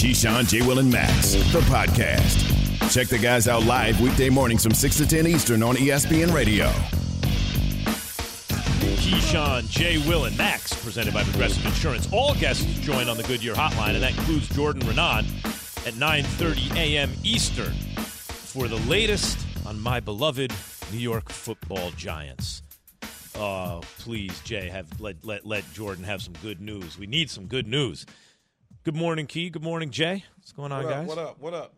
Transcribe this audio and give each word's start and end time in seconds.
Keyshawn, 0.00 0.48
J. 0.48 0.62
Will, 0.62 0.78
and 0.78 0.90
Max, 0.90 1.32
the 1.52 1.60
podcast. 1.68 2.90
Check 2.90 3.08
the 3.08 3.18
guys 3.18 3.46
out 3.46 3.64
live 3.64 4.00
weekday 4.00 4.30
mornings 4.30 4.62
from 4.62 4.72
6 4.72 4.96
to 4.96 5.06
10 5.06 5.26
Eastern 5.26 5.62
on 5.62 5.76
ESPN 5.76 6.32
Radio. 6.32 6.68
Keyshawn, 8.96 9.68
J. 9.68 9.98
Will, 10.08 10.24
and 10.24 10.34
Max, 10.38 10.72
presented 10.82 11.12
by 11.12 11.22
Progressive 11.24 11.66
Insurance. 11.66 12.08
All 12.12 12.34
guests 12.36 12.64
join 12.80 13.10
on 13.10 13.18
the 13.18 13.24
Goodyear 13.24 13.52
Hotline, 13.52 13.92
and 13.92 14.02
that 14.02 14.16
includes 14.16 14.48
Jordan 14.48 14.80
Raanan 14.84 15.26
at 15.86 15.92
9.30 15.92 16.76
a.m. 16.76 17.12
Eastern 17.22 17.74
for 17.74 18.68
the 18.68 18.78
latest 18.88 19.46
on 19.66 19.78
my 19.78 20.00
beloved 20.00 20.50
New 20.92 20.98
York 20.98 21.28
football 21.28 21.90
giants. 21.90 22.62
Oh, 23.34 23.82
please, 23.98 24.40
Jay, 24.44 24.70
have 24.70 24.98
let, 24.98 25.22
let, 25.26 25.44
let 25.44 25.70
Jordan 25.74 26.04
have 26.04 26.22
some 26.22 26.32
good 26.42 26.62
news. 26.62 26.98
We 26.98 27.06
need 27.06 27.28
some 27.28 27.44
good 27.44 27.66
news. 27.66 28.06
Good 28.84 28.96
morning, 28.96 29.26
Key. 29.26 29.50
Good 29.50 29.62
morning, 29.62 29.90
Jay. 29.90 30.24
What's 30.36 30.52
going 30.52 30.72
on, 30.72 30.84
what 30.84 30.92
up, 30.92 30.98
guys? 31.00 31.08
What 31.08 31.18
up? 31.18 31.40
What 31.40 31.54
up? 31.54 31.74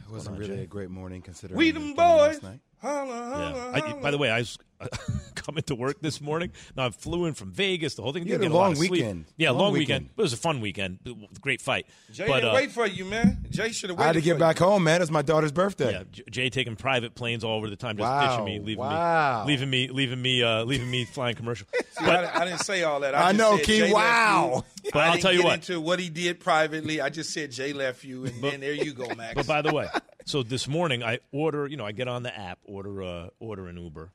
It 0.00 0.12
wasn't 0.12 0.38
really 0.38 0.62
a 0.62 0.66
great 0.66 0.90
morning 0.90 1.22
considering 1.22 1.56
We 1.58 1.70
the 1.70 1.78
them 1.80 1.94
game 1.94 1.96
last 1.96 2.40
boys. 2.40 2.42
night. 2.42 2.60
Holla, 2.80 3.06
Yeah. 3.06 3.52
holla, 3.52 3.72
I, 3.98 4.02
by 4.02 4.10
the 4.10 4.18
way, 4.18 4.30
I 4.30 4.38
was 4.38 4.58
coming 5.34 5.62
to 5.64 5.74
work 5.74 6.00
this 6.00 6.20
morning. 6.20 6.52
Now 6.76 6.86
I 6.86 6.90
flew 6.90 7.24
in 7.26 7.34
from 7.34 7.52
Vegas. 7.52 7.94
The 7.94 8.02
whole 8.02 8.12
thing. 8.12 8.26
You 8.26 8.32
had 8.32 8.40
a 8.40 8.44
get 8.44 8.52
lot 8.52 8.60
long 8.60 8.72
of 8.72 8.78
sleep. 8.78 8.90
weekend. 8.90 9.24
Yeah, 9.36 9.50
long, 9.50 9.58
Long 9.60 9.72
weekend. 9.72 10.04
weekend. 10.04 10.18
It 10.18 10.22
was 10.22 10.32
a 10.32 10.36
fun 10.36 10.60
weekend. 10.60 10.98
Great 11.40 11.60
fight. 11.60 11.86
Jay 12.12 12.26
but 12.26 12.36
didn't 12.40 12.50
uh, 12.50 12.54
wait 12.54 12.72
for 12.72 12.86
you, 12.86 13.04
man. 13.04 13.44
Jay 13.50 13.70
should 13.72 13.90
have 13.90 13.98
I 13.98 14.02
waited. 14.08 14.14
had 14.16 14.22
to 14.24 14.30
get 14.30 14.38
back 14.38 14.60
you. 14.60 14.66
home, 14.66 14.84
man. 14.84 15.02
It's 15.02 15.10
my 15.10 15.22
daughter's 15.22 15.52
birthday. 15.52 15.92
yeah, 15.92 16.22
Jay 16.30 16.50
taking 16.50 16.76
private 16.76 17.14
planes 17.14 17.44
all 17.44 17.56
over 17.56 17.68
the 17.70 17.76
time, 17.76 17.96
just 17.96 18.08
Wow. 18.10 18.28
ditching 18.30 18.44
me, 18.44 18.58
leaving 18.58 18.78
Wow. 18.84 19.44
me, 19.44 19.52
leaving 19.52 19.70
me, 19.70 19.88
leaving 19.88 20.20
me, 20.22 20.42
uh, 20.42 20.64
leaving 20.64 20.90
me 20.90 21.04
flying 21.04 21.36
commercial. 21.36 21.66
See, 21.90 22.04
I, 22.04 22.42
I 22.42 22.44
didn't 22.44 22.60
say 22.60 22.82
all 22.82 23.00
that. 23.00 23.14
I 23.14 23.32
just 23.32 23.38
know, 23.38 23.58
Key, 23.58 23.92
wow. 23.92 24.64
But 24.92 24.96
I 25.02 25.06
I'll 25.12 25.18
tell 25.18 25.32
you 25.32 25.42
what. 25.42 25.54
into 25.54 25.80
what 25.80 25.98
he 25.98 26.08
did 26.10 26.38
privately. 26.40 27.00
I 27.00 27.08
just 27.10 27.32
said 27.32 27.50
Jay 27.50 27.72
left 27.72 28.04
you, 28.04 28.24
and 28.26 28.40
then 28.42 28.60
there 28.60 28.72
you 28.72 28.92
go, 28.92 29.12
Max. 29.14 29.34
But 29.34 29.46
by 29.46 29.62
the 29.62 29.72
way, 29.74 29.88
so 30.24 30.42
this 30.44 30.68
morning 30.68 31.02
I 31.02 31.18
order, 31.32 31.66
you 31.66 31.76
know, 31.76 31.84
I 31.84 31.90
get 31.92 32.06
on 32.08 32.22
the 32.22 32.36
app, 32.36 32.58
order, 32.64 33.02
uh, 33.02 33.28
order 33.40 33.66
an 33.66 33.78
Uber, 33.78 34.12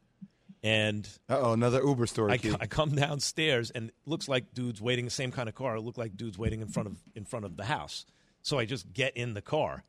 and 0.64 1.08
Uh 1.30 1.40
oh, 1.40 1.54
another 1.54 1.82
Uber 1.84 2.06
story. 2.08 2.34
I, 2.34 2.40
I 2.62 2.68
come 2.68 2.96
downstairs 2.96 3.72
and 3.72 3.90
it 3.90 3.96
looks 4.06 4.28
like 4.28 4.54
dudes 4.54 4.82
waiting 4.82 5.06
the 5.06 5.12
same 5.12 5.32
kind 5.32 5.50
of 5.50 5.56
car. 5.56 5.76
It 5.76 5.82
looked 5.82 5.98
like 5.98 6.16
dudes 6.18 6.38
waiting 6.38 6.62
in 6.62 6.68
front 6.68 6.88
of 6.88 6.98
in 7.16 7.26
front 7.26 7.46
of 7.46 7.58
the 7.58 7.66
house. 7.66 8.06
So 8.42 8.58
I 8.60 8.66
just 8.66 8.92
get 8.94 9.16
in 9.16 9.34
the 9.34 9.42
car. 9.42 9.84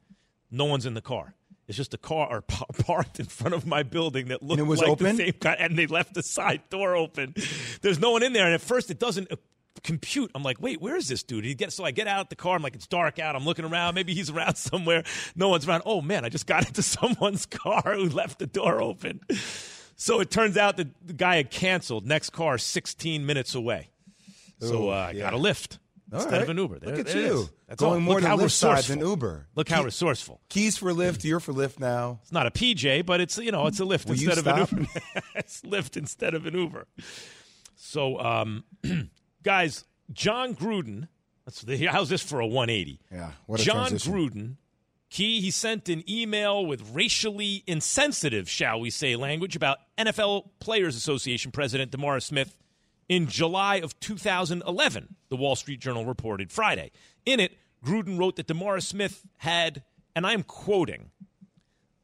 No 0.51 0.65
one's 0.67 0.85
in 0.87 0.95
the 0.95 1.01
car. 1.01 1.35
It's 1.69 1.77
just 1.77 1.95
a 1.95 1.99
car 1.99 2.29
or 2.31 2.41
parked 2.87 3.21
in 3.21 3.27
front 3.27 3.55
of 3.55 3.67
my 3.67 3.83
building 3.83 4.29
that 4.29 4.43
looked 4.43 4.61
like 4.63 4.89
open? 4.89 5.17
the 5.17 5.25
same 5.25 5.33
kind, 5.35 5.57
and 5.61 5.79
they 5.79 5.87
left 5.87 6.13
the 6.13 6.23
side 6.23 6.63
door 6.71 6.97
open. 6.97 7.35
There's 7.81 7.99
no 7.99 8.11
one 8.11 8.23
in 8.23 8.33
there, 8.33 8.45
and 8.45 8.53
at 8.55 8.61
first 8.61 8.91
it 8.91 8.99
doesn't. 8.99 9.31
uh, 9.33 9.37
Compute. 9.83 10.31
I'm 10.35 10.43
like, 10.43 10.61
wait, 10.61 10.83
where 10.83 10.97
is 10.97 11.09
this 11.09 11.23
dude? 11.23 11.45
He 11.47 11.55
gets 11.55 11.75
so 11.75 11.83
I 11.83 11.93
get 11.93 12.07
out 12.07 12.29
the 12.29 12.37
car. 12.37 12.55
I'm 12.57 12.63
like, 12.63 12.75
it's 12.75 12.87
dark 12.87 13.19
out. 13.19 13.35
I'm 13.35 13.45
looking 13.47 13.65
around. 13.65 13.95
Maybe 13.95 14.13
he's 14.15 14.29
around 14.29 14.57
somewhere. 14.57 15.03
No 15.35 15.49
one's 15.49 15.67
around. 15.67 15.83
Oh 15.87 16.03
man, 16.03 16.25
I 16.27 16.29
just 16.29 16.47
got 16.47 16.67
into 16.69 16.83
someone's 16.83 17.47
car 17.47 17.83
who 17.97 18.09
left 18.11 18.39
the 18.39 18.47
door 18.47 18.83
open. 18.83 19.21
So 19.97 20.21
it 20.21 20.31
turns 20.31 20.57
out 20.57 20.77
that 20.79 20.89
the 21.07 21.13
guy 21.13 21.37
had 21.37 21.51
canceled. 21.51 22.07
Next 22.07 22.31
car, 22.31 22.59
16 22.59 23.25
minutes 23.25 23.55
away. 23.55 23.91
So 24.61 24.91
uh, 24.91 24.93
I 24.93 25.11
yeah. 25.13 25.23
got 25.23 25.33
a 25.33 25.37
lift 25.37 25.79
instead 26.13 26.33
right. 26.33 26.43
of 26.43 26.49
an 26.49 26.57
Uber. 26.57 26.79
There- 26.79 26.97
Look 26.97 27.09
at 27.09 27.15
you. 27.15 27.49
That's 27.67 27.81
Going 27.81 27.95
all. 27.95 28.01
more 28.01 28.21
Look 28.21 28.31
to 28.31 28.45
Lyft 28.45 28.51
side 28.51 28.85
than 28.85 29.01
Uber. 29.01 29.47
Look 29.55 29.69
how 29.69 29.79
Key- 29.79 29.87
resourceful. 29.87 30.41
Keys 30.49 30.77
for 30.77 30.93
Lyft, 30.93 31.25
you're 31.25 31.41
for 31.41 31.53
Lyft 31.53 31.81
now. 31.81 32.21
It's 32.23 32.33
not 32.33 32.47
a 32.47 32.51
PJ, 32.51 33.07
but 33.07 33.21
it's 33.21 33.39
you 33.39 33.51
know 33.51 33.67
it's 33.67 33.81
a 33.81 33.85
lift 33.85 34.09
Will 34.09 34.15
instead 34.15 34.39
of 34.39 34.47
an? 34.47 34.59
Uber. 34.59 34.91
it's 35.35 35.63
Lyft 35.63 35.97
instead 35.97 36.35
of 36.35 36.45
an 36.47 36.55
Uber. 36.55 36.87
So, 37.77 38.21
um, 38.21 38.65
guys, 39.43 39.85
Jon 40.13 40.55
Gruden. 40.55 41.09
How's 41.89 42.09
this 42.09 42.23
for 42.23 42.39
a 42.41 42.47
180? 42.47 43.01
Yeah, 43.11 43.33
what 43.47 43.61
a 43.61 43.65
Jon 43.65 43.89
transition. 43.89 44.13
Gruden. 44.13 44.57
Key, 45.13 45.43
he 45.43 45.51
sent 45.51 45.91
an 45.91 46.03
email 46.09 46.65
with 46.65 46.95
racially 46.95 47.65
insensitive, 47.67 48.49
shall 48.49 48.81
we 48.81 48.89
say, 48.89 49.15
language 49.15 49.55
about 49.55 49.77
NFL 49.99 50.49
Players 50.59 50.97
Association 50.97 51.53
President 51.53 51.93
DeMaurice 51.93 52.23
Smith 52.23 52.57
in 53.11 53.27
July 53.27 53.77
of 53.77 54.01
2011, 54.01 55.17
the 55.29 55.37
Wall 55.37 55.55
Street 55.55 55.81
Journal 55.81 56.07
reported 56.07 56.51
Friday. 56.51 56.93
In 57.27 57.41
it, 57.41 57.59
Gruden 57.85 58.19
wrote 58.19 58.37
that 58.37 58.47
DeMaurice 58.47 58.87
Smith 58.87 59.23
had, 59.37 59.83
and 60.17 60.27
I'm 60.27 60.43
quoting, 60.43 61.11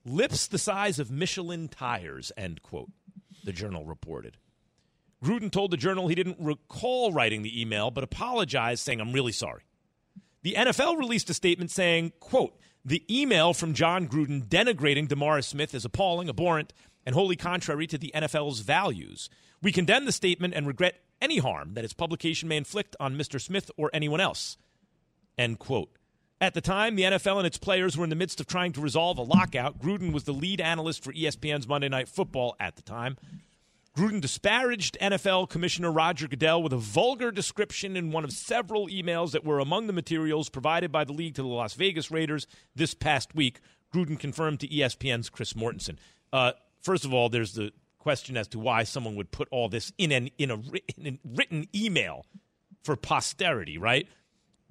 lips 0.05 0.47
the 0.47 0.59
size 0.59 0.99
of 0.99 1.11
Michelin 1.11 1.69
tires, 1.69 2.31
end 2.37 2.63
quote, 2.63 2.91
the 3.43 3.53
journal 3.53 3.87
reported. 3.87 4.37
Gruden 5.25 5.51
told 5.51 5.71
the 5.71 5.79
journal 5.79 6.09
he 6.09 6.15
didn't 6.15 6.37
recall 6.39 7.11
writing 7.11 7.41
the 7.41 7.59
email, 7.59 7.91
but 7.91 8.05
apologized, 8.05 8.85
saying, 8.85 9.01
I'm 9.01 9.15
really 9.15 9.33
sorry. 9.33 9.63
The 10.43 10.57
NFL 10.59 10.99
released 10.99 11.31
a 11.31 11.35
statement 11.35 11.71
saying, 11.71 12.13
quote, 12.21 12.55
the 12.89 13.05
email 13.11 13.53
from 13.53 13.75
Jon 13.75 14.09
Gruden 14.09 14.49
denigrating 14.49 15.09
DeMaurice 15.09 15.45
Smith 15.45 15.75
is 15.75 15.85
appalling, 15.85 16.31
abhorrent, 16.31 16.73
and 17.05 17.15
wholly 17.15 17.37
contrary 17.37 17.87
to 17.87 17.99
the 17.99 18.11
NFL's 18.15 18.61
values. 18.61 19.29
We 19.61 19.73
condemn 19.73 20.07
the 20.07 20.13
statement 20.13 20.55
and 20.55 20.67
regret 20.67 21.03
any 21.21 21.37
harm 21.37 21.75
that 21.75 21.85
its 21.85 21.93
publication 21.93 22.49
may 22.49 22.57
inflict 22.57 22.97
on 22.99 23.17
Mr. 23.17 23.39
Smith 23.39 23.71
or 23.77 23.91
anyone 23.93 24.21
else. 24.21 24.57
End 25.37 25.59
quote. 25.59 25.91
At 26.41 26.55
the 26.55 26.61
time, 26.63 26.97
the 26.97 27.03
NFL 27.03 27.37
and 27.37 27.47
its 27.47 27.59
players 27.59 27.97
were 27.97 28.05
in 28.05 28.11
the 28.11 28.17
midst 28.17 28.41
of 28.41 28.47
trying 28.47 28.73
to 28.73 28.81
resolve 28.81 29.19
a 29.19 29.23
lockout. 29.23 29.81
Gruden 29.81 30.13
was 30.13 30.25
the 30.25 30.33
lead 30.33 30.61
analyst 30.61 31.05
for 31.05 31.13
ESPN's 31.13 31.69
Monday 31.69 31.89
Night 31.91 32.09
Football 32.09 32.57
at 32.59 32.77
the 32.77 32.83
time. 32.83 33.19
Gruden 33.99 34.21
disparaged 34.21 34.97
NFL 35.01 35.49
Commissioner 35.49 35.91
Roger 35.91 36.29
Goodell 36.29 36.63
with 36.63 36.73
a 36.73 36.77
vulgar 36.77 37.33
description 37.33 37.97
in 37.97 38.13
one 38.13 38.23
of 38.23 38.31
several 38.31 38.87
emails 38.87 39.33
that 39.33 39.45
were 39.45 39.59
among 39.59 39.89
the 39.89 39.93
materials 39.93 40.49
provided 40.49 40.93
by 40.93 41.03
the 41.03 41.13
league 41.13 41.35
to 41.35 41.43
the 41.43 41.49
Las 41.49 41.75
Vegas 41.75 42.09
Raiders 42.09 42.47
this 42.77 42.95
past 42.95 43.35
week. 43.35 43.59
Gruden 43.93 44.17
confirmed 44.17 44.61
to 44.61 44.69
ESPN's 44.69 45.29
Chris 45.29 45.55
Mortensen. 45.55 45.97
Uh, 46.33 46.53
first 46.81 47.05
of 47.05 47.13
all, 47.13 47.29
there's 47.29 47.55
the 47.55 47.73
question 47.99 48.37
as 48.37 48.47
to 48.47 48.61
why 48.61 48.85
someone 48.85 49.17
would 49.17 49.33
put 49.33 49.49
all 49.51 49.69
this 49.69 49.93
in 49.99 50.13
an 50.13 50.31
in 50.39 50.53
a, 50.53 50.63
in 50.97 51.15
a 51.15 51.19
written 51.37 51.67
email 51.75 52.25
for 52.85 52.95
posterity, 52.95 53.79
right? 53.79 54.07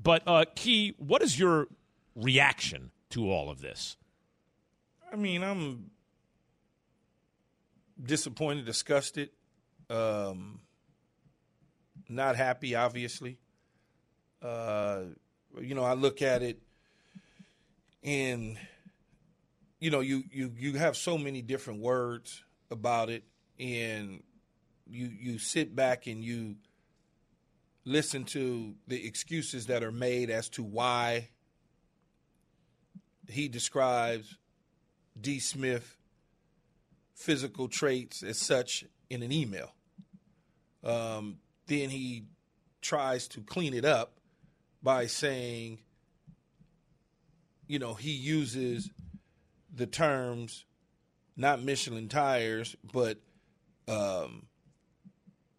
But 0.02 0.24
uh, 0.26 0.46
Key, 0.56 0.96
what 1.00 1.22
is 1.22 1.38
your 1.38 1.68
reaction 2.16 2.92
to 3.10 3.30
all 3.30 3.50
of 3.50 3.60
this? 3.60 3.98
I 5.12 5.18
mean, 5.18 5.44
I'm 5.44 5.92
disappointed, 8.04 8.66
disgusted, 8.66 9.30
um, 9.90 10.60
not 12.10 12.36
happy. 12.36 12.76
Obviously, 12.76 13.38
uh, 14.42 15.02
you 15.60 15.76
know, 15.76 15.84
I 15.84 15.94
look 15.94 16.22
at 16.22 16.44
it, 16.44 16.60
and 18.04 18.58
you 19.80 19.92
know, 19.92 20.00
you 20.00 20.24
you 20.32 20.52
you 20.58 20.74
have 20.74 20.96
so 20.96 21.18
many 21.18 21.42
different 21.42 21.82
words 21.82 22.44
about 22.70 23.10
it, 23.10 23.24
and 23.60 24.24
you 24.86 25.12
you 25.20 25.40
sit 25.40 25.76
back 25.76 26.08
and 26.08 26.24
you 26.24 26.56
listen 27.86 28.26
to 28.26 28.76
the 28.88 29.08
excuses 29.08 29.68
that 29.68 29.84
are 29.84 29.92
made 29.92 30.30
as 30.30 30.50
to 30.50 30.64
why 30.64 31.30
he 33.30 33.48
describes 33.48 34.38
D. 35.20 35.40
Smith 35.40 35.97
physical 37.18 37.68
traits 37.68 38.22
as 38.22 38.38
such 38.38 38.86
in 39.10 39.24
an 39.24 39.32
email. 39.32 39.74
Um, 40.84 41.40
then 41.66 41.90
he 41.90 42.26
tries 42.80 43.28
to 43.30 43.42
clean 43.42 43.74
it 43.74 43.84
up 43.84 44.14
by 44.84 45.08
saying, 45.08 45.80
you 47.68 47.80
know, 47.80 47.96
he 47.96 48.12
uses 48.12 48.92
the 49.74 49.88
terms 49.88 50.64
not 51.36 51.62
Michelin 51.62 52.08
tires, 52.08 52.76
but 52.94 53.18
um, 53.88 54.46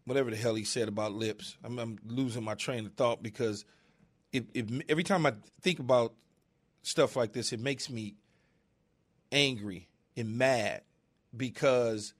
whatever 0.05 0.29
the 0.31 0.37
hell 0.37 0.55
he 0.55 0.63
said 0.63 0.87
about 0.87 1.11
lips. 1.11 1.57
I'm, 1.63 1.77
I'm 1.77 1.99
losing 2.05 2.43
my 2.43 2.55
train 2.55 2.85
of 2.85 2.93
thought 2.93 3.21
because 3.21 3.65
it, 4.31 4.45
every 4.89 5.03
time 5.03 5.25
I 5.25 5.33
think 5.61 5.79
about 5.79 6.13
stuff 6.83 7.15
like 7.15 7.33
this, 7.33 7.51
it 7.53 7.59
makes 7.59 7.89
me 7.89 8.15
angry 9.31 9.89
and 10.17 10.37
mad 10.37 10.81
because 11.35 12.13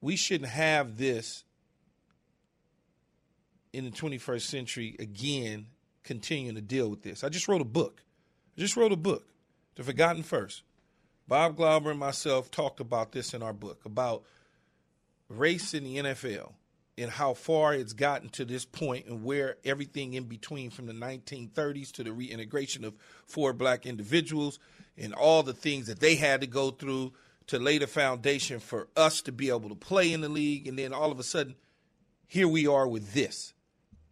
we 0.00 0.16
shouldn't 0.16 0.50
have 0.50 0.96
this 0.96 1.44
in 3.72 3.84
the 3.84 3.90
21st 3.90 4.42
century 4.42 4.96
again 4.98 5.66
continuing 6.02 6.56
to 6.56 6.60
deal 6.60 6.88
with 6.88 7.02
this. 7.02 7.24
I 7.24 7.28
just 7.28 7.48
wrote 7.48 7.60
a 7.60 7.66
book. 7.66 8.02
I 8.56 8.60
just 8.60 8.76
wrote 8.76 8.92
a 8.92 8.96
book, 8.96 9.24
The 9.76 9.82
Forgotten 9.82 10.22
First. 10.22 10.62
Bob 11.28 11.56
Glauber 11.56 11.90
and 11.90 12.00
myself 12.00 12.50
talked 12.50 12.80
about 12.80 13.12
this 13.12 13.32
in 13.32 13.42
our 13.42 13.52
book 13.52 13.84
about 13.86 14.24
race 15.28 15.72
in 15.72 15.84
the 15.84 15.96
NFL 15.96 16.52
and 16.98 17.10
how 17.10 17.32
far 17.32 17.72
it's 17.72 17.94
gotten 17.94 18.28
to 18.30 18.44
this 18.44 18.64
point 18.64 19.06
and 19.06 19.24
where 19.24 19.56
everything 19.64 20.12
in 20.14 20.24
between 20.24 20.70
from 20.70 20.86
the 20.86 20.92
1930s 20.92 21.90
to 21.92 22.04
the 22.04 22.12
reintegration 22.12 22.84
of 22.84 22.94
four 23.26 23.52
black 23.52 23.86
individuals 23.86 24.58
and 24.98 25.14
all 25.14 25.42
the 25.42 25.54
things 25.54 25.86
that 25.86 26.00
they 26.00 26.16
had 26.16 26.42
to 26.42 26.46
go 26.46 26.70
through 26.70 27.12
to 27.52 27.58
lay 27.58 27.78
the 27.78 27.86
foundation 27.86 28.60
for 28.60 28.88
us 28.96 29.22
to 29.22 29.32
be 29.32 29.48
able 29.48 29.68
to 29.68 29.74
play 29.74 30.12
in 30.12 30.20
the 30.20 30.28
league 30.28 30.66
and 30.66 30.78
then 30.78 30.92
all 30.92 31.12
of 31.12 31.18
a 31.18 31.22
sudden 31.22 31.54
here 32.26 32.48
we 32.48 32.66
are 32.66 32.88
with 32.88 33.12
this 33.14 33.54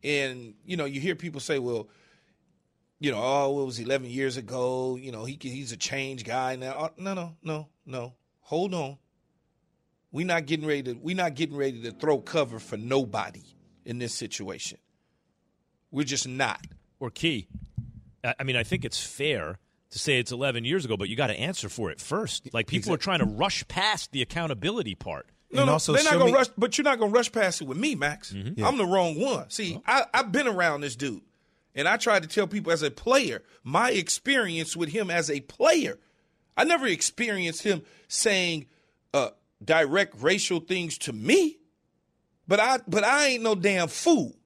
and 0.02 0.54
you 0.64 0.76
know 0.76 0.84
you 0.84 1.00
hear 1.00 1.14
people 1.14 1.40
say 1.40 1.58
well 1.58 1.88
you 3.00 3.10
know, 3.10 3.18
oh, 3.18 3.62
it 3.62 3.64
was 3.64 3.80
11 3.80 4.10
years 4.10 4.36
ago. 4.36 4.96
You 4.96 5.10
know, 5.10 5.24
he 5.24 5.38
he's 5.40 5.72
a 5.72 5.76
change 5.76 6.22
guy 6.22 6.56
now. 6.56 6.72
Uh, 6.72 6.88
no, 6.98 7.14
no, 7.14 7.34
no, 7.42 7.68
no. 7.86 8.14
Hold 8.42 8.74
on. 8.74 8.98
We're 10.12 10.26
not 10.26 10.46
getting 10.46 10.66
ready 10.66 10.82
to. 10.82 10.92
We're 10.92 11.16
not 11.16 11.34
getting 11.34 11.56
ready 11.56 11.82
to 11.82 11.92
throw 11.92 12.18
cover 12.18 12.58
for 12.58 12.76
nobody 12.76 13.42
in 13.86 13.98
this 13.98 14.14
situation. 14.14 14.78
We're 15.90 16.04
just 16.04 16.28
not. 16.28 16.60
Or 17.00 17.08
Key, 17.08 17.48
I 18.22 18.44
mean, 18.44 18.56
I 18.56 18.62
think 18.62 18.84
it's 18.84 19.02
fair 19.02 19.58
to 19.90 19.98
say 19.98 20.18
it's 20.18 20.32
11 20.32 20.64
years 20.64 20.84
ago, 20.84 20.96
but 20.96 21.08
you 21.08 21.16
got 21.16 21.28
to 21.28 21.38
answer 21.38 21.68
for 21.68 21.90
it 21.90 22.00
first. 22.00 22.52
Like 22.54 22.66
people 22.66 22.92
are 22.94 22.98
trying 22.98 23.18
to 23.20 23.24
rush 23.24 23.66
past 23.68 24.12
the 24.12 24.22
accountability 24.22 24.94
part. 24.94 25.26
No, 25.52 25.62
And 25.62 25.66
no, 25.66 25.72
also 25.72 25.92
they're 25.92 26.04
not 26.04 26.12
gonna 26.12 26.26
me- 26.26 26.32
rush, 26.32 26.46
but 26.56 26.78
you're 26.78 26.84
not 26.84 27.00
gonna 27.00 27.10
rush 27.10 27.32
past 27.32 27.60
it 27.60 27.66
with 27.66 27.76
me, 27.76 27.96
Max. 27.96 28.32
I'm 28.32 28.76
the 28.76 28.86
wrong 28.86 29.18
one. 29.20 29.50
See, 29.50 29.80
I, 29.84 30.04
I've 30.14 30.30
been 30.30 30.46
around 30.46 30.82
this 30.82 30.94
dude, 30.94 31.22
and 31.74 31.88
I 31.88 31.96
tried 31.96 32.22
to 32.22 32.28
tell 32.28 32.46
people 32.46 32.70
as 32.70 32.82
a 32.84 32.90
player 32.90 33.42
my 33.64 33.90
experience 33.90 34.76
with 34.76 34.90
him 34.90 35.10
as 35.10 35.28
a 35.28 35.40
player. 35.40 35.98
I 36.56 36.62
never 36.64 36.86
experienced 36.86 37.64
him 37.64 37.82
saying 38.06 38.66
uh, 39.12 39.30
direct 39.64 40.14
racial 40.22 40.60
things 40.60 40.96
to 40.98 41.12
me, 41.12 41.58
but 42.46 42.60
I 42.60 42.78
but 42.86 43.02
I 43.02 43.26
ain't 43.28 43.42
no 43.42 43.56
damn 43.56 43.88
fool. 43.88 44.36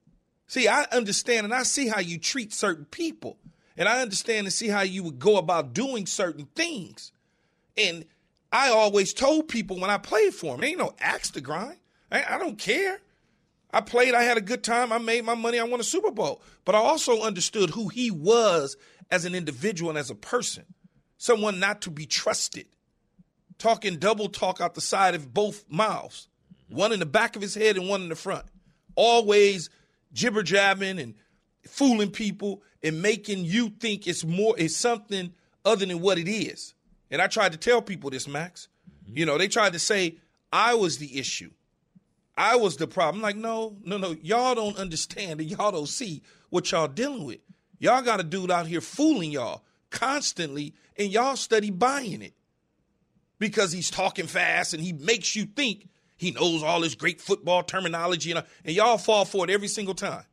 See, 0.47 0.69
I 0.69 0.85
understand 0.93 1.45
and 1.45 1.53
I 1.55 1.65
see 1.65 1.87
how 1.89 2.01
you 2.01 2.19
treat 2.19 2.53
certain 2.55 2.87
people, 2.87 3.37
and 3.77 3.89
I 3.89 4.01
understand 4.01 4.47
and 4.47 4.53
see 4.53 4.69
how 4.69 4.83
you 4.83 5.03
would 5.03 5.19
go 5.19 5.37
about 5.37 5.73
doing 5.73 6.07
certain 6.07 6.47
things. 6.55 7.13
And 7.77 8.05
I 8.53 8.69
always 8.69 9.13
told 9.13 9.49
people 9.49 9.79
when 9.81 9.91
I 9.91 9.99
played 9.99 10.35
for 10.35 10.55
him, 10.55 10.65
ain't 10.65 10.79
no 10.79 10.95
axe 11.01 11.31
to 11.33 11.41
grind. 11.41 11.79
I, 12.11 12.37
I 12.37 12.39
don't 12.39 12.59
care. 12.59 13.01
I 13.73 13.81
played, 13.81 14.15
I 14.15 14.23
had 14.23 14.37
a 14.39 14.41
good 14.41 14.63
time, 14.63 14.93
I 14.93 14.99
made 14.99 15.25
my 15.25 15.35
money, 15.35 15.59
I 15.59 15.65
won 15.65 15.81
a 15.81 15.85
Super 15.85 16.13
Bowl. 16.13 16.41
But 16.65 16.77
I 16.77 16.79
also 16.79 17.23
understood 17.23 17.71
who 17.71 17.89
he 17.89 18.11
was 18.13 18.77
as 19.11 19.25
an 19.25 19.35
individual 19.35 19.91
and 19.91 19.99
as 19.99 20.11
a 20.11 20.15
person. 20.15 20.65
Someone 21.19 21.59
not 21.59 21.81
to 21.83 21.91
be 21.91 22.07
trusted. 22.07 22.67
Talking 23.59 23.97
double 23.97 24.29
talk 24.29 24.61
out 24.61 24.75
the 24.75 24.81
side 24.81 25.17
of 25.17 25.35
both 25.35 25.65
mouths, 25.69 26.29
one 26.69 26.93
in 26.93 27.01
the 27.01 27.07
back 27.07 27.35
of 27.35 27.43
his 27.43 27.55
head 27.55 27.77
and 27.77 27.89
one 27.89 28.03
in 28.03 28.09
the 28.09 28.15
front. 28.15 28.45
Always 28.95 29.71
jibber 30.13 30.45
jabbing 30.45 31.01
and 31.01 31.15
fooling 31.67 32.11
people 32.11 32.63
and 32.83 33.01
making 33.03 33.45
you 33.45 33.71
think 33.71 34.07
it's 34.07 34.25
more 34.25 34.55
it's 34.59 34.77
something 34.77 35.33
other 35.65 35.87
than 35.87 36.01
what 36.01 36.19
it 36.19 36.29
is. 36.29 36.75
And 37.11 37.23
I 37.23 37.27
tried 37.27 37.53
to 37.53 37.59
tell 37.59 37.81
people 37.81 38.11
this, 38.11 38.29
Max. 38.29 38.69
Mm-hmm. 39.07 39.19
You 39.19 39.27
know, 39.27 39.39
they 39.39 39.49
tried 39.49 39.73
to 39.75 39.79
say 39.79 40.17
I 40.53 40.75
was 40.75 40.99
the 40.99 41.19
issue. 41.19 41.51
I 42.37 42.57
was 42.57 42.77
the 42.77 42.87
problem. 42.87 43.23
Like, 43.23 43.37
no, 43.37 43.77
no, 43.85 43.97
no. 43.97 44.17
Y'all 44.23 44.55
don't 44.55 44.77
understand 44.77 45.41
and 45.41 45.51
y'all 45.51 45.71
don't 45.71 45.89
see 45.89 46.23
what 46.51 46.71
y'all 46.73 46.89
dealing 46.89 47.25
with. 47.25 47.39
Y'all 47.79 48.03
got 48.03 48.21
a 48.21 48.25
dude 48.25 48.51
out 48.51 48.67
here 48.67 48.81
fooling 48.81 49.31
y'all 49.31 49.63
constantly, 49.91 50.75
and 50.99 51.11
y'all 51.11 51.37
study 51.37 51.71
buying 51.71 52.23
it 52.23 52.35
because 53.39 53.73
he's 53.73 53.91
talking 53.91 54.27
fast 54.27 54.75
and 54.75 54.83
he 54.83 54.93
makes 54.93 55.37
you 55.37 55.45
think 55.45 55.89
he 56.17 56.31
knows 56.31 56.63
all 56.63 56.81
this 56.81 56.95
great 56.95 57.21
football 57.21 57.63
terminology, 57.63 58.31
and, 58.31 58.39
uh, 58.41 58.43
and 58.65 58.75
y'all 58.75 58.99
fall 58.99 59.25
for 59.25 59.45
it 59.45 59.51
every 59.51 59.69
single 59.69 59.95
time. 59.95 60.25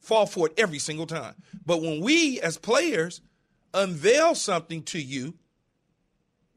Fall 0.00 0.26
for 0.26 0.46
it 0.46 0.54
every 0.56 0.78
single 0.78 1.06
time. 1.06 1.34
But 1.66 1.82
when 1.82 2.00
we 2.00 2.40
as 2.40 2.56
players 2.56 3.20
unveil 3.74 4.34
something 4.34 4.82
to 4.84 5.00
you, 5.00 5.34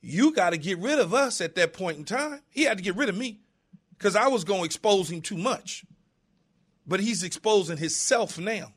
you 0.02 0.34
got 0.34 0.52
to 0.52 0.58
get 0.58 0.80
rid 0.80 1.00
of 1.00 1.14
us 1.14 1.42
at 1.42 1.56
that 1.56 1.74
point 1.74 1.98
in 1.98 2.06
time. 2.06 2.42
He 2.50 2.64
had 2.64 2.78
to 2.78 2.84
get 2.84 2.96
rid 2.96 3.10
of 3.10 3.18
me 3.18 3.40
because 3.98 4.16
I 4.16 4.28
was 4.28 4.44
going 4.44 4.62
to 4.62 4.66
expose 4.66 5.12
him 5.12 5.22
too 5.22 5.38
much. 5.38 5.86
But 6.88 7.00
he's 7.00 7.24
exposing 7.24 7.78
himself 7.78 8.40
now. 8.40 8.74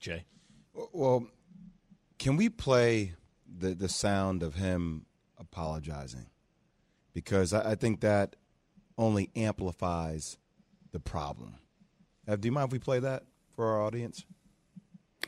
Jay. 0.00 0.24
Well, 0.92 1.28
can 2.18 2.36
we 2.36 2.48
play 2.48 3.14
the 3.46 3.74
the 3.74 3.88
sound 3.88 4.42
of 4.42 4.54
him 4.54 5.06
apologizing? 5.38 6.26
Because 7.12 7.52
I, 7.52 7.72
I 7.72 7.74
think 7.76 8.00
that 8.00 8.36
only 8.98 9.30
amplifies 9.36 10.38
the 10.92 11.00
problem. 11.00 11.56
Ev, 12.28 12.40
do 12.40 12.48
you 12.48 12.52
mind 12.52 12.68
if 12.68 12.72
we 12.72 12.78
play 12.80 12.98
that 12.98 13.22
for 13.54 13.66
our 13.66 13.82
audience? 13.82 14.24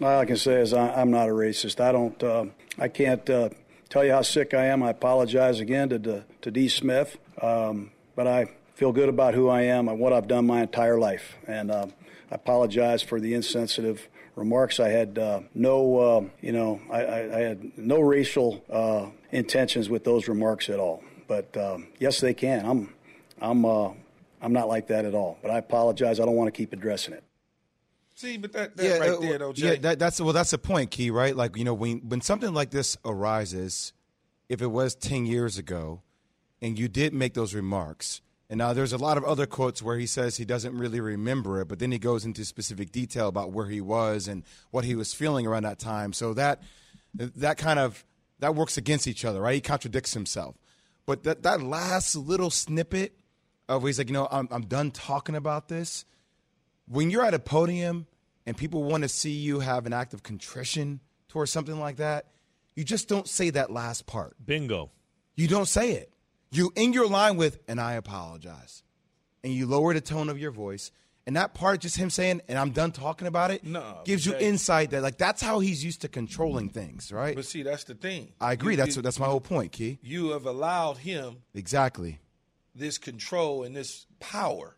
All 0.00 0.18
I 0.18 0.24
can 0.24 0.36
say 0.36 0.60
is 0.60 0.72
I, 0.72 1.00
I'm 1.00 1.10
not 1.10 1.28
a 1.28 1.32
racist. 1.32 1.80
I 1.80 1.92
don't. 1.92 2.22
Uh, 2.22 2.46
I 2.76 2.88
can't 2.88 3.28
uh, 3.30 3.50
tell 3.88 4.04
you 4.04 4.12
how 4.12 4.22
sick 4.22 4.52
I 4.52 4.66
am. 4.66 4.82
I 4.82 4.90
apologize 4.90 5.60
again 5.60 5.88
to 5.90 5.98
to, 6.00 6.24
to 6.42 6.50
D. 6.50 6.68
Smith, 6.68 7.16
um, 7.40 7.92
but 8.16 8.26
I 8.26 8.46
feel 8.74 8.92
good 8.92 9.08
about 9.08 9.34
who 9.34 9.48
I 9.48 9.62
am 9.62 9.88
and 9.88 9.98
what 9.98 10.12
I've 10.12 10.28
done 10.28 10.46
my 10.46 10.62
entire 10.62 10.98
life. 10.98 11.36
And 11.46 11.70
um, 11.70 11.92
I 12.30 12.36
apologize 12.36 13.02
for 13.02 13.20
the 13.20 13.34
insensitive 13.34 14.08
remarks. 14.34 14.80
I 14.80 14.88
had 14.88 15.18
uh, 15.18 15.40
no, 15.54 16.18
um, 16.18 16.30
you 16.40 16.52
know, 16.52 16.80
I, 16.90 17.04
I, 17.04 17.36
I 17.36 17.40
had 17.40 17.78
no 17.78 18.00
racial 18.00 18.64
uh, 18.70 19.06
intentions 19.30 19.88
with 19.88 20.04
those 20.04 20.28
remarks 20.28 20.68
at 20.68 20.78
all. 20.78 21.02
But 21.26 21.56
um, 21.56 21.88
yes, 21.98 22.20
they 22.20 22.34
can. 22.34 22.64
I'm, 22.64 22.94
I'm, 23.40 23.64
uh, 23.64 23.90
I'm 24.40 24.52
not 24.52 24.68
like 24.68 24.88
that 24.88 25.04
at 25.04 25.14
all. 25.14 25.38
But 25.42 25.50
I 25.50 25.58
apologize. 25.58 26.20
I 26.20 26.24
don't 26.24 26.36
want 26.36 26.48
to 26.48 26.56
keep 26.56 26.72
addressing 26.72 27.14
it. 27.14 27.24
See, 28.14 28.36
but 28.36 28.52
that, 28.52 28.76
that 28.76 29.00
right 29.00 29.10
uh, 29.10 29.20
there, 29.20 29.38
though, 29.38 29.52
yeah, 29.54 29.76
that, 29.76 30.00
that's 30.00 30.20
well, 30.20 30.32
that's 30.32 30.50
the 30.50 30.58
point, 30.58 30.90
Key. 30.90 31.10
Right? 31.10 31.36
Like 31.36 31.56
you 31.56 31.62
know, 31.62 31.74
when 31.74 31.98
when 32.00 32.20
something 32.20 32.52
like 32.52 32.70
this 32.70 32.96
arises, 33.04 33.92
if 34.48 34.60
it 34.60 34.66
was 34.66 34.96
ten 34.96 35.24
years 35.24 35.56
ago, 35.56 36.02
and 36.60 36.76
you 36.76 36.88
did 36.88 37.14
make 37.14 37.34
those 37.34 37.54
remarks, 37.54 38.20
and 38.50 38.58
now 38.58 38.72
there's 38.72 38.92
a 38.92 38.98
lot 38.98 39.18
of 39.18 39.24
other 39.24 39.46
quotes 39.46 39.84
where 39.84 39.98
he 39.98 40.06
says 40.06 40.36
he 40.36 40.44
doesn't 40.44 40.76
really 40.76 41.00
remember 41.00 41.60
it, 41.60 41.68
but 41.68 41.78
then 41.78 41.92
he 41.92 41.98
goes 42.00 42.24
into 42.24 42.44
specific 42.44 42.90
detail 42.90 43.28
about 43.28 43.52
where 43.52 43.66
he 43.66 43.80
was 43.80 44.26
and 44.26 44.42
what 44.72 44.84
he 44.84 44.96
was 44.96 45.14
feeling 45.14 45.46
around 45.46 45.62
that 45.62 45.78
time. 45.78 46.12
So 46.12 46.34
that 46.34 46.60
that 47.14 47.56
kind 47.56 47.78
of 47.78 48.04
that 48.40 48.56
works 48.56 48.76
against 48.76 49.06
each 49.06 49.24
other, 49.24 49.40
right? 49.40 49.54
He 49.54 49.60
contradicts 49.60 50.14
himself. 50.14 50.56
But 51.06 51.22
that 51.22 51.44
that 51.44 51.62
last 51.62 52.16
little 52.16 52.50
snippet 52.50 53.14
of 53.68 53.82
where 53.82 53.88
he's 53.88 53.98
like, 53.98 54.08
you 54.08 54.14
know, 54.14 54.28
I'm 54.30 54.48
I'm 54.50 54.62
done 54.66 54.90
talking 54.90 55.34
about 55.36 55.68
this 55.68 56.04
when 56.86 57.10
you're 57.10 57.24
at 57.24 57.34
a 57.34 57.38
podium 57.38 58.06
and 58.46 58.56
people 58.56 58.82
want 58.84 59.02
to 59.02 59.08
see 59.08 59.30
you 59.32 59.60
have 59.60 59.84
an 59.86 59.92
act 59.92 60.14
of 60.14 60.22
contrition 60.22 61.00
towards 61.28 61.50
something 61.50 61.78
like 61.78 61.96
that, 61.96 62.26
you 62.74 62.84
just 62.84 63.08
don't 63.08 63.28
say 63.28 63.50
that 63.50 63.70
last 63.70 64.06
part. 64.06 64.34
Bingo. 64.44 64.90
You 65.36 65.48
don't 65.48 65.68
say 65.68 65.92
it. 65.92 66.10
You 66.50 66.72
end 66.76 66.94
your 66.94 67.06
line 67.08 67.36
with, 67.36 67.58
and 67.68 67.78
I 67.78 67.92
apologize. 67.94 68.82
And 69.44 69.52
you 69.52 69.66
lower 69.66 69.92
the 69.92 70.00
tone 70.00 70.30
of 70.30 70.38
your 70.38 70.50
voice. 70.50 70.90
And 71.26 71.36
that 71.36 71.52
part, 71.52 71.80
just 71.82 71.98
him 71.98 72.08
saying, 72.08 72.40
and 72.48 72.58
I'm 72.58 72.70
done 72.70 72.90
talking 72.90 73.28
about 73.28 73.50
it, 73.50 73.62
No, 73.64 74.00
gives 74.06 74.24
you 74.24 74.32
Jay. 74.32 74.48
insight 74.48 74.90
that, 74.92 75.02
like, 75.02 75.18
that's 75.18 75.42
how 75.42 75.58
he's 75.58 75.84
used 75.84 76.00
to 76.00 76.08
controlling 76.08 76.70
things, 76.70 77.12
right? 77.12 77.36
But 77.36 77.44
see, 77.44 77.62
that's 77.62 77.84
the 77.84 77.94
thing. 77.94 78.32
I 78.40 78.54
agree. 78.54 78.72
You- 78.72 78.76
that's 78.78 78.96
you- 78.96 79.02
that's 79.02 79.18
my 79.18 79.26
whole 79.26 79.42
point, 79.42 79.72
Key. 79.72 79.98
You 80.00 80.30
have 80.30 80.46
allowed 80.46 80.96
him 80.98 81.42
Exactly. 81.54 82.18
This 82.78 82.98
control 82.98 83.64
and 83.64 83.76
this 83.76 84.06
power 84.20 84.76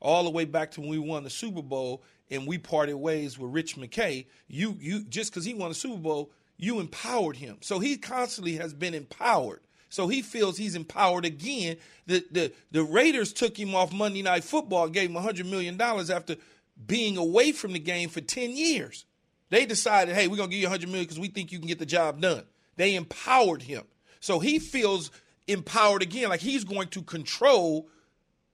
all 0.00 0.24
the 0.24 0.30
way 0.30 0.44
back 0.44 0.72
to 0.72 0.80
when 0.80 0.90
we 0.90 0.98
won 0.98 1.24
the 1.24 1.30
Super 1.30 1.62
Bowl 1.62 2.02
and 2.30 2.46
we 2.46 2.58
parted 2.58 2.96
ways 2.96 3.38
with 3.38 3.52
Rich 3.52 3.76
McKay. 3.76 4.26
You 4.48 4.76
you 4.80 5.04
just 5.04 5.30
because 5.30 5.44
he 5.44 5.54
won 5.54 5.68
the 5.68 5.74
Super 5.74 5.98
Bowl, 6.00 6.30
you 6.56 6.80
empowered 6.80 7.36
him. 7.36 7.58
So 7.60 7.78
he 7.78 7.96
constantly 7.96 8.54
has 8.54 8.74
been 8.74 8.94
empowered. 8.94 9.60
So 9.88 10.08
he 10.08 10.22
feels 10.22 10.56
he's 10.56 10.74
empowered 10.74 11.24
again. 11.24 11.76
The 12.06 12.24
the 12.30 12.52
the 12.70 12.82
Raiders 12.82 13.32
took 13.32 13.58
him 13.58 13.74
off 13.74 13.92
Monday 13.92 14.22
Night 14.22 14.44
Football, 14.44 14.88
gave 14.88 15.10
him 15.10 15.16
hundred 15.16 15.46
million 15.46 15.76
dollars 15.76 16.10
after 16.10 16.36
being 16.84 17.16
away 17.16 17.52
from 17.52 17.72
the 17.72 17.78
game 17.78 18.08
for 18.08 18.20
ten 18.20 18.50
years. 18.50 19.04
They 19.50 19.66
decided, 19.66 20.14
hey, 20.14 20.28
we're 20.28 20.38
gonna 20.38 20.48
give 20.48 20.60
you 20.60 20.66
100 20.66 20.88
million 20.88 21.04
because 21.04 21.20
we 21.20 21.28
think 21.28 21.52
you 21.52 21.58
can 21.58 21.68
get 21.68 21.78
the 21.78 21.84
job 21.84 22.22
done. 22.22 22.44
They 22.76 22.94
empowered 22.94 23.60
him, 23.60 23.84
so 24.18 24.38
he 24.38 24.58
feels 24.58 25.10
empowered 25.52 26.02
again, 26.02 26.28
like 26.28 26.40
he's 26.40 26.64
going 26.64 26.88
to 26.88 27.02
control 27.02 27.88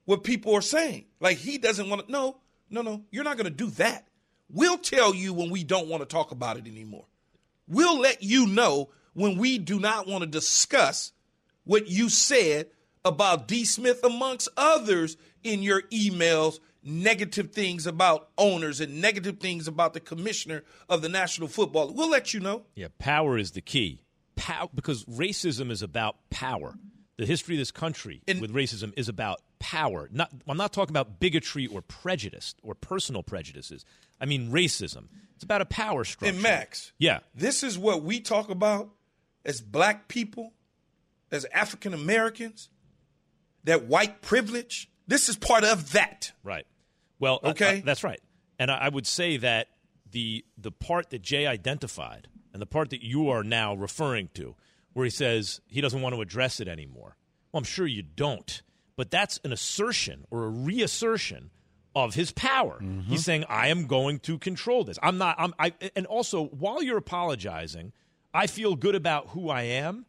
what 0.04 0.24
people 0.24 0.54
are 0.54 0.62
saying. 0.62 1.06
Like 1.20 1.38
he 1.38 1.58
doesn't 1.58 1.88
want 1.88 2.06
to. 2.06 2.12
No, 2.12 2.38
no, 2.70 2.82
no. 2.82 3.04
You're 3.10 3.24
not 3.24 3.36
going 3.36 3.44
to 3.44 3.50
do 3.50 3.70
that. 3.72 4.08
We'll 4.50 4.78
tell 4.78 5.14
you 5.14 5.32
when 5.32 5.50
we 5.50 5.64
don't 5.64 5.88
want 5.88 6.02
to 6.02 6.06
talk 6.06 6.30
about 6.30 6.56
it 6.56 6.66
anymore. 6.66 7.06
We'll 7.66 7.98
let 7.98 8.22
you 8.22 8.46
know 8.46 8.90
when 9.12 9.36
we 9.36 9.58
do 9.58 9.78
not 9.78 10.06
want 10.06 10.22
to 10.22 10.26
discuss 10.26 11.12
what 11.64 11.88
you 11.88 12.08
said 12.08 12.68
about 13.04 13.46
D. 13.46 13.64
Smith, 13.64 14.02
amongst 14.02 14.48
others, 14.56 15.16
in 15.42 15.62
your 15.62 15.82
emails, 15.82 16.60
negative 16.82 17.52
things 17.52 17.86
about 17.86 18.30
owners 18.38 18.80
and 18.80 19.00
negative 19.00 19.38
things 19.38 19.68
about 19.68 19.92
the 19.92 20.00
commissioner 20.00 20.64
of 20.88 21.02
the 21.02 21.08
National 21.08 21.48
Football. 21.48 21.92
We'll 21.92 22.10
let 22.10 22.32
you 22.32 22.40
know. 22.40 22.64
Yeah, 22.74 22.88
power 22.98 23.36
is 23.36 23.52
the 23.52 23.60
key. 23.60 24.02
Pow- 24.38 24.70
because 24.74 25.04
racism 25.06 25.70
is 25.70 25.82
about 25.82 26.16
power. 26.30 26.74
The 27.16 27.26
history 27.26 27.56
of 27.56 27.58
this 27.58 27.72
country 27.72 28.22
with 28.28 28.52
racism 28.54 28.92
is 28.96 29.08
about 29.08 29.40
power. 29.58 30.08
Not, 30.12 30.30
I'm 30.48 30.56
not 30.56 30.72
talking 30.72 30.92
about 30.92 31.18
bigotry 31.18 31.66
or 31.66 31.82
prejudice 31.82 32.54
or 32.62 32.74
personal 32.76 33.22
prejudices. 33.24 33.84
I 34.20 34.26
mean 34.26 34.50
racism. 34.52 35.08
It's 35.34 35.42
about 35.44 35.60
a 35.60 35.64
power 35.66 36.04
structure. 36.04 36.32
And 36.32 36.42
Max, 36.42 36.92
Yeah. 36.98 37.20
This 37.34 37.62
is 37.64 37.76
what 37.78 38.02
we 38.04 38.20
talk 38.20 38.50
about 38.50 38.90
as 39.44 39.60
black 39.60 40.06
people, 40.08 40.52
as 41.32 41.44
African 41.52 41.92
Americans, 41.92 42.68
that 43.64 43.84
white 43.86 44.22
privilege. 44.22 44.88
This 45.08 45.28
is 45.28 45.36
part 45.36 45.64
of 45.64 45.92
that. 45.92 46.30
Right. 46.44 46.66
Well, 47.18 47.40
I- 47.42 47.48
Okay. 47.50 47.76
I- 47.78 47.80
that's 47.80 48.04
right. 48.04 48.20
And 48.60 48.70
I, 48.70 48.76
I 48.78 48.88
would 48.88 49.06
say 49.08 49.36
that 49.38 49.68
the 50.10 50.44
the 50.56 50.70
part 50.72 51.10
that 51.10 51.20
Jay 51.22 51.46
identified 51.46 52.28
and 52.58 52.62
the 52.62 52.66
part 52.66 52.90
that 52.90 53.04
you 53.04 53.28
are 53.28 53.44
now 53.44 53.72
referring 53.76 54.30
to, 54.34 54.56
where 54.92 55.04
he 55.04 55.10
says 55.10 55.60
he 55.68 55.80
doesn't 55.80 56.02
want 56.02 56.12
to 56.16 56.20
address 56.20 56.58
it 56.58 56.66
anymore. 56.66 57.16
Well, 57.52 57.58
I'm 57.58 57.64
sure 57.64 57.86
you 57.86 58.02
don't, 58.02 58.62
but 58.96 59.12
that's 59.12 59.38
an 59.44 59.52
assertion 59.52 60.26
or 60.28 60.44
a 60.44 60.48
reassertion 60.48 61.52
of 61.94 62.16
his 62.16 62.32
power. 62.32 62.80
Mm-hmm. 62.82 63.02
He's 63.02 63.24
saying, 63.24 63.44
"I 63.48 63.68
am 63.68 63.86
going 63.86 64.18
to 64.20 64.38
control 64.38 64.82
this. 64.82 64.98
I'm 65.00 65.18
not." 65.18 65.36
I'm. 65.38 65.54
I, 65.56 65.72
and 65.94 66.04
also, 66.06 66.46
while 66.46 66.82
you're 66.82 66.98
apologizing, 66.98 67.92
I 68.34 68.48
feel 68.48 68.74
good 68.74 68.96
about 68.96 69.28
who 69.28 69.50
I 69.50 69.62
am. 69.62 70.04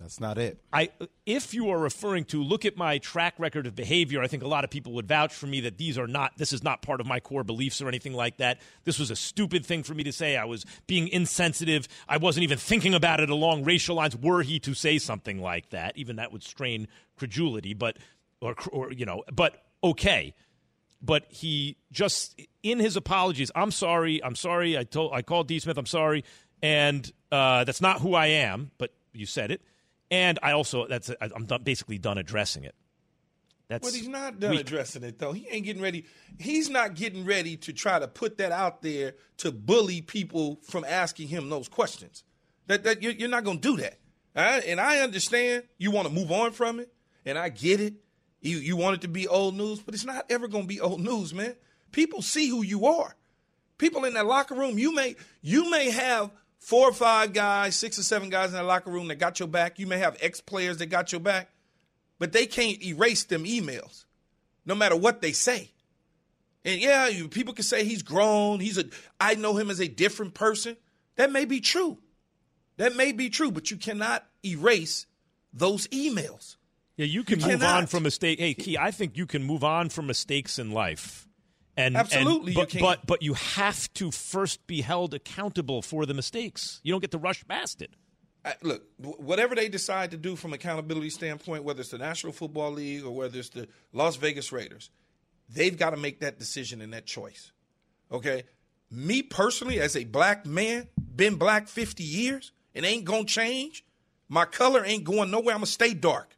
That's 0.00 0.18
not 0.18 0.38
it. 0.38 0.58
I, 0.72 0.88
if 1.26 1.52
you 1.52 1.68
are 1.68 1.78
referring 1.78 2.24
to 2.26 2.42
look 2.42 2.64
at 2.64 2.74
my 2.74 2.96
track 2.96 3.34
record 3.38 3.66
of 3.66 3.76
behavior, 3.76 4.22
I 4.22 4.28
think 4.28 4.42
a 4.42 4.48
lot 4.48 4.64
of 4.64 4.70
people 4.70 4.94
would 4.94 5.06
vouch 5.06 5.34
for 5.34 5.46
me 5.46 5.60
that 5.60 5.76
these 5.76 5.98
are 5.98 6.06
not. 6.06 6.38
This 6.38 6.54
is 6.54 6.64
not 6.64 6.80
part 6.80 7.02
of 7.02 7.06
my 7.06 7.20
core 7.20 7.44
beliefs 7.44 7.82
or 7.82 7.88
anything 7.88 8.14
like 8.14 8.38
that. 8.38 8.60
This 8.84 8.98
was 8.98 9.10
a 9.10 9.16
stupid 9.16 9.66
thing 9.66 9.82
for 9.82 9.92
me 9.92 10.02
to 10.04 10.12
say. 10.12 10.38
I 10.38 10.46
was 10.46 10.64
being 10.86 11.08
insensitive. 11.08 11.86
I 12.08 12.16
wasn't 12.16 12.44
even 12.44 12.56
thinking 12.56 12.94
about 12.94 13.20
it 13.20 13.28
along 13.28 13.64
racial 13.64 13.94
lines. 13.96 14.16
Were 14.16 14.40
he 14.42 14.58
to 14.60 14.72
say 14.72 14.96
something 14.96 15.42
like 15.42 15.68
that, 15.68 15.98
even 15.98 16.16
that 16.16 16.32
would 16.32 16.42
strain 16.42 16.88
credulity. 17.16 17.74
But, 17.74 17.98
or, 18.40 18.54
or 18.72 18.92
you 18.92 19.04
know, 19.04 19.22
but 19.30 19.62
okay. 19.84 20.32
But 21.02 21.26
he 21.28 21.76
just 21.92 22.40
in 22.62 22.78
his 22.78 22.96
apologies. 22.96 23.50
I'm 23.54 23.70
sorry. 23.70 24.24
I'm 24.24 24.34
sorry. 24.34 24.78
I 24.78 24.84
told. 24.84 25.12
I 25.12 25.20
called 25.20 25.46
D. 25.46 25.58
Smith. 25.58 25.76
I'm 25.76 25.84
sorry. 25.84 26.24
And 26.62 27.10
uh, 27.30 27.64
that's 27.64 27.82
not 27.82 28.00
who 28.00 28.14
I 28.14 28.28
am. 28.28 28.70
But 28.78 28.94
you 29.12 29.26
said 29.26 29.50
it 29.50 29.60
and 30.10 30.38
I 30.42 30.52
also 30.52 30.86
that's 30.86 31.10
I'm 31.20 31.46
done, 31.46 31.62
basically 31.62 31.98
done 31.98 32.18
addressing 32.18 32.64
it. 32.64 32.74
That's 33.68 33.88
but 33.88 33.96
he's 33.96 34.08
not 34.08 34.40
done 34.40 34.50
weak. 34.50 34.62
addressing 34.62 35.04
it 35.04 35.18
though. 35.20 35.32
He 35.32 35.46
ain't 35.48 35.64
getting 35.64 35.80
ready. 35.80 36.04
He's 36.38 36.68
not 36.68 36.94
getting 36.96 37.24
ready 37.24 37.56
to 37.58 37.72
try 37.72 38.00
to 38.00 38.08
put 38.08 38.38
that 38.38 38.50
out 38.50 38.82
there 38.82 39.14
to 39.38 39.52
bully 39.52 40.02
people 40.02 40.60
from 40.64 40.84
asking 40.84 41.28
him 41.28 41.48
those 41.48 41.68
questions. 41.68 42.24
That 42.66 42.82
that 42.82 43.02
you're, 43.02 43.28
not 43.28 43.44
going 43.44 43.60
to 43.60 43.76
do 43.76 43.80
that. 43.80 43.98
Right? 44.34 44.64
And 44.66 44.80
I 44.80 45.00
understand 45.00 45.64
you 45.78 45.92
want 45.92 46.08
to 46.08 46.12
move 46.12 46.32
on 46.32 46.50
from 46.50 46.80
it, 46.80 46.92
and 47.24 47.38
I 47.38 47.48
get 47.48 47.80
it. 47.80 47.94
You 48.40 48.58
you 48.58 48.76
want 48.76 48.96
it 48.96 49.00
to 49.02 49.08
be 49.08 49.28
old 49.28 49.54
news, 49.54 49.80
but 49.80 49.94
it's 49.94 50.04
not 50.04 50.26
ever 50.30 50.48
going 50.48 50.64
to 50.64 50.68
be 50.68 50.80
old 50.80 51.00
news, 51.00 51.32
man. 51.32 51.54
People 51.92 52.22
see 52.22 52.48
who 52.48 52.62
you 52.62 52.86
are. 52.86 53.14
People 53.78 54.04
in 54.04 54.14
that 54.14 54.26
locker 54.26 54.56
room, 54.56 54.78
you 54.78 54.92
may 54.92 55.14
you 55.42 55.70
may 55.70 55.90
have 55.90 56.30
four 56.60 56.88
or 56.88 56.92
five 56.92 57.32
guys, 57.32 57.74
six 57.74 57.98
or 57.98 58.02
seven 58.02 58.28
guys 58.28 58.50
in 58.50 58.56
the 58.56 58.62
locker 58.62 58.90
room 58.90 59.08
that 59.08 59.16
got 59.16 59.40
your 59.40 59.48
back. 59.48 59.78
You 59.78 59.86
may 59.86 59.98
have 59.98 60.16
ex 60.20 60.40
players 60.40 60.76
that 60.78 60.86
got 60.86 61.10
your 61.10 61.20
back, 61.20 61.50
but 62.18 62.32
they 62.32 62.46
can't 62.46 62.82
erase 62.84 63.24
them 63.24 63.44
emails, 63.44 64.04
no 64.64 64.74
matter 64.74 64.96
what 64.96 65.20
they 65.20 65.32
say. 65.32 65.70
And 66.64 66.80
yeah, 66.80 67.08
you, 67.08 67.26
people 67.28 67.54
can 67.54 67.64
say 67.64 67.84
he's 67.84 68.02
grown. 68.02 68.60
He's 68.60 68.78
a. 68.78 68.84
I 69.18 69.34
know 69.34 69.56
him 69.56 69.70
as 69.70 69.80
a 69.80 69.88
different 69.88 70.34
person. 70.34 70.76
That 71.16 71.32
may 71.32 71.46
be 71.46 71.60
true. 71.60 71.98
That 72.76 72.94
may 72.94 73.12
be 73.12 73.30
true, 73.30 73.50
but 73.50 73.70
you 73.70 73.76
cannot 73.76 74.26
erase 74.44 75.06
those 75.52 75.88
emails. 75.88 76.56
Yeah, 76.96 77.06
you 77.06 77.24
can 77.24 77.40
you 77.40 77.46
move 77.46 77.60
cannot. 77.60 77.76
on 77.76 77.86
from 77.86 78.02
mistake. 78.02 78.38
Hey, 78.38 78.52
Key, 78.52 78.76
I 78.76 78.90
think 78.90 79.16
you 79.16 79.26
can 79.26 79.42
move 79.42 79.64
on 79.64 79.88
from 79.88 80.06
mistakes 80.06 80.58
in 80.58 80.70
life 80.70 81.26
and 81.76 81.96
absolutely, 81.96 82.52
and, 82.52 82.56
but, 82.56 82.74
you 82.74 82.80
but 82.80 83.06
but 83.06 83.22
you 83.22 83.34
have 83.34 83.92
to 83.94 84.10
first 84.10 84.66
be 84.66 84.80
held 84.80 85.14
accountable 85.14 85.82
for 85.82 86.06
the 86.06 86.14
mistakes. 86.14 86.80
You 86.82 86.92
don't 86.92 87.00
get 87.00 87.10
to 87.12 87.18
rush 87.18 87.46
past 87.46 87.82
it. 87.82 87.90
I, 88.44 88.54
look, 88.62 88.82
whatever 88.98 89.54
they 89.54 89.68
decide 89.68 90.12
to 90.12 90.16
do 90.16 90.34
from 90.34 90.54
accountability 90.54 91.10
standpoint, 91.10 91.62
whether 91.62 91.80
it's 91.80 91.90
the 91.90 91.98
National 91.98 92.32
Football 92.32 92.72
League 92.72 93.04
or 93.04 93.10
whether 93.10 93.38
it's 93.38 93.50
the 93.50 93.68
Las 93.92 94.16
Vegas 94.16 94.50
Raiders, 94.50 94.90
they've 95.48 95.76
got 95.76 95.90
to 95.90 95.98
make 95.98 96.20
that 96.20 96.38
decision 96.38 96.80
and 96.80 96.92
that 96.94 97.04
choice. 97.04 97.52
Okay, 98.10 98.44
me 98.90 99.22
personally, 99.22 99.78
as 99.78 99.94
a 99.94 100.04
black 100.04 100.46
man, 100.46 100.88
been 101.14 101.36
black 101.36 101.68
fifty 101.68 102.04
years 102.04 102.52
it 102.74 102.84
ain't 102.84 103.04
gonna 103.04 103.24
change. 103.24 103.84
My 104.28 104.44
color 104.44 104.84
ain't 104.84 105.04
going 105.04 105.30
nowhere. 105.30 105.54
I'm 105.54 105.60
gonna 105.60 105.66
stay 105.66 105.94
dark, 105.94 106.36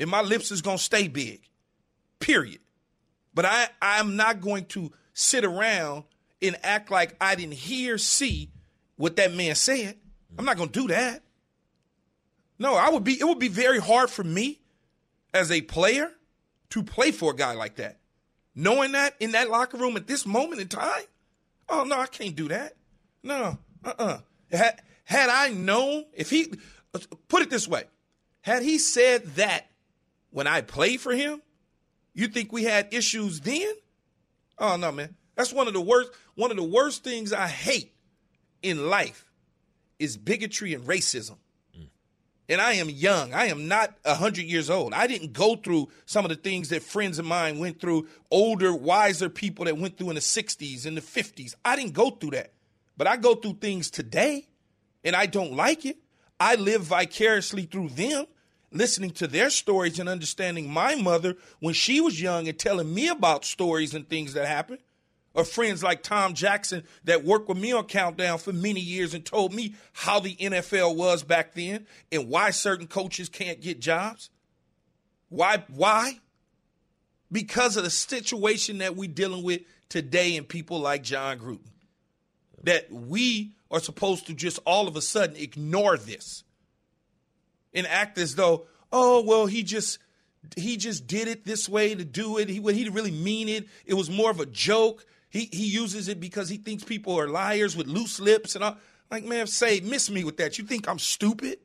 and 0.00 0.10
my 0.10 0.20
lips 0.20 0.50
is 0.50 0.62
gonna 0.62 0.78
stay 0.78 1.08
big. 1.08 1.48
Period. 2.18 2.60
But 3.34 3.46
I, 3.46 3.68
I'm 3.80 4.16
not 4.16 4.40
going 4.40 4.66
to 4.66 4.92
sit 5.14 5.44
around 5.44 6.04
and 6.40 6.56
act 6.62 6.90
like 6.90 7.16
I 7.20 7.34
didn't 7.34 7.54
hear, 7.54 7.98
see 7.98 8.50
what 8.96 9.16
that 9.16 9.32
man 9.34 9.54
said. 9.54 9.96
I'm 10.38 10.44
not 10.44 10.56
going 10.56 10.70
to 10.70 10.80
do 10.80 10.88
that. 10.88 11.22
No, 12.58 12.74
I 12.74 12.90
would 12.90 13.04
be. 13.04 13.18
It 13.18 13.24
would 13.24 13.38
be 13.38 13.48
very 13.48 13.80
hard 13.80 14.10
for 14.10 14.22
me 14.22 14.60
as 15.34 15.50
a 15.50 15.60
player 15.62 16.10
to 16.70 16.82
play 16.82 17.10
for 17.10 17.32
a 17.32 17.36
guy 17.36 17.54
like 17.54 17.76
that, 17.76 17.98
knowing 18.54 18.92
that 18.92 19.14
in 19.20 19.32
that 19.32 19.50
locker 19.50 19.76
room 19.76 19.96
at 19.96 20.06
this 20.06 20.24
moment 20.24 20.60
in 20.60 20.68
time. 20.68 21.02
Oh 21.68 21.84
no, 21.84 21.98
I 21.98 22.06
can't 22.06 22.36
do 22.36 22.48
that. 22.48 22.74
No, 23.22 23.58
uh, 23.84 23.88
uh-uh. 23.98 24.04
uh 24.04 24.18
Had 24.56 24.82
had 25.04 25.28
I 25.28 25.48
known, 25.50 26.04
if 26.14 26.30
he 26.30 26.52
put 27.28 27.42
it 27.42 27.50
this 27.50 27.66
way, 27.66 27.84
had 28.42 28.62
he 28.62 28.78
said 28.78 29.24
that 29.36 29.66
when 30.30 30.46
I 30.46 30.60
played 30.60 31.00
for 31.00 31.12
him, 31.12 31.42
you 32.14 32.28
think 32.28 32.52
we 32.52 32.64
had 32.64 32.92
issues 32.92 33.40
then? 33.40 33.72
Oh 34.58 34.76
no, 34.76 34.92
man. 34.92 35.16
That's 35.34 35.52
one 35.52 35.66
of 35.66 35.74
the 35.74 35.80
worst 35.80 36.10
one 36.34 36.50
of 36.50 36.56
the 36.56 36.62
worst 36.62 37.04
things 37.04 37.32
I 37.32 37.48
hate 37.48 37.94
in 38.62 38.88
life 38.88 39.24
is 39.98 40.16
bigotry 40.16 40.74
and 40.74 40.84
racism. 40.84 41.36
And 42.48 42.60
I 42.60 42.74
am 42.74 42.90
young. 42.90 43.32
I 43.32 43.46
am 43.46 43.68
not 43.68 43.94
100 44.02 44.44
years 44.44 44.68
old. 44.68 44.92
I 44.92 45.06
didn't 45.06 45.32
go 45.32 45.56
through 45.56 45.88
some 46.06 46.24
of 46.24 46.28
the 46.28 46.36
things 46.36 46.68
that 46.68 46.82
friends 46.82 47.18
of 47.18 47.24
mine 47.24 47.58
went 47.58 47.80
through, 47.80 48.08
older, 48.30 48.74
wiser 48.74 49.28
people 49.28 49.64
that 49.64 49.78
went 49.78 49.96
through 49.96 50.10
in 50.10 50.16
the 50.16 50.20
60s 50.20 50.84
and 50.84 50.96
the 50.96 51.00
50s. 51.00 51.54
I 51.64 51.76
didn't 51.76 51.94
go 51.94 52.10
through 52.10 52.32
that. 52.32 52.52
But 52.96 53.06
I 53.06 53.16
go 53.16 53.36
through 53.36 53.54
things 53.54 53.90
today 53.90 54.48
and 55.04 55.16
I 55.16 55.26
don't 55.26 55.54
like 55.54 55.86
it. 55.86 55.96
I 56.38 56.56
live 56.56 56.82
vicariously 56.82 57.62
through 57.62 57.90
them 57.90 58.26
listening 58.72 59.10
to 59.12 59.26
their 59.26 59.50
stories 59.50 59.98
and 59.98 60.08
understanding 60.08 60.70
my 60.70 60.94
mother 60.94 61.36
when 61.60 61.74
she 61.74 62.00
was 62.00 62.20
young 62.20 62.48
and 62.48 62.58
telling 62.58 62.92
me 62.92 63.08
about 63.08 63.44
stories 63.44 63.94
and 63.94 64.08
things 64.08 64.34
that 64.34 64.46
happened. 64.46 64.80
Or 65.34 65.44
friends 65.44 65.82
like 65.82 66.02
Tom 66.02 66.34
Jackson 66.34 66.84
that 67.04 67.24
worked 67.24 67.48
with 67.48 67.56
me 67.56 67.72
on 67.72 67.86
Countdown 67.86 68.36
for 68.36 68.52
many 68.52 68.80
years 68.80 69.14
and 69.14 69.24
told 69.24 69.54
me 69.54 69.74
how 69.92 70.20
the 70.20 70.36
NFL 70.36 70.94
was 70.94 71.22
back 71.22 71.54
then 71.54 71.86
and 72.10 72.28
why 72.28 72.50
certain 72.50 72.86
coaches 72.86 73.30
can't 73.30 73.62
get 73.62 73.80
jobs. 73.80 74.28
Why? 75.30 75.64
Why? 75.68 76.18
Because 77.30 77.78
of 77.78 77.84
the 77.84 77.90
situation 77.90 78.78
that 78.78 78.94
we're 78.94 79.08
dealing 79.08 79.42
with 79.42 79.62
today 79.88 80.36
and 80.36 80.46
people 80.46 80.80
like 80.80 81.02
Jon 81.02 81.38
Gruden. 81.38 81.60
That 82.64 82.92
we 82.92 83.52
are 83.70 83.80
supposed 83.80 84.26
to 84.26 84.34
just 84.34 84.58
all 84.66 84.86
of 84.86 84.96
a 84.96 85.00
sudden 85.00 85.36
ignore 85.36 85.96
this 85.96 86.44
and 87.74 87.86
act 87.86 88.18
as 88.18 88.34
though, 88.34 88.66
oh 88.90 89.22
well, 89.22 89.46
he 89.46 89.62
just 89.62 89.98
he 90.56 90.76
just 90.76 91.06
did 91.06 91.28
it 91.28 91.44
this 91.44 91.68
way 91.68 91.94
to 91.94 92.04
do 92.04 92.38
it. 92.38 92.48
He 92.48 92.60
he 92.60 92.84
didn't 92.84 92.94
really 92.94 93.10
mean 93.10 93.48
it. 93.48 93.66
It 93.86 93.94
was 93.94 94.10
more 94.10 94.30
of 94.30 94.40
a 94.40 94.46
joke. 94.46 95.04
He 95.30 95.48
he 95.52 95.66
uses 95.66 96.08
it 96.08 96.20
because 96.20 96.48
he 96.48 96.56
thinks 96.56 96.84
people 96.84 97.18
are 97.18 97.28
liars 97.28 97.76
with 97.76 97.86
loose 97.86 98.20
lips 98.20 98.54
and 98.54 98.64
all. 98.64 98.76
Like, 99.10 99.24
man, 99.24 99.46
say 99.46 99.80
miss 99.80 100.10
me 100.10 100.24
with 100.24 100.38
that. 100.38 100.58
You 100.58 100.64
think 100.64 100.88
I'm 100.88 100.98
stupid? 100.98 101.58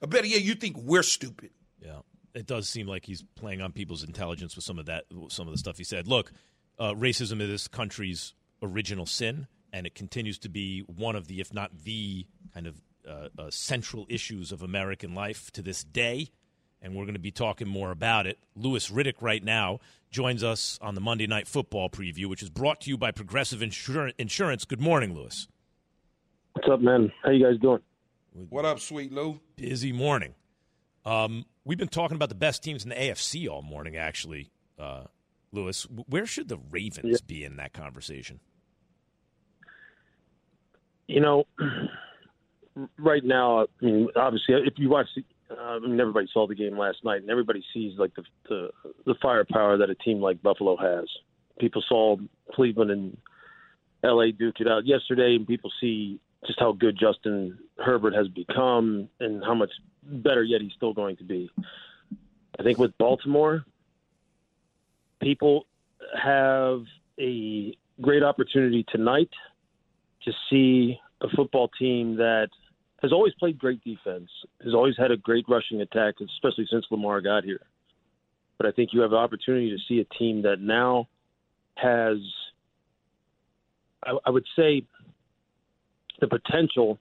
Or 0.00 0.08
better 0.08 0.26
yet, 0.26 0.42
you 0.42 0.54
think 0.54 0.76
we're 0.76 1.02
stupid. 1.02 1.50
Yeah, 1.80 2.00
it 2.34 2.46
does 2.46 2.68
seem 2.68 2.86
like 2.86 3.04
he's 3.04 3.24
playing 3.34 3.60
on 3.60 3.72
people's 3.72 4.04
intelligence 4.04 4.54
with 4.54 4.64
some 4.64 4.78
of 4.78 4.86
that, 4.86 5.04
some 5.28 5.48
of 5.48 5.52
the 5.52 5.58
stuff 5.58 5.76
he 5.76 5.84
said. 5.84 6.06
Look, 6.06 6.32
uh, 6.78 6.92
racism 6.92 7.40
is 7.40 7.48
this 7.48 7.68
country's 7.68 8.34
original 8.62 9.06
sin, 9.06 9.48
and 9.72 9.86
it 9.86 9.94
continues 9.94 10.38
to 10.40 10.48
be 10.48 10.80
one 10.82 11.16
of 11.16 11.26
the, 11.26 11.40
if 11.40 11.52
not 11.52 11.76
the, 11.84 12.26
kind 12.54 12.66
of 12.66 12.80
uh, 13.08 13.28
uh, 13.38 13.50
central 13.50 14.06
issues 14.08 14.52
of 14.52 14.62
American 14.62 15.14
life 15.14 15.50
to 15.52 15.62
this 15.62 15.82
day, 15.82 16.30
and 16.82 16.94
we're 16.94 17.04
going 17.04 17.14
to 17.14 17.20
be 17.20 17.30
talking 17.30 17.68
more 17.68 17.90
about 17.90 18.26
it. 18.26 18.38
Louis 18.54 18.90
Riddick 18.90 19.20
right 19.20 19.42
now 19.42 19.80
joins 20.10 20.44
us 20.44 20.78
on 20.80 20.94
the 20.94 21.00
Monday 21.00 21.26
Night 21.26 21.48
Football 21.48 21.90
preview, 21.90 22.26
which 22.26 22.42
is 22.42 22.50
brought 22.50 22.80
to 22.82 22.90
you 22.90 22.98
by 22.98 23.10
Progressive 23.10 23.60
Insur- 23.60 24.12
Insurance. 24.18 24.64
Good 24.64 24.80
morning, 24.80 25.14
Louis. 25.14 25.48
What's 26.52 26.68
up, 26.68 26.80
man? 26.80 27.12
How 27.22 27.30
you 27.30 27.44
guys 27.44 27.58
doing? 27.60 27.80
What 28.48 28.64
up, 28.64 28.80
sweet 28.80 29.12
Lou? 29.12 29.40
Busy 29.56 29.92
morning. 29.92 30.34
Um, 31.04 31.46
we've 31.64 31.78
been 31.78 31.88
talking 31.88 32.14
about 32.14 32.28
the 32.28 32.34
best 32.34 32.62
teams 32.62 32.84
in 32.84 32.90
the 32.90 32.94
AFC 32.94 33.48
all 33.48 33.62
morning, 33.62 33.96
actually, 33.96 34.50
uh, 34.78 35.04
Louis. 35.52 35.82
Where 36.08 36.26
should 36.26 36.48
the 36.48 36.58
Ravens 36.70 37.04
yeah. 37.04 37.16
be 37.26 37.44
in 37.44 37.56
that 37.56 37.72
conversation? 37.72 38.40
You 41.06 41.20
know, 41.20 41.44
right 42.98 43.24
now, 43.24 43.62
I 43.62 43.84
mean, 43.84 44.08
obviously, 44.16 44.54
if 44.54 44.74
you 44.76 44.88
watch, 44.88 45.06
the, 45.16 45.22
uh, 45.54 45.76
I 45.76 45.78
mean, 45.78 46.00
everybody 46.00 46.28
saw 46.32 46.46
the 46.46 46.54
game 46.54 46.76
last 46.76 46.98
night, 47.04 47.22
and 47.22 47.30
everybody 47.30 47.64
sees 47.72 47.98
like 47.98 48.14
the, 48.14 48.22
the 48.48 48.70
the 49.06 49.14
firepower 49.22 49.78
that 49.78 49.90
a 49.90 49.94
team 49.94 50.20
like 50.20 50.42
Buffalo 50.42 50.76
has. 50.76 51.08
People 51.58 51.82
saw 51.88 52.16
Cleveland 52.52 52.90
and 52.90 53.16
L.A. 54.04 54.32
duke 54.32 54.60
it 54.60 54.68
out 54.68 54.86
yesterday, 54.86 55.34
and 55.34 55.46
people 55.46 55.70
see 55.80 56.20
just 56.46 56.60
how 56.60 56.72
good 56.72 56.96
Justin 56.98 57.58
Herbert 57.78 58.14
has 58.14 58.28
become, 58.28 59.08
and 59.20 59.42
how 59.42 59.54
much 59.54 59.72
better 60.02 60.42
yet 60.42 60.60
he's 60.60 60.72
still 60.76 60.92
going 60.92 61.16
to 61.16 61.24
be. 61.24 61.50
I 62.58 62.62
think 62.62 62.78
with 62.78 62.96
Baltimore, 62.98 63.64
people 65.20 65.66
have 66.20 66.82
a 67.18 67.76
great 68.00 68.22
opportunity 68.22 68.84
tonight 68.88 69.30
to 70.24 70.32
see 70.50 70.98
a 71.20 71.28
football 71.34 71.68
team 71.78 72.16
that 72.16 72.48
has 73.02 73.12
always 73.12 73.32
played 73.34 73.58
great 73.58 73.82
defense, 73.84 74.28
has 74.64 74.74
always 74.74 74.96
had 74.96 75.10
a 75.10 75.16
great 75.16 75.44
rushing 75.48 75.80
attack, 75.80 76.14
especially 76.20 76.66
since 76.70 76.84
Lamar 76.90 77.20
got 77.20 77.44
here. 77.44 77.60
But 78.56 78.66
I 78.66 78.72
think 78.72 78.90
you 78.92 79.00
have 79.00 79.12
an 79.12 79.18
opportunity 79.18 79.70
to 79.70 79.78
see 79.88 80.00
a 80.00 80.18
team 80.18 80.42
that 80.42 80.60
now 80.60 81.08
has, 81.76 82.16
I, 84.04 84.16
I 84.26 84.30
would 84.30 84.46
say, 84.56 84.82
the 86.20 86.26
potential 86.26 86.98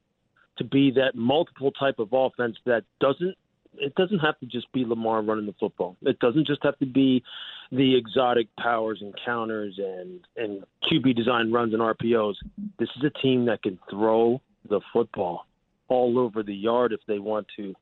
to 0.59 0.63
be 0.63 0.91
that 0.91 1.15
multiple 1.15 1.71
type 1.71 1.97
of 1.99 2.09
offense 2.11 2.57
that 2.65 2.83
doesn't 2.99 3.35
it 3.79 3.93
doesn't 3.93 4.19
have 4.19 4.39
to 4.39 4.47
just 4.47 4.71
be 4.71 4.85
Lamar 4.85 5.21
running 5.21 5.45
the 5.45 5.53
football. 5.59 5.97
It 6.01 6.17
doesn't 6.17 6.47
just 6.47 6.63
have 6.63 6.79
to 6.79 6.85
be 6.87 7.23
the 7.71 7.95
exotic 7.95 8.47
powers 8.55 8.99
and 9.01 9.13
counters 9.23 9.79
and 9.79 10.21
and 10.35 10.63
QB 10.89 11.15
design 11.15 11.51
runs 11.51 11.73
and 11.73 11.81
RPOs. 11.81 12.35
This 12.79 12.89
is 12.97 13.03
a 13.03 13.21
team 13.21 13.45
that 13.45 13.63
can 13.63 13.79
throw 13.89 14.41
the 14.69 14.81
football 14.93 15.45
all 15.87 16.19
over 16.19 16.43
the 16.43 16.55
yard 16.55 16.93
if 16.93 16.99
they 17.07 17.19
want 17.19 17.47
to. 17.57 17.73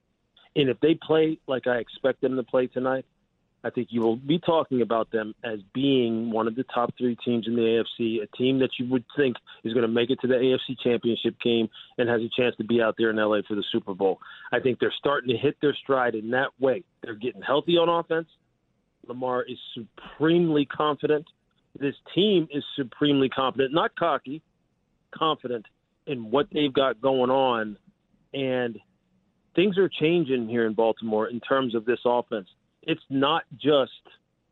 And 0.56 0.70
if 0.70 0.80
they 0.80 0.96
play 0.96 1.38
like 1.48 1.68
I 1.68 1.78
expect 1.78 2.22
them 2.22 2.36
to 2.36 2.44
play 2.44 2.68
tonight, 2.68 3.06
I 3.66 3.72
think 3.72 3.88
you 3.90 4.02
will 4.02 4.16
be 4.16 4.38
talking 4.38 4.84
about 4.84 5.12
them 5.12 5.34
as 5.44 5.60
being 5.74 6.30
one 6.30 6.48
of 6.48 6.56
the 6.56 6.64
top 6.64 6.94
three 7.00 7.18
teams 7.26 7.48
in 7.48 7.56
the 7.56 7.84
AFC, 8.00 8.22
a 8.22 8.28
team 8.38 8.60
that 8.60 8.70
you 8.78 8.88
would 8.92 9.04
think 9.18 9.38
is 9.64 9.74
going 9.74 9.82
to 9.82 9.92
make 9.92 10.12
it 10.12 10.20
to 10.22 10.28
the 10.28 10.36
AFC 10.36 10.78
Championship 10.84 11.36
game 11.44 11.68
and 11.98 12.08
has 12.08 12.22
a 12.22 12.30
chance 12.40 12.56
to 12.58 12.64
be 12.64 12.80
out 12.80 12.94
there 13.00 13.10
in 13.10 13.16
LA 13.16 13.40
for 13.48 13.56
the 13.56 13.64
Super 13.72 13.96
Bowl. 13.96 14.20
I 14.54 14.60
think 14.60 14.80
they're 14.80 14.94
starting 15.00 15.30
to 15.30 15.38
hit 15.38 15.58
their 15.62 15.74
stride 15.74 16.14
in 16.14 16.30
that 16.30 16.50
way. 16.60 16.84
They're 17.02 17.16
getting 17.16 17.42
healthy 17.42 17.78
on 17.78 17.90
offense. 17.90 18.28
Lamar 19.08 19.42
is 19.42 19.58
supremely 19.74 20.66
confident. 20.66 21.26
This 21.80 21.96
team 22.14 22.48
is 22.52 22.64
supremely 22.76 23.30
confident, 23.30 23.74
not 23.74 23.96
cocky, 23.96 24.44
confident 25.12 25.66
in 26.06 26.30
what 26.30 26.48
they've 26.52 26.72
got 26.72 27.02
going 27.02 27.32
on. 27.32 27.78
And 28.36 28.77
things 29.56 29.77
are 29.77 29.89
changing 29.89 30.48
here 30.48 30.68
in 30.68 30.74
Baltimore 30.74 31.27
in 31.27 31.39
terms 31.39 31.74
of 31.74 31.86
this 31.86 32.00
offense 32.06 32.48
it's 32.86 33.01
not 33.10 33.44
just 33.58 33.92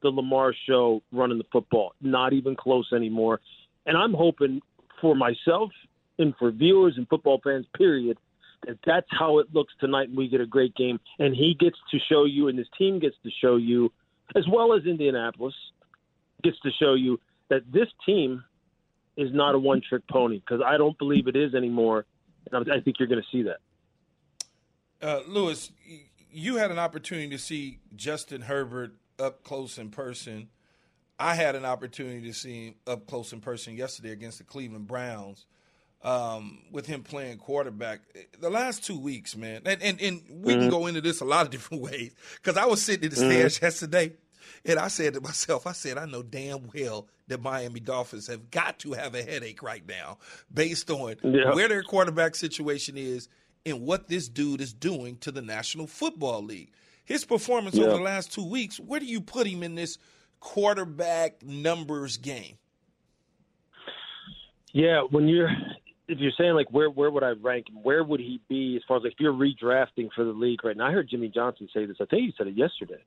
the 0.02 0.10
Lamar 0.10 0.54
show 0.68 1.02
running 1.12 1.38
the 1.38 1.46
football, 1.52 1.94
not 2.02 2.34
even 2.34 2.56
close 2.56 2.90
anymore. 2.94 3.40
And 3.86 3.98
I'm 3.98 4.14
hoping 4.14 4.62
for 5.00 5.16
myself 5.16 5.72
and 6.20 6.34
for 6.38 6.52
viewers 6.52 6.96
and 6.98 7.08
football 7.08 7.40
fans, 7.44 7.66
period, 7.78 8.18
that 8.66 8.78
that's 8.86 9.08
how 9.12 9.40
it 9.40 9.48
looks 9.54 9.74
tonight 9.80 10.10
and 10.10 10.18
we 10.18 10.28
get 10.28 10.42
a 10.42 10.46
great 10.46 10.76
game. 10.76 11.00
And 11.20 11.36
he 11.36 11.56
gets 11.58 11.78
to 11.92 12.00
show 12.10 12.26
you, 12.26 12.48
and 12.48 12.58
his 12.58 12.68
team 12.78 13.00
gets 13.00 13.16
to 13.24 13.30
show 13.42 13.56
you, 13.58 13.92
as 14.36 14.46
well 14.50 14.74
as 14.74 14.86
Indianapolis 14.86 15.54
gets 16.44 16.60
to 16.62 16.70
show 16.82 16.94
you 16.94 17.20
that 17.50 17.62
this 17.72 17.88
team 18.06 18.44
is 19.16 19.30
not 19.34 19.56
a 19.56 19.60
one 19.60 19.82
trick 19.88 20.04
pony 20.10 20.40
because 20.40 20.62
I 20.66 20.78
don't 20.78 20.98
believe 20.98 21.28
it 21.28 21.36
is 21.36 21.54
anymore. 21.54 22.06
And 22.52 22.72
I 22.72 22.80
think 22.82 22.98
you're 23.00 23.08
going 23.08 23.22
to 23.22 23.38
see 23.38 23.44
that. 23.44 23.58
Uh, 25.04 25.20
Louis, 25.28 25.70
you 26.32 26.56
had 26.56 26.72
an 26.72 26.80
opportunity 26.80 27.30
to 27.30 27.38
see 27.38 27.80
Justin 27.96 28.42
Herbert 28.42 28.94
up 29.20 29.44
close 29.44 29.78
in 29.78 29.90
person. 29.90 30.48
I 31.20 31.36
had 31.36 31.56
an 31.56 31.66
opportunity 31.66 32.22
to 32.22 32.34
see 32.34 32.68
him 32.68 32.76
up 32.88 33.06
close 33.06 33.34
in 33.34 33.42
person 33.42 33.76
yesterday 33.76 34.12
against 34.12 34.38
the 34.38 34.46
Cleveland 34.46 34.88
Browns. 34.88 35.46
Um, 36.02 36.64
with 36.70 36.86
him 36.86 37.02
playing 37.02 37.38
quarterback 37.38 38.02
the 38.42 38.50
last 38.50 38.84
two 38.84 39.00
weeks, 39.00 39.38
man, 39.38 39.62
and 39.66 39.82
and, 39.82 40.02
and 40.02 40.22
we 40.30 40.52
mm-hmm. 40.52 40.64
can 40.64 40.70
go 40.70 40.88
into 40.88 41.00
this 41.00 41.22
a 41.22 41.26
lot 41.26 41.46
of 41.46 41.52
different 41.52 41.82
ways. 41.82 42.14
Because 42.36 42.58
I 42.58 42.66
was 42.66 42.82
sitting 42.82 43.06
in 43.06 43.10
the 43.12 43.16
mm-hmm. 43.16 43.32
stairs 43.32 43.62
yesterday, 43.62 44.12
and 44.66 44.80
I 44.80 44.90
said 44.90 45.14
to 45.14 45.22
myself, 45.22 45.66
I 45.66 45.72
said, 45.72 45.98
I 45.98 46.06
know 46.06 46.22
damn 46.22 46.70
well 46.76 47.08
that 47.30 47.42
Miami 47.42 47.80
Dolphins 47.80 48.28
have 48.28 48.52
got 48.52 48.80
to 48.80 48.92
have 48.92 49.16
a 49.16 49.24
headache 49.24 49.64
right 49.64 49.88
now, 49.88 50.18
based 50.54 50.92
on 50.92 51.16
yeah. 51.24 51.56
where 51.56 51.70
their 51.70 51.84
quarterback 51.84 52.36
situation 52.36 52.98
is 52.98 53.30
in 53.66 53.86
what 53.86 54.08
this 54.08 54.28
dude 54.28 54.62
is 54.62 54.74
doing 54.74 55.18
to 55.18 55.32
the 55.32 55.42
National 55.42 55.88
Football 55.88 56.44
League. 56.44 56.72
His 57.06 57.26
performance 57.26 57.76
yeah. 57.76 57.86
over 57.86 57.98
the 57.98 58.04
last 58.04 58.34
two 58.34 58.46
weeks, 58.46 58.80
where 58.80 59.00
do 59.00 59.06
you 59.06 59.22
put 59.22 59.48
him 59.48 59.64
in 59.64 59.76
this 59.76 59.98
quarterback 60.40 61.44
numbers 61.44 62.18
game? 62.18 62.58
Yeah, 64.72 65.04
when 65.10 65.28
you're 65.28 65.50
if 66.08 66.20
you're 66.20 66.32
saying 66.38 66.54
like 66.54 66.72
where 66.72 66.90
where 66.90 67.12
would 67.12 67.24
I 67.24 67.32
rank 67.32 67.70
him, 67.70 67.84
where 67.84 68.04
would 68.04 68.20
he 68.20 68.42
be 68.50 68.76
as 68.76 68.84
far 68.88 68.98
as 68.98 69.04
like 69.04 69.14
if 69.14 69.20
you're 69.20 69.34
redrafting 69.34 70.10
for 70.16 70.24
the 70.24 70.32
league 70.32 70.64
right 70.64 70.76
now? 70.76 70.88
I 70.88 70.92
heard 70.92 71.10
Jimmy 71.10 71.30
Johnson 71.30 71.70
say 71.74 71.86
this. 71.86 71.98
I 72.02 72.06
think 72.06 72.24
he 72.24 72.34
said 72.38 72.48
it 72.48 72.56
yesterday. 72.56 73.04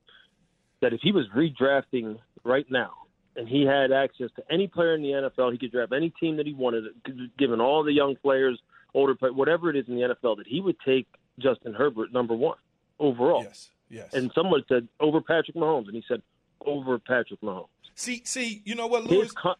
That 0.81 0.93
if 0.93 1.01
he 1.01 1.11
was 1.11 1.25
redrafting 1.35 2.19
right 2.43 2.65
now 2.69 2.91
and 3.35 3.47
he 3.47 3.65
had 3.65 3.91
access 3.91 4.29
to 4.35 4.43
any 4.49 4.67
player 4.67 4.95
in 4.95 5.01
the 5.01 5.09
NFL, 5.09 5.51
he 5.51 5.57
could 5.57 5.71
draft 5.71 5.91
any 5.91 6.11
team 6.11 6.37
that 6.37 6.45
he 6.45 6.53
wanted, 6.53 6.85
given 7.37 7.59
all 7.59 7.83
the 7.83 7.91
young 7.91 8.15
players 8.15 8.59
older 8.93 9.15
player, 9.15 9.33
whatever 9.33 9.69
it 9.69 9.75
is 9.75 9.87
in 9.87 9.95
the 9.95 10.01
NFL, 10.01 10.37
that 10.37 10.47
he 10.47 10.61
would 10.61 10.77
take 10.85 11.07
Justin 11.39 11.73
Herbert 11.73 12.11
number 12.11 12.35
one 12.35 12.57
overall. 12.99 13.43
Yes, 13.43 13.69
yes. 13.89 14.13
And 14.13 14.31
someone 14.33 14.63
said 14.67 14.87
over 14.99 15.21
Patrick 15.21 15.55
Mahomes, 15.55 15.87
and 15.87 15.95
he 15.95 16.03
said 16.07 16.21
over 16.65 16.99
Patrick 16.99 17.41
Mahomes. 17.41 17.67
See, 17.95 18.21
see, 18.25 18.61
you 18.65 18.75
know 18.75 18.87
what, 18.87 19.05
Louis? 19.05 19.31
Con- 19.31 19.55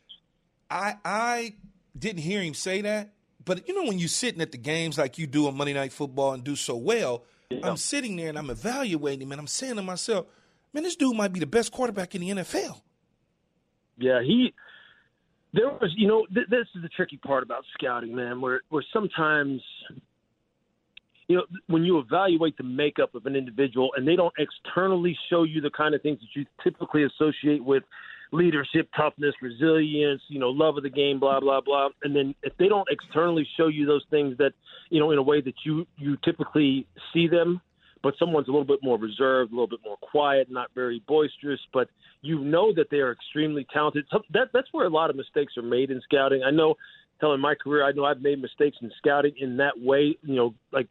I 0.70 0.96
I 1.04 1.56
didn't 1.98 2.22
hear 2.22 2.42
him 2.42 2.54
say 2.54 2.82
that, 2.82 3.14
but 3.44 3.68
you 3.68 3.74
know 3.74 3.88
when 3.88 4.00
you're 4.00 4.08
sitting 4.08 4.42
at 4.42 4.52
the 4.52 4.58
games 4.58 4.98
like 4.98 5.18
you 5.18 5.28
do 5.28 5.48
on 5.48 5.56
Monday 5.56 5.74
Night 5.74 5.94
Football 5.94 6.34
and 6.34 6.44
do 6.44 6.56
so 6.56 6.76
well, 6.76 7.24
yeah. 7.50 7.60
I'm 7.64 7.78
sitting 7.78 8.16
there 8.16 8.30
and 8.30 8.38
I'm 8.38 8.50
evaluating 8.50 9.22
him 9.22 9.32
and 9.32 9.42
I'm 9.42 9.48
saying 9.48 9.76
to 9.76 9.82
myself, 9.82 10.28
man, 10.74 10.84
this 10.84 10.96
dude 10.96 11.16
might 11.16 11.34
be 11.34 11.40
the 11.40 11.48
best 11.48 11.72
quarterback 11.72 12.14
in 12.16 12.22
the 12.22 12.30
NFL. 12.30 12.82
Yeah, 13.98 14.22
he 14.22 14.54
there 15.58 15.70
was, 15.70 15.92
you 15.98 16.08
know, 16.08 16.26
th- 16.34 16.48
this 16.50 16.68
is 16.76 16.84
the 16.84 16.90
tricky 16.90 17.18
part 17.18 17.44
about 17.44 17.64
scouting, 17.74 18.16
man, 18.16 18.40
where 18.40 18.62
where 18.70 18.84
sometimes, 18.94 19.62
you 21.28 21.38
know, 21.38 21.44
when 21.68 21.84
you 21.84 21.98
evaluate 21.98 22.56
the 22.58 22.64
makeup 22.64 23.16
of 23.16 23.26
an 23.26 23.36
individual 23.36 23.90
and 23.98 24.08
they 24.08 24.16
don't 24.16 24.34
externally 24.38 25.18
show 25.30 25.44
you 25.44 25.60
the 25.60 25.72
kind 25.72 25.96
of 25.96 26.02
things 26.02 26.20
that 26.20 26.40
you 26.40 26.46
typically 26.64 27.04
associate 27.04 27.64
with 27.64 27.84
leadership, 28.32 28.88
toughness, 28.96 29.34
resilience, 29.42 30.22
you 30.28 30.40
know, 30.40 30.50
love 30.50 30.78
of 30.78 30.84
the 30.84 30.90
game, 30.90 31.20
blah 31.20 31.40
blah 31.40 31.60
blah, 31.60 31.90
and 32.04 32.16
then 32.16 32.36
if 32.44 32.54
they 32.58 32.68
don't 32.68 32.88
externally 32.92 33.48
show 33.58 33.68
you 33.68 33.86
those 33.86 34.04
things 34.12 34.38
that, 34.38 34.52
you 34.90 35.00
know, 35.00 35.12
in 35.12 35.18
a 35.18 35.24
way 35.24 35.42
that 35.42 35.56
you 35.66 35.88
you 35.98 36.18
typically 36.24 36.86
see 37.14 37.28
them, 37.28 37.60
but 38.04 38.14
someone's 38.20 38.48
a 38.48 38.52
little 38.52 38.66
bit 38.66 38.80
more 38.82 38.98
reserved, 38.98 39.52
a 39.52 39.56
little 39.56 39.68
bit 39.68 39.80
more 39.84 39.98
quiet, 39.98 40.50
not 40.50 40.70
very 40.76 41.02
boisterous, 41.08 41.60
but 41.74 41.90
you 42.22 42.40
know 42.40 42.74
that 42.74 42.88
they 42.90 42.98
are 42.98 43.12
extremely 43.12 43.66
talented. 43.74 44.06
So 44.12 44.22
that, 44.34 44.50
that's 44.54 44.68
where 44.72 44.86
a 44.86 44.90
lot 44.90 45.10
of 45.10 45.16
mistakes 45.16 45.54
are 45.58 45.64
made 45.64 45.92
in 45.92 46.02
scouting. 46.02 46.44
I 46.44 46.52
know, 46.52 46.76
telling 47.20 47.40
my 47.40 47.56
career, 47.56 47.84
I 47.84 47.92
know 47.92 48.06
I've 48.06 48.22
made 48.22 48.42
mistakes 48.42 48.78
in 48.82 48.92
scouting 48.98 49.34
in 49.40 49.58
that 49.58 49.74
way. 49.80 50.18
You 50.22 50.36
know, 50.36 50.54
like 50.72 50.88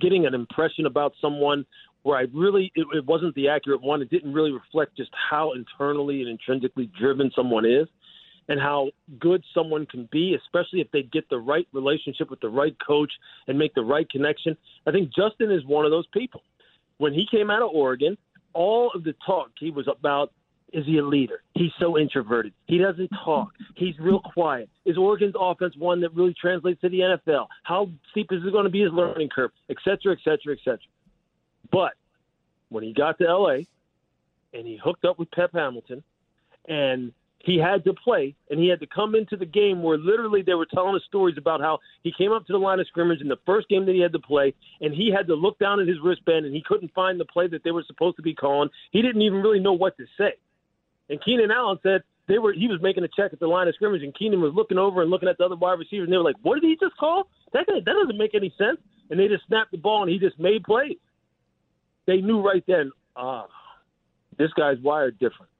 getting 0.00 0.26
an 0.26 0.34
impression 0.34 0.86
about 0.86 1.12
someone 1.20 1.64
where 2.02 2.18
I 2.18 2.26
really 2.32 2.72
it, 2.74 2.86
it 2.94 3.04
wasn't 3.04 3.34
the 3.34 3.48
accurate 3.48 3.82
one. 3.82 4.00
It 4.00 4.10
didn't 4.10 4.32
really 4.32 4.52
reflect 4.52 4.96
just 4.96 5.10
how 5.30 5.52
internally 5.52 6.20
and 6.20 6.28
intrinsically 6.28 6.90
driven 6.98 7.30
someone 7.34 7.66
is 7.66 7.88
and 8.48 8.60
how 8.60 8.88
good 9.18 9.42
someone 9.52 9.86
can 9.86 10.08
be, 10.12 10.34
especially 10.34 10.80
if 10.80 10.90
they 10.92 11.02
get 11.02 11.28
the 11.28 11.38
right 11.38 11.66
relationship 11.72 12.30
with 12.30 12.40
the 12.40 12.48
right 12.48 12.76
coach 12.84 13.12
and 13.48 13.58
make 13.58 13.74
the 13.74 13.82
right 13.82 14.08
connection. 14.08 14.56
I 14.86 14.92
think 14.92 15.12
Justin 15.14 15.50
is 15.50 15.64
one 15.64 15.84
of 15.84 15.90
those 15.90 16.06
people. 16.12 16.42
When 16.98 17.12
he 17.12 17.26
came 17.30 17.50
out 17.50 17.62
of 17.62 17.70
Oregon, 17.72 18.16
all 18.54 18.90
of 18.94 19.04
the 19.04 19.14
talk 19.26 19.50
he 19.58 19.70
was 19.70 19.86
about 19.88 20.32
is 20.72 20.84
he 20.84 20.98
a 20.98 21.04
leader? 21.04 21.42
He's 21.54 21.70
so 21.78 21.96
introverted. 21.96 22.52
He 22.66 22.78
doesn't 22.78 23.08
talk. 23.24 23.52
He's 23.76 23.94
real 24.00 24.20
quiet. 24.20 24.68
Is 24.84 24.98
Oregon's 24.98 25.34
offense 25.38 25.74
one 25.78 26.00
that 26.00 26.14
really 26.14 26.34
translates 26.38 26.80
to 26.80 26.88
the 26.88 27.18
NFL? 27.28 27.46
How 27.62 27.88
steep 28.10 28.28
is 28.32 28.42
it 28.44 28.52
going 28.52 28.64
to 28.64 28.70
be 28.70 28.82
his 28.82 28.92
learning 28.92 29.28
curve, 29.34 29.52
et 29.70 29.76
cetera, 29.84 30.12
et 30.12 30.18
cetera, 30.24 30.54
et 30.54 30.58
cetera. 30.64 30.78
But 31.70 31.92
when 32.68 32.82
he 32.82 32.92
got 32.92 33.16
to 33.18 33.24
LA 33.24 33.60
and 34.52 34.66
he 34.66 34.78
hooked 34.82 35.04
up 35.04 35.18
with 35.18 35.30
Pep 35.30 35.50
Hamilton 35.54 36.02
and 36.68 37.12
he 37.38 37.58
had 37.58 37.84
to 37.84 37.94
play 37.94 38.34
and 38.50 38.58
he 38.58 38.68
had 38.68 38.80
to 38.80 38.86
come 38.86 39.14
into 39.14 39.36
the 39.36 39.46
game 39.46 39.82
where 39.82 39.98
literally 39.98 40.42
they 40.42 40.54
were 40.54 40.66
telling 40.66 40.94
us 40.94 41.02
stories 41.06 41.36
about 41.38 41.60
how 41.60 41.78
he 42.02 42.12
came 42.16 42.32
up 42.32 42.46
to 42.46 42.52
the 42.52 42.58
line 42.58 42.80
of 42.80 42.86
scrimmage 42.88 43.20
in 43.20 43.28
the 43.28 43.36
first 43.46 43.68
game 43.68 43.86
that 43.86 43.94
he 43.94 44.00
had 44.00 44.12
to 44.12 44.18
play 44.18 44.52
and 44.80 44.94
he 44.94 45.12
had 45.14 45.26
to 45.26 45.34
look 45.34 45.58
down 45.58 45.80
at 45.80 45.86
his 45.86 45.98
wristband 46.02 46.44
and 46.44 46.54
he 46.54 46.62
couldn't 46.66 46.92
find 46.94 47.20
the 47.20 47.24
play 47.24 47.46
that 47.46 47.62
they 47.62 47.70
were 47.70 47.84
supposed 47.86 48.16
to 48.16 48.22
be 48.22 48.34
calling. 48.34 48.68
He 48.90 49.02
didn't 49.02 49.22
even 49.22 49.42
really 49.42 49.60
know 49.60 49.74
what 49.74 49.96
to 49.98 50.06
say. 50.18 50.32
And 51.08 51.22
Keenan 51.24 51.50
Allen 51.50 51.78
said 51.82 52.02
they 52.26 52.38
were 52.38 52.52
he 52.52 52.66
was 52.66 52.80
making 52.82 53.04
a 53.04 53.08
check 53.08 53.32
at 53.32 53.38
the 53.38 53.46
line 53.46 53.68
of 53.68 53.74
scrimmage 53.74 54.02
and 54.02 54.16
Keenan 54.16 54.40
was 54.40 54.52
looking 54.54 54.78
over 54.78 55.02
and 55.02 55.10
looking 55.10 55.28
at 55.28 55.38
the 55.38 55.44
other 55.44 55.56
wide 55.56 55.78
receivers 55.78 56.06
and 56.06 56.12
they 56.12 56.16
were 56.16 56.24
like, 56.24 56.36
What 56.42 56.60
did 56.60 56.64
he 56.64 56.76
just 56.80 56.96
call? 56.96 57.28
That 57.52 57.66
that 57.68 57.84
doesn't 57.84 58.18
make 58.18 58.34
any 58.34 58.52
sense. 58.58 58.78
And 59.10 59.20
they 59.20 59.28
just 59.28 59.46
snapped 59.46 59.70
the 59.70 59.78
ball 59.78 60.02
and 60.02 60.10
he 60.10 60.18
just 60.18 60.38
made 60.40 60.64
plays. 60.64 60.96
They 62.06 62.16
knew 62.16 62.40
right 62.40 62.64
then, 62.66 62.90
ah, 63.14 63.46
this 64.36 64.50
guy's 64.56 64.78
wired 64.80 65.18
different 65.20 65.50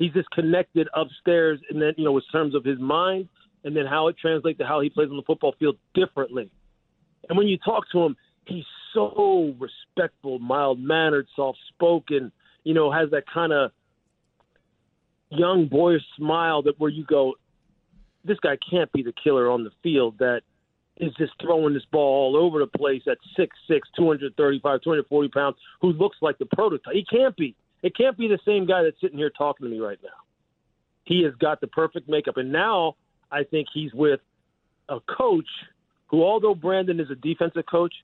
he's 0.00 0.12
just 0.12 0.30
connected 0.30 0.88
upstairs, 0.94 1.60
and 1.70 1.80
then 1.80 1.92
you 1.96 2.04
know, 2.04 2.16
in 2.16 2.22
terms 2.32 2.56
of 2.56 2.64
his 2.64 2.80
mind, 2.80 3.28
and 3.62 3.76
then 3.76 3.86
how 3.86 4.08
it 4.08 4.16
translates 4.18 4.58
to 4.58 4.66
how 4.66 4.80
he 4.80 4.90
plays 4.90 5.10
on 5.10 5.16
the 5.16 5.22
football 5.22 5.54
field 5.60 5.76
differently. 5.94 6.50
And 7.28 7.38
when 7.38 7.46
you 7.46 7.58
talk 7.58 7.84
to 7.92 8.00
him, 8.00 8.16
he's 8.46 8.64
so 8.94 9.54
respectful, 9.58 10.40
mild 10.40 10.80
mannered, 10.80 11.28
soft 11.36 11.58
spoken. 11.68 12.32
You 12.64 12.74
know, 12.74 12.90
has 12.90 13.10
that 13.10 13.24
kind 13.32 13.52
of 13.52 13.70
young 15.30 15.66
boyish 15.66 16.02
smile 16.16 16.62
that 16.62 16.80
where 16.80 16.90
you 16.90 17.04
go, 17.04 17.34
this 18.24 18.38
guy 18.40 18.56
can't 18.68 18.90
be 18.92 19.02
the 19.02 19.12
killer 19.22 19.50
on 19.50 19.64
the 19.64 19.70
field 19.82 20.18
that 20.18 20.40
is 20.96 21.12
just 21.18 21.32
throwing 21.40 21.72
this 21.72 21.84
ball 21.92 22.34
all 22.34 22.36
over 22.36 22.58
the 22.58 22.66
place 22.66 23.02
at 23.06 23.18
6'6", 23.38 23.48
235, 23.96 24.80
240 24.82 25.28
pounds, 25.28 25.56
who 25.80 25.92
looks 25.92 26.16
like 26.20 26.38
the 26.38 26.46
prototype. 26.46 26.94
He 26.94 27.04
can't 27.04 27.36
be. 27.36 27.54
It 27.82 27.96
can't 27.96 28.16
be 28.16 28.28
the 28.28 28.38
same 28.44 28.66
guy 28.66 28.82
that's 28.82 29.00
sitting 29.00 29.18
here 29.18 29.30
talking 29.30 29.66
to 29.66 29.70
me 29.70 29.80
right 29.80 29.98
now. 30.02 30.10
He 31.04 31.22
has 31.24 31.34
got 31.40 31.60
the 31.60 31.66
perfect 31.66 32.08
makeup. 32.08 32.36
And 32.36 32.52
now 32.52 32.96
I 33.30 33.42
think 33.44 33.68
he's 33.72 33.92
with 33.94 34.20
a 34.88 34.98
coach 35.00 35.48
who, 36.08 36.22
although 36.22 36.54
Brandon 36.54 37.00
is 37.00 37.10
a 37.10 37.14
defensive 37.14 37.64
coach, 37.70 37.94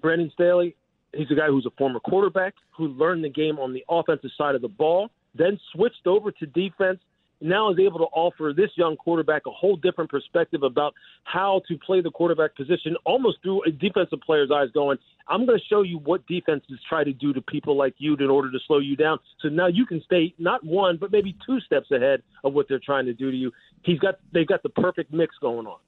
Brandon 0.00 0.30
Staley, 0.34 0.74
he's 1.14 1.30
a 1.30 1.34
guy 1.34 1.46
who's 1.46 1.66
a 1.66 1.70
former 1.76 2.00
quarterback 2.00 2.54
who 2.76 2.88
learned 2.88 3.24
the 3.24 3.28
game 3.28 3.58
on 3.58 3.72
the 3.72 3.84
offensive 3.88 4.30
side 4.36 4.54
of 4.54 4.62
the 4.62 4.68
ball, 4.68 5.10
then 5.34 5.58
switched 5.72 6.06
over 6.06 6.30
to 6.32 6.46
defense 6.46 6.98
now 7.40 7.70
is 7.70 7.78
able 7.78 7.98
to 7.98 8.06
offer 8.06 8.52
this 8.56 8.70
young 8.76 8.96
quarterback 8.96 9.42
a 9.46 9.50
whole 9.50 9.76
different 9.76 10.10
perspective 10.10 10.62
about 10.62 10.94
how 11.24 11.62
to 11.68 11.76
play 11.78 12.00
the 12.00 12.10
quarterback 12.10 12.56
position 12.56 12.96
almost 13.04 13.38
through 13.42 13.62
a 13.64 13.70
defensive 13.70 14.20
player's 14.24 14.50
eyes 14.50 14.68
going, 14.74 14.98
I'm 15.28 15.46
going 15.46 15.58
to 15.58 15.64
show 15.66 15.82
you 15.82 15.98
what 15.98 16.26
defenses 16.26 16.78
try 16.88 17.04
to 17.04 17.12
do 17.12 17.32
to 17.32 17.40
people 17.42 17.76
like 17.76 17.94
you 17.98 18.16
in 18.16 18.30
order 18.30 18.50
to 18.50 18.58
slow 18.66 18.78
you 18.78 18.96
down. 18.96 19.18
So 19.40 19.48
now 19.48 19.66
you 19.66 19.86
can 19.86 20.02
stay 20.02 20.34
not 20.38 20.64
one, 20.64 20.96
but 20.96 21.12
maybe 21.12 21.36
two 21.46 21.60
steps 21.60 21.90
ahead 21.90 22.22
of 22.44 22.54
what 22.54 22.66
they're 22.68 22.80
trying 22.84 23.06
to 23.06 23.14
do 23.14 23.30
to 23.30 23.36
you. 23.36 23.52
He's 23.82 23.98
got 23.98 24.18
they've 24.32 24.46
got 24.46 24.62
the 24.62 24.70
perfect 24.70 25.12
mix 25.12 25.36
going 25.40 25.66
on. 25.66 25.78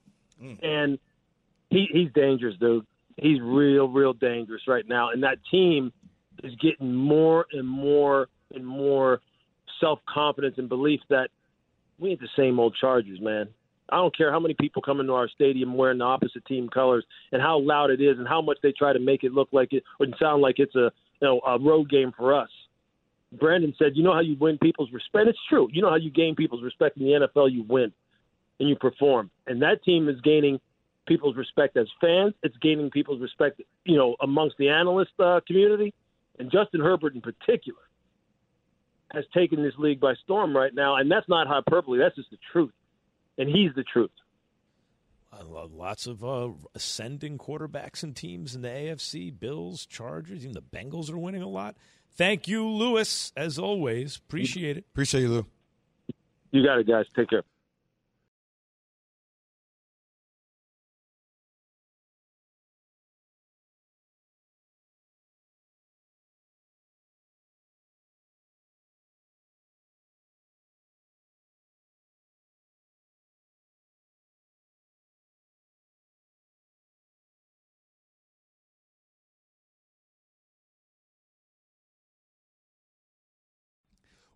Mm. 0.43 0.65
And 0.65 0.99
he 1.71 1.89
he's 1.93 2.13
dangerous, 2.15 2.57
dude. 2.61 2.87
He's 3.17 3.41
real, 3.41 3.89
real 3.89 4.13
dangerous 4.13 4.63
right 4.67 4.87
now. 4.87 5.11
And 5.11 5.23
that 5.25 5.39
team 5.51 5.93
is 6.43 6.55
getting 6.57 6.95
more 6.95 7.47
and 7.53 7.69
more 7.69 8.29
and 8.55 8.67
more 8.67 9.21
self 9.81 10.01
confidence 10.09 10.57
and 10.59 10.69
belief 10.69 11.01
that 11.09 11.31
we 12.01 12.11
ain't 12.11 12.21
the 12.21 12.29
same 12.37 12.59
old 12.59 12.77
Chargers, 12.81 13.21
man. 13.21 13.49
I 13.91 13.97
don't 13.97 14.17
care 14.17 14.31
how 14.31 14.41
many 14.41 14.55
people 14.55 14.83
come 14.83 15.01
into 15.01 15.13
our 15.13 15.29
stadium 15.29 15.75
wearing 15.75 15.99
the 15.99 16.05
opposite 16.05 16.45
team 16.47 16.69
colors 16.69 17.05
and 17.33 17.43
how 17.43 17.59
loud 17.59 17.91
it 17.91 18.01
is 18.01 18.19
and 18.19 18.27
how 18.27 18.41
much 18.41 18.59
they 18.63 18.73
try 18.73 18.93
to 18.93 19.01
make 19.01 19.25
it 19.25 19.33
look 19.33 19.49
like 19.53 19.73
it 19.73 19.83
or 19.99 20.07
sound 20.19 20.43
like 20.43 20.59
it's 20.59 20.75
a 20.77 20.93
you 21.21 21.29
know 21.29 21.41
a 21.47 21.59
road 21.59 21.91
game 21.91 22.13
for 22.17 22.35
us. 22.35 22.49
Brandon 23.33 23.75
said, 23.79 23.93
"You 23.97 24.03
know 24.03 24.13
how 24.13 24.21
you 24.21 24.37
win 24.39 24.59
people's 24.59 24.93
respect. 24.93 25.29
It's 25.29 25.39
true. 25.49 25.69
You 25.73 25.83
know 25.83 25.91
how 25.91 25.97
you 25.97 26.11
gain 26.11 26.35
people's 26.35 26.63
respect 26.63 26.97
in 26.97 27.05
the 27.05 27.13
NFL. 27.13 27.53
You 27.53 27.65
win 27.69 27.93
and 28.59 28.69
you 28.69 28.77
perform. 28.77 29.31
And 29.47 29.61
that 29.63 29.83
team 29.83 30.09
is 30.09 30.21
gaining 30.21 30.61
people's 31.07 31.37
respect 31.37 31.77
as 31.77 31.89
fans. 32.01 32.35
It's 32.43 32.57
gaining 32.59 32.91
people's 32.91 33.21
respect, 33.21 33.61
you 33.85 33.97
know, 33.97 34.17
amongst 34.21 34.57
the 34.59 34.69
analyst 34.69 35.13
uh, 35.19 35.41
community, 35.47 35.93
and 36.39 36.51
Justin 36.53 36.81
Herbert 36.81 37.15
in 37.15 37.21
particular 37.21 37.81
has 39.13 39.25
taken 39.35 39.63
this 39.63 39.75
league 39.79 40.01
by 40.01 40.15
storm 40.23 40.57
right 40.57 40.75
now, 40.75 40.97
and 40.97 41.11
that's 41.11 41.29
not 41.29 41.47
hyperbole. 41.47 41.99
That's 41.99 42.17
just 42.17 42.31
the 42.31 42.39
truth, 42.53 42.73
and 43.39 43.49
he's 43.49 43.75
the 43.75 43.85
truth. 43.85 44.11
Lots 45.43 46.07
of 46.07 46.25
uh, 46.25 46.51
ascending 46.75 47.39
quarterbacks 47.39 48.03
and 48.03 48.15
teams 48.15 48.55
in 48.55 48.63
the 48.63 48.69
AFC. 48.69 49.33
Bills, 49.39 49.87
Chargers, 49.87 50.45
even 50.45 50.53
the 50.53 50.63
Bengals 50.63 51.11
are 51.11 51.19
winning 51.19 51.43
a 51.43 51.49
lot. 51.49 51.77
Thank 52.17 52.49
you, 52.49 52.67
Louis, 52.67 53.33
as 53.37 53.59
always. 53.59 54.17
Appreciate 54.17 54.77
it. 54.77 54.85
Appreciate 54.93 55.23
you, 55.23 55.29
Lou. 55.29 55.47
You 56.51 56.65
got 56.65 56.79
it, 56.79 56.87
guys. 56.87 57.07
Take 57.17 57.31
care. 57.31 57.43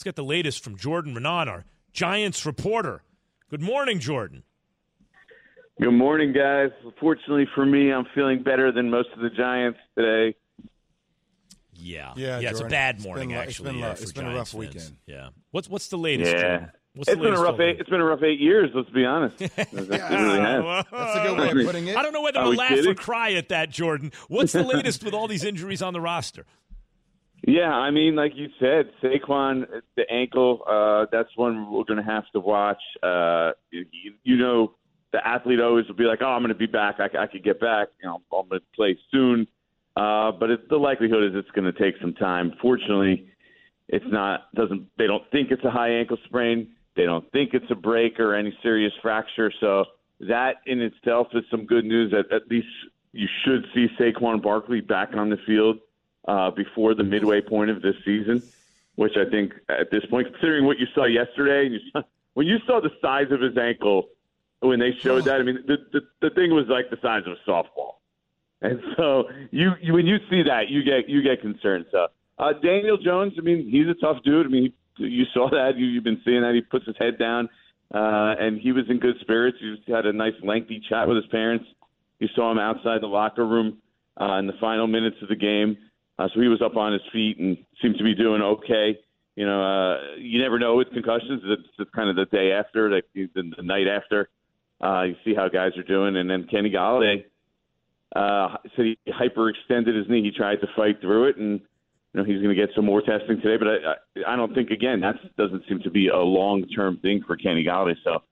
Let's 0.00 0.04
get 0.06 0.16
the 0.16 0.24
latest 0.24 0.64
from 0.64 0.78
Jordan 0.78 1.14
Raanan, 1.14 1.46
our 1.46 1.66
Giants 1.92 2.46
reporter. 2.46 3.02
Good 3.50 3.60
morning, 3.60 4.00
Jordan. 4.00 4.44
Good 5.78 5.90
morning, 5.90 6.32
guys. 6.32 6.70
Fortunately 6.98 7.46
for 7.54 7.66
me, 7.66 7.92
I'm 7.92 8.06
feeling 8.14 8.42
better 8.42 8.72
than 8.72 8.88
most 8.88 9.10
of 9.14 9.20
the 9.20 9.28
Giants 9.28 9.78
today. 9.98 10.34
Yeah, 11.74 12.14
yeah, 12.16 12.38
yeah. 12.38 12.48
It's 12.48 12.60
a 12.60 12.64
bad 12.64 13.02
morning, 13.02 13.28
been, 13.28 13.36
actually. 13.36 13.68
It's 13.68 13.74
been, 13.74 13.78
yeah, 13.78 13.90
it's 13.90 14.12
been 14.12 14.24
a 14.24 14.34
rough 14.34 14.52
fans. 14.52 14.54
weekend. 14.54 14.96
Yeah. 15.04 15.28
What's 15.50 15.68
what's 15.68 15.88
the 15.88 15.98
latest? 15.98 16.32
Yeah. 16.32 16.40
Jordan? 16.40 16.70
What's 16.94 17.10
it's 17.10 17.20
been 17.20 17.34
a 17.34 17.40
rough 17.42 17.60
eight. 17.60 17.78
It's 17.78 17.90
been 17.90 18.00
a 18.00 18.04
rough 18.06 18.22
eight 18.22 18.40
years. 18.40 18.70
Let's 18.74 18.88
be 18.88 19.04
honest. 19.04 19.36
It 19.42 19.68
really 19.70 19.98
has. 19.98 20.84
That's 20.90 21.16
a 21.18 21.24
good 21.26 21.38
way 21.38 21.60
of 21.60 21.66
putting 21.66 21.88
it. 21.88 21.96
I 21.98 22.00
don't 22.00 22.14
know 22.14 22.22
whether 22.22 22.38
Are 22.38 22.50
to 22.50 22.56
laugh 22.56 22.70
kidding? 22.70 22.90
or 22.90 22.94
cry 22.94 23.34
at 23.34 23.50
that, 23.50 23.68
Jordan. 23.68 24.12
What's 24.28 24.54
the 24.54 24.64
latest 24.64 25.04
with 25.04 25.12
all 25.12 25.28
these 25.28 25.44
injuries 25.44 25.82
on 25.82 25.92
the 25.92 26.00
roster? 26.00 26.46
Yeah, 27.50 27.72
I 27.72 27.90
mean, 27.90 28.14
like 28.14 28.30
you 28.36 28.46
said, 28.60 28.92
Saquon, 29.02 29.64
the 29.96 30.08
ankle, 30.08 30.62
uh, 30.68 31.06
that's 31.10 31.30
one 31.34 31.72
we're 31.72 31.82
going 31.82 31.98
to 31.98 32.08
have 32.08 32.22
to 32.32 32.38
watch. 32.38 32.80
Uh, 33.02 33.50
you, 33.72 33.86
you 34.22 34.36
know, 34.36 34.74
the 35.12 35.26
athlete 35.26 35.58
always 35.58 35.88
will 35.88 35.96
be 35.96 36.04
like, 36.04 36.20
oh, 36.22 36.28
I'm 36.28 36.42
going 36.42 36.50
to 36.50 36.54
be 36.54 36.66
back. 36.66 37.00
I, 37.00 37.24
I 37.24 37.26
could 37.26 37.42
get 37.42 37.58
back. 37.58 37.88
You 38.00 38.08
know, 38.08 38.22
I'm 38.32 38.48
going 38.48 38.60
to 38.60 38.66
play 38.76 38.96
soon. 39.10 39.48
Uh, 39.96 40.30
but 40.30 40.50
it, 40.50 40.68
the 40.68 40.76
likelihood 40.76 41.24
is 41.24 41.32
it's 41.34 41.50
going 41.50 41.64
to 41.64 41.76
take 41.76 42.00
some 42.00 42.14
time. 42.14 42.52
Fortunately, 42.62 43.26
it's 43.88 44.04
not, 44.06 44.54
doesn't, 44.54 44.86
they 44.96 45.08
don't 45.08 45.28
think 45.32 45.50
it's 45.50 45.64
a 45.64 45.72
high 45.72 45.90
ankle 45.90 46.18
sprain. 46.26 46.68
They 46.94 47.04
don't 47.04 47.28
think 47.32 47.50
it's 47.52 47.66
a 47.70 47.74
break 47.74 48.20
or 48.20 48.36
any 48.36 48.56
serious 48.62 48.92
fracture. 49.02 49.52
So 49.58 49.86
that 50.20 50.58
in 50.66 50.80
itself 50.80 51.26
is 51.32 51.42
some 51.50 51.66
good 51.66 51.84
news. 51.84 52.14
At, 52.16 52.32
at 52.32 52.46
least 52.48 52.68
you 53.10 53.26
should 53.44 53.66
see 53.74 53.88
Saquon 53.98 54.40
Barkley 54.40 54.80
back 54.80 55.14
on 55.16 55.30
the 55.30 55.38
field 55.48 55.78
uh, 56.30 56.50
before 56.52 56.94
the 56.94 57.02
midway 57.02 57.40
point 57.40 57.70
of 57.70 57.82
this 57.82 57.96
season, 58.04 58.40
which 58.94 59.16
I 59.16 59.28
think 59.28 59.52
at 59.68 59.90
this 59.90 60.04
point, 60.06 60.28
considering 60.30 60.64
what 60.64 60.78
you 60.78 60.86
saw 60.94 61.04
yesterday, 61.04 61.66
and 61.66 61.74
you 61.74 61.80
saw, 61.92 62.02
when 62.34 62.46
you 62.46 62.58
saw 62.66 62.80
the 62.80 62.92
size 63.02 63.32
of 63.32 63.40
his 63.40 63.56
ankle 63.58 64.08
when 64.60 64.78
they 64.78 64.92
showed 65.02 65.24
that, 65.24 65.40
I 65.40 65.42
mean, 65.42 65.64
the, 65.66 65.78
the 65.92 66.00
the 66.20 66.30
thing 66.30 66.54
was 66.54 66.66
like 66.68 66.90
the 66.90 66.98
size 67.02 67.22
of 67.26 67.32
a 67.32 67.50
softball. 67.50 67.94
And 68.62 68.80
so 68.96 69.24
you, 69.50 69.72
you 69.80 69.92
when 69.94 70.06
you 70.06 70.18
see 70.30 70.42
that, 70.44 70.68
you 70.68 70.84
get 70.84 71.08
you 71.08 71.22
get 71.22 71.40
concerned. 71.40 71.86
So 71.90 72.08
uh, 72.38 72.52
Daniel 72.62 72.96
Jones, 72.96 73.32
I 73.36 73.40
mean, 73.40 73.68
he's 73.68 73.88
a 73.88 73.94
tough 73.94 74.22
dude. 74.22 74.46
I 74.46 74.48
mean, 74.50 74.72
he, 74.96 75.04
you 75.04 75.24
saw 75.34 75.50
that. 75.50 75.76
You, 75.76 75.86
you've 75.86 76.04
been 76.04 76.20
seeing 76.24 76.42
that. 76.42 76.54
He 76.54 76.60
puts 76.60 76.86
his 76.86 76.96
head 76.98 77.18
down, 77.18 77.48
uh, 77.92 78.36
and 78.38 78.60
he 78.60 78.70
was 78.70 78.84
in 78.88 78.98
good 79.00 79.16
spirits. 79.20 79.58
He 79.60 79.92
had 79.92 80.06
a 80.06 80.12
nice 80.12 80.34
lengthy 80.42 80.80
chat 80.88 81.08
with 81.08 81.16
his 81.16 81.26
parents. 81.26 81.64
You 82.20 82.28
saw 82.36 82.52
him 82.52 82.58
outside 82.58 83.00
the 83.00 83.08
locker 83.08 83.46
room 83.46 83.78
uh, 84.20 84.34
in 84.34 84.46
the 84.46 84.52
final 84.60 84.86
minutes 84.86 85.16
of 85.22 85.28
the 85.28 85.36
game. 85.36 85.78
Uh, 86.20 86.28
so 86.34 86.40
he 86.40 86.48
was 86.48 86.60
up 86.60 86.76
on 86.76 86.92
his 86.92 87.00
feet 87.14 87.38
and 87.38 87.56
seemed 87.80 87.96
to 87.96 88.04
be 88.04 88.14
doing 88.14 88.42
okay. 88.42 88.98
You 89.36 89.46
know, 89.46 89.62
uh, 89.62 90.16
you 90.18 90.38
never 90.38 90.58
know 90.58 90.76
with 90.76 90.92
concussions. 90.92 91.40
It's, 91.46 91.62
it's 91.78 91.90
kind 91.92 92.10
of 92.10 92.16
the 92.16 92.26
day 92.26 92.52
after, 92.52 92.90
like 92.90 93.06
the, 93.14 93.26
the 93.34 93.62
night 93.62 93.86
after. 93.88 94.28
Uh, 94.84 95.04
you 95.04 95.16
see 95.24 95.34
how 95.34 95.48
guys 95.48 95.72
are 95.78 95.82
doing, 95.82 96.16
and 96.16 96.28
then 96.28 96.46
Kenny 96.50 96.70
Golladay 96.70 97.24
uh, 98.14 98.56
said 98.76 98.84
he 98.84 98.98
hyperextended 99.08 99.96
his 99.96 100.10
knee. 100.10 100.22
He 100.22 100.30
tried 100.30 100.56
to 100.56 100.66
fight 100.76 101.00
through 101.00 101.28
it, 101.28 101.38
and 101.38 101.58
you 102.12 102.20
know 102.20 102.24
he's 102.24 102.42
going 102.42 102.54
to 102.54 102.54
get 102.54 102.68
some 102.74 102.84
more 102.84 103.00
testing 103.00 103.40
today. 103.40 103.56
But 103.56 103.68
I, 103.68 104.32
I 104.34 104.36
don't 104.36 104.54
think 104.54 104.70
again 104.70 105.00
that 105.00 105.16
doesn't 105.38 105.64
seem 105.68 105.80
to 105.84 105.90
be 105.90 106.08
a 106.08 106.18
long 106.18 106.66
term 106.68 106.98
thing 106.98 107.22
for 107.26 107.36
Kenny 107.36 107.64
Golladay. 107.64 107.96
So 108.04 108.22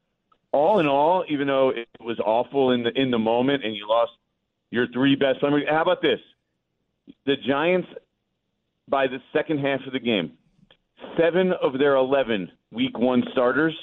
all 0.53 0.79
in 0.79 0.87
all, 0.87 1.25
even 1.31 1.47
though 1.47 1.71
it 1.71 1.89
was 2.01 2.19
awful 2.21 2.73
in 2.73 2.83
the 2.83 2.91
in 3.01 3.11
the 3.11 3.19
moment, 3.19 3.65
and 3.65 3.75
you 3.75 3.89
lost 3.89 4.13
your 4.71 4.89
three 4.89 5.17
best 5.17 5.39
how 5.41 5.83
about 5.83 6.03
this? 6.03 6.21
The 7.27 7.37
Giants 7.47 7.89
by 8.89 9.07
the 9.07 9.19
second 9.33 9.59
half 9.59 9.81
of 9.87 9.93
the 9.93 10.01
game, 10.01 10.33
seven 11.19 11.53
of 11.63 11.79
their 11.79 11.95
eleven 11.97 12.51
Week 12.73 12.97
One 12.99 13.23
starters 13.33 13.77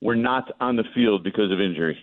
were 0.00 0.16
not 0.16 0.50
on 0.60 0.76
the 0.76 0.84
field 0.94 1.24
because 1.24 1.50
of 1.50 1.60
injury. 1.60 1.98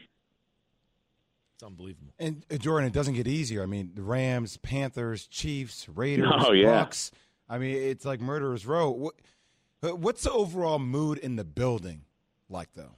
It's 1.56 1.64
unbelievable. 1.64 2.14
And 2.20 2.44
uh, 2.52 2.58
Jordan, 2.58 2.88
it 2.88 2.94
doesn't 2.94 3.14
get 3.14 3.28
easier. 3.28 3.64
I 3.64 3.66
mean, 3.66 3.92
the 3.96 4.02
Rams, 4.04 4.58
Panthers, 4.58 5.26
Chiefs, 5.28 5.88
Raiders, 5.88 6.28
Oh, 6.46 6.52
yeah. 6.52 6.66
Bucks. 6.82 7.12
I 7.48 7.58
mean, 7.60 7.76
it's 7.78 8.04
like 8.04 8.20
murderers 8.20 8.66
row. 8.66 8.90
What, 8.92 9.14
uh, 9.82 9.96
what's 9.96 10.24
the 10.24 10.32
overall 10.32 10.80
mood 10.80 11.18
in 11.20 11.38
the 11.38 11.46
building 11.46 12.02
like, 12.50 12.74
though? 12.76 12.96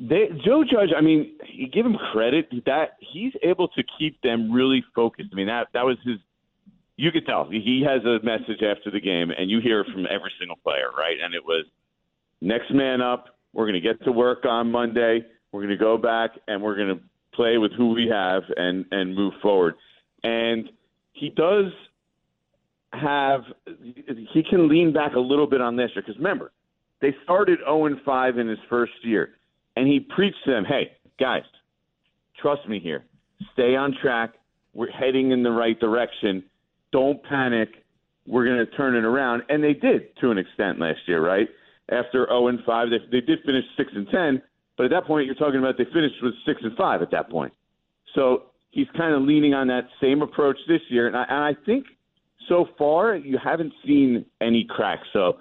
They, 0.00 0.28
Joe 0.44 0.64
Judge, 0.64 0.90
I 0.96 1.00
mean, 1.00 1.36
you 1.52 1.68
give 1.68 1.86
him 1.86 1.96
credit 2.12 2.48
that 2.66 2.96
he's 3.00 3.32
able 3.42 3.68
to 3.68 3.82
keep 3.98 4.20
them 4.22 4.52
really 4.52 4.84
focused. 4.94 5.30
I 5.32 5.36
mean, 5.36 5.46
that 5.46 5.68
that 5.74 5.84
was 5.84 5.96
his. 6.04 6.18
You 6.96 7.12
could 7.12 7.26
tell 7.26 7.48
he 7.48 7.84
has 7.86 8.04
a 8.04 8.18
message 8.24 8.62
after 8.62 8.90
the 8.90 9.00
game, 9.00 9.30
and 9.36 9.50
you 9.50 9.60
hear 9.60 9.80
it 9.80 9.86
from 9.92 10.06
every 10.10 10.32
single 10.38 10.56
player, 10.56 10.90
right? 10.96 11.16
And 11.22 11.34
it 11.34 11.44
was 11.44 11.64
next 12.40 12.72
man 12.72 13.00
up. 13.00 13.36
We're 13.52 13.66
going 13.66 13.80
to 13.80 13.80
get 13.80 14.02
to 14.04 14.12
work 14.12 14.44
on 14.44 14.70
Monday. 14.70 15.24
We're 15.52 15.60
going 15.62 15.70
to 15.70 15.76
go 15.76 15.96
back 15.96 16.30
and 16.46 16.62
we're 16.62 16.76
going 16.76 16.96
to 16.96 17.00
play 17.34 17.56
with 17.56 17.72
who 17.72 17.94
we 17.94 18.08
have 18.08 18.42
and 18.56 18.84
and 18.90 19.14
move 19.14 19.32
forward. 19.40 19.74
And 20.24 20.68
he 21.12 21.30
does 21.30 21.72
have 22.92 23.42
he 24.02 24.42
can 24.48 24.68
lean 24.68 24.92
back 24.92 25.14
a 25.14 25.20
little 25.20 25.46
bit 25.46 25.60
on 25.60 25.76
this 25.76 25.90
year 25.94 26.02
because 26.02 26.16
remember 26.16 26.52
they 27.00 27.14
started 27.24 27.60
0 27.60 27.86
and 27.86 28.00
5 28.04 28.38
in 28.38 28.48
his 28.48 28.58
first 28.68 28.92
year, 29.02 29.37
and 29.78 29.86
he 29.86 30.00
preached 30.00 30.44
to 30.44 30.50
them, 30.50 30.64
"Hey 30.64 30.92
guys, 31.20 31.44
trust 32.40 32.68
me 32.68 32.80
here. 32.80 33.04
Stay 33.52 33.76
on 33.76 33.94
track. 34.02 34.34
We're 34.74 34.90
heading 34.90 35.30
in 35.30 35.42
the 35.42 35.50
right 35.50 35.78
direction. 35.78 36.42
Don't 36.92 37.22
panic. 37.22 37.84
We're 38.26 38.44
going 38.44 38.58
to 38.58 38.66
turn 38.76 38.96
it 38.96 39.04
around." 39.04 39.44
And 39.48 39.62
they 39.62 39.74
did 39.74 40.16
to 40.20 40.30
an 40.30 40.38
extent 40.38 40.80
last 40.80 41.00
year, 41.06 41.24
right? 41.24 41.48
After 41.90 42.26
0 42.26 42.48
and 42.48 42.58
5, 42.64 42.90
they, 42.90 42.98
they 43.10 43.24
did 43.24 43.38
finish 43.46 43.64
6 43.76 43.92
and 43.94 44.08
10, 44.10 44.42
but 44.76 44.84
at 44.84 44.90
that 44.90 45.06
point, 45.06 45.24
you're 45.24 45.34
talking 45.34 45.58
about 45.58 45.78
they 45.78 45.86
finished 45.86 46.16
with 46.22 46.34
6 46.44 46.60
and 46.62 46.76
5 46.76 47.00
at 47.00 47.10
that 47.12 47.30
point. 47.30 47.52
So 48.14 48.50
he's 48.70 48.88
kind 48.96 49.14
of 49.14 49.22
leaning 49.22 49.54
on 49.54 49.68
that 49.68 49.88
same 50.00 50.20
approach 50.20 50.58
this 50.66 50.82
year, 50.90 51.06
and 51.06 51.16
I, 51.16 51.22
and 51.22 51.44
I 51.44 51.54
think 51.64 51.86
so 52.48 52.66
far 52.76 53.14
you 53.16 53.38
haven't 53.42 53.72
seen 53.86 54.26
any 54.40 54.66
cracks. 54.68 55.06
So 55.12 55.38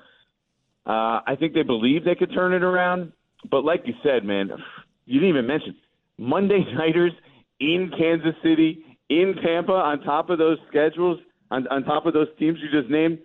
uh, 0.86 1.20
I 1.28 1.36
think 1.38 1.54
they 1.54 1.64
believe 1.64 2.06
they 2.06 2.16
could 2.16 2.34
turn 2.34 2.54
it 2.54 2.64
around. 2.64 3.12
But 3.50 3.64
like 3.64 3.84
you 3.86 3.94
said, 4.04 4.24
man, 4.24 4.52
you 5.06 5.20
didn't 5.20 5.30
even 5.30 5.48
mention 5.48 5.76
Monday 6.18 6.66
nighters 6.74 7.14
in 7.60 7.92
Kansas 7.98 8.36
City, 8.44 8.84
in 9.10 9.36
Tampa, 9.44 9.74
on 9.74 10.02
top 10.02 10.30
of 10.30 10.38
those 10.38 10.58
schedules, 10.68 11.20
on, 11.52 11.68
on 11.68 11.84
top 11.84 12.06
of 12.06 12.14
those 12.14 12.28
teams 12.38 12.60
you 12.62 12.70
just 12.70 12.92
named. 12.92 13.20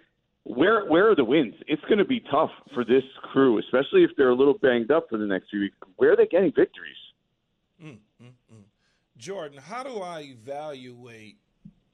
Where 0.44 0.87
where 0.87 1.09
are 1.09 1.14
the 1.14 1.25
wins? 1.25 1.55
It's 1.68 1.83
going 1.83 1.98
to 1.98 2.05
be 2.05 2.18
tough 2.18 2.51
for 2.75 2.85
this 2.85 3.05
crew, 3.33 3.59
especially 3.59 4.03
if 4.03 4.11
they're 4.16 4.31
a 4.31 4.35
little 4.35 4.59
banged 4.59 4.90
up 4.90 5.07
for 5.09 5.16
the 5.16 5.27
next 5.27 5.51
few 5.51 5.61
weeks. 5.61 5.77
Where 5.96 6.12
are 6.12 6.16
they 6.16 6.27
getting 6.27 6.53
victories? 6.53 6.96
Mm, 7.81 7.98
mm, 8.20 8.33
mm. 8.53 8.62
Jordan, 9.16 9.59
how 9.59 9.85
do 9.85 10.01
I 10.01 10.22
evaluate 10.22 11.37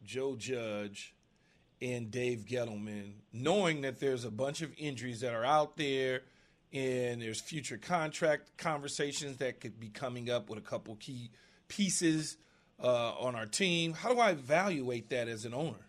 Joe 0.02 0.35
Judge 0.35 1.14
and 1.83 2.11
Dave 2.11 2.46
Gettleman, 2.48 3.12
knowing 3.35 3.83
that 3.83 4.00
there's 4.00 4.24
a 4.24 4.31
bunch 4.31 4.62
of 4.62 4.72
injuries 4.78 5.20
that 5.20 5.35
are 5.35 5.44
out 5.44 5.76
there 5.76 6.22
and 6.72 7.22
there's 7.22 7.40
future 7.40 7.78
contract 7.78 8.57
conversations 8.57 9.38
that 9.38 9.61
could 9.61 9.81
be 9.81 9.88
coming 9.88 10.31
up 10.31 10.50
with 10.50 10.59
a 10.59 10.62
couple 10.62 10.96
key 10.96 11.31
pieces 11.68 12.37
uh, 12.83 13.12
on 13.12 13.35
our 13.35 13.46
team? 13.46 13.92
How 13.92 14.12
do 14.12 14.20
I 14.20 14.31
evaluate 14.31 15.11
that 15.11 15.28
as 15.28 15.44
an 15.44 15.54
owner? 15.54 15.87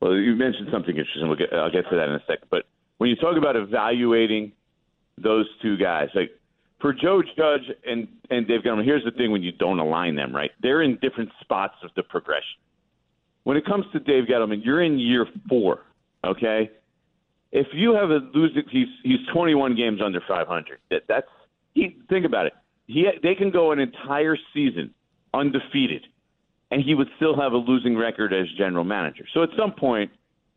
Well, 0.00 0.14
you 0.14 0.34
mentioned 0.34 0.68
something 0.72 0.96
interesting. 0.96 1.28
We'll 1.28 1.36
get, 1.36 1.52
I'll 1.52 1.70
get 1.70 1.84
to 1.90 1.96
that 1.96 2.08
in 2.08 2.14
a 2.14 2.22
second. 2.26 2.48
But 2.50 2.64
when 2.98 3.10
you 3.10 3.16
talk 3.16 3.36
about 3.36 3.56
evaluating 3.56 4.52
those 5.18 5.46
two 5.60 5.76
guys, 5.76 6.08
like 6.14 6.30
for 6.80 6.94
Joe 6.94 7.22
Judge 7.22 7.70
and 7.86 8.08
and 8.30 8.48
Dave 8.48 8.60
Gettleman, 8.62 8.84
here's 8.84 9.04
the 9.04 9.10
thing: 9.10 9.30
when 9.30 9.42
you 9.42 9.52
don't 9.52 9.78
align 9.78 10.16
them, 10.16 10.34
right? 10.34 10.50
They're 10.62 10.82
in 10.82 10.98
different 11.02 11.30
spots 11.40 11.74
of 11.82 11.90
the 11.96 12.02
progression. 12.02 12.58
When 13.44 13.56
it 13.56 13.66
comes 13.66 13.84
to 13.92 14.00
Dave 14.00 14.24
Gettleman, 14.24 14.64
you're 14.64 14.82
in 14.82 14.98
year 14.98 15.26
four. 15.48 15.80
Okay, 16.24 16.70
if 17.52 17.66
you 17.72 17.94
have 17.94 18.10
a 18.10 18.20
losing, 18.34 18.62
he's 18.70 18.88
he's 19.02 19.18
21 19.32 19.76
games 19.76 20.00
under 20.04 20.20
500. 20.26 20.78
That 20.90 21.02
that's 21.08 21.26
he. 21.74 21.96
Think 22.08 22.24
about 22.24 22.46
it. 22.46 22.52
He 22.86 23.08
they 23.22 23.34
can 23.34 23.50
go 23.50 23.72
an 23.72 23.78
entire 23.78 24.36
season 24.54 24.94
undefeated, 25.34 26.06
and 26.70 26.82
he 26.82 26.94
would 26.94 27.08
still 27.16 27.38
have 27.38 27.52
a 27.52 27.56
losing 27.56 27.96
record 27.96 28.32
as 28.32 28.46
general 28.56 28.84
manager. 28.84 29.24
So 29.34 29.42
at 29.42 29.50
some 29.58 29.72
point, 29.72 30.10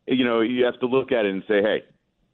you 0.06 0.24
know, 0.24 0.40
you 0.40 0.64
have 0.64 0.78
to 0.80 0.86
look 0.86 1.12
at 1.12 1.24
it 1.24 1.32
and 1.32 1.42
say, 1.48 1.62
hey, 1.62 1.82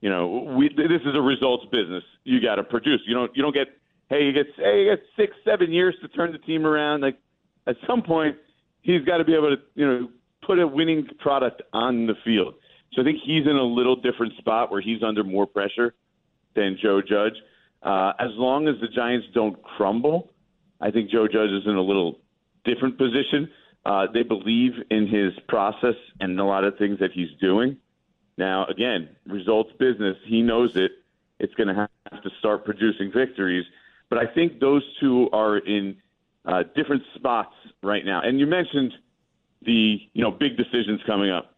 you 0.00 0.10
know, 0.10 0.54
we 0.56 0.68
this 0.68 1.02
is 1.02 1.14
a 1.14 1.20
results 1.20 1.64
business. 1.70 2.04
You 2.24 2.40
got 2.40 2.56
to 2.56 2.62
produce. 2.62 3.00
You 3.06 3.14
don't 3.14 3.34
you 3.34 3.42
don't 3.42 3.54
get 3.54 3.68
hey 4.08 4.24
you 4.24 4.32
get 4.32 4.46
hey 4.56 4.84
you 4.84 4.90
get 4.90 5.04
six 5.16 5.34
seven 5.44 5.72
years 5.72 5.94
to 6.02 6.08
turn 6.08 6.32
the 6.32 6.38
team 6.38 6.66
around. 6.66 7.00
Like 7.00 7.18
at 7.66 7.76
some 7.86 8.02
point, 8.02 8.36
he's 8.82 9.04
got 9.04 9.18
to 9.18 9.24
be 9.24 9.34
able 9.34 9.56
to 9.56 9.62
you 9.74 9.86
know 9.86 10.08
put 10.46 10.58
a 10.58 10.66
winning 10.66 11.06
product 11.18 11.62
on 11.72 12.06
the 12.06 12.14
field. 12.24 12.54
So 12.92 13.02
I 13.02 13.04
think 13.04 13.18
he's 13.24 13.46
in 13.46 13.56
a 13.56 13.64
little 13.64 13.96
different 13.96 14.36
spot 14.38 14.70
where 14.70 14.80
he's 14.80 15.02
under 15.02 15.22
more 15.22 15.46
pressure 15.46 15.94
than 16.54 16.76
Joe 16.82 17.00
Judge. 17.00 17.34
Uh, 17.82 18.12
as 18.18 18.30
long 18.34 18.68
as 18.68 18.74
the 18.80 18.88
Giants 18.88 19.28
don't 19.32 19.60
crumble, 19.62 20.32
I 20.80 20.90
think 20.90 21.10
Joe 21.10 21.26
Judge 21.28 21.50
is 21.50 21.66
in 21.66 21.76
a 21.76 21.82
little 21.82 22.18
different 22.64 22.98
position. 22.98 23.48
Uh, 23.86 24.06
they 24.12 24.22
believe 24.22 24.72
in 24.90 25.06
his 25.06 25.32
process 25.48 25.94
and 26.20 26.38
a 26.38 26.44
lot 26.44 26.64
of 26.64 26.76
things 26.78 26.98
that 26.98 27.12
he's 27.12 27.30
doing. 27.40 27.76
Now, 28.36 28.66
again, 28.66 29.08
results 29.26 29.70
business. 29.78 30.16
He 30.26 30.42
knows 30.42 30.72
it. 30.74 30.92
It's 31.38 31.54
going 31.54 31.68
to 31.68 31.74
have 31.74 32.22
to 32.22 32.30
start 32.38 32.64
producing 32.64 33.10
victories. 33.12 33.64
But 34.10 34.18
I 34.18 34.26
think 34.26 34.60
those 34.60 34.82
two 35.00 35.30
are 35.32 35.58
in 35.58 35.96
uh, 36.44 36.64
different 36.74 37.02
spots 37.14 37.54
right 37.82 38.04
now. 38.04 38.20
And 38.22 38.38
you 38.38 38.46
mentioned 38.46 38.92
the 39.62 40.00
you 40.12 40.22
know 40.22 40.30
big 40.30 40.56
decisions 40.56 41.00
coming 41.06 41.30
up. 41.30 41.49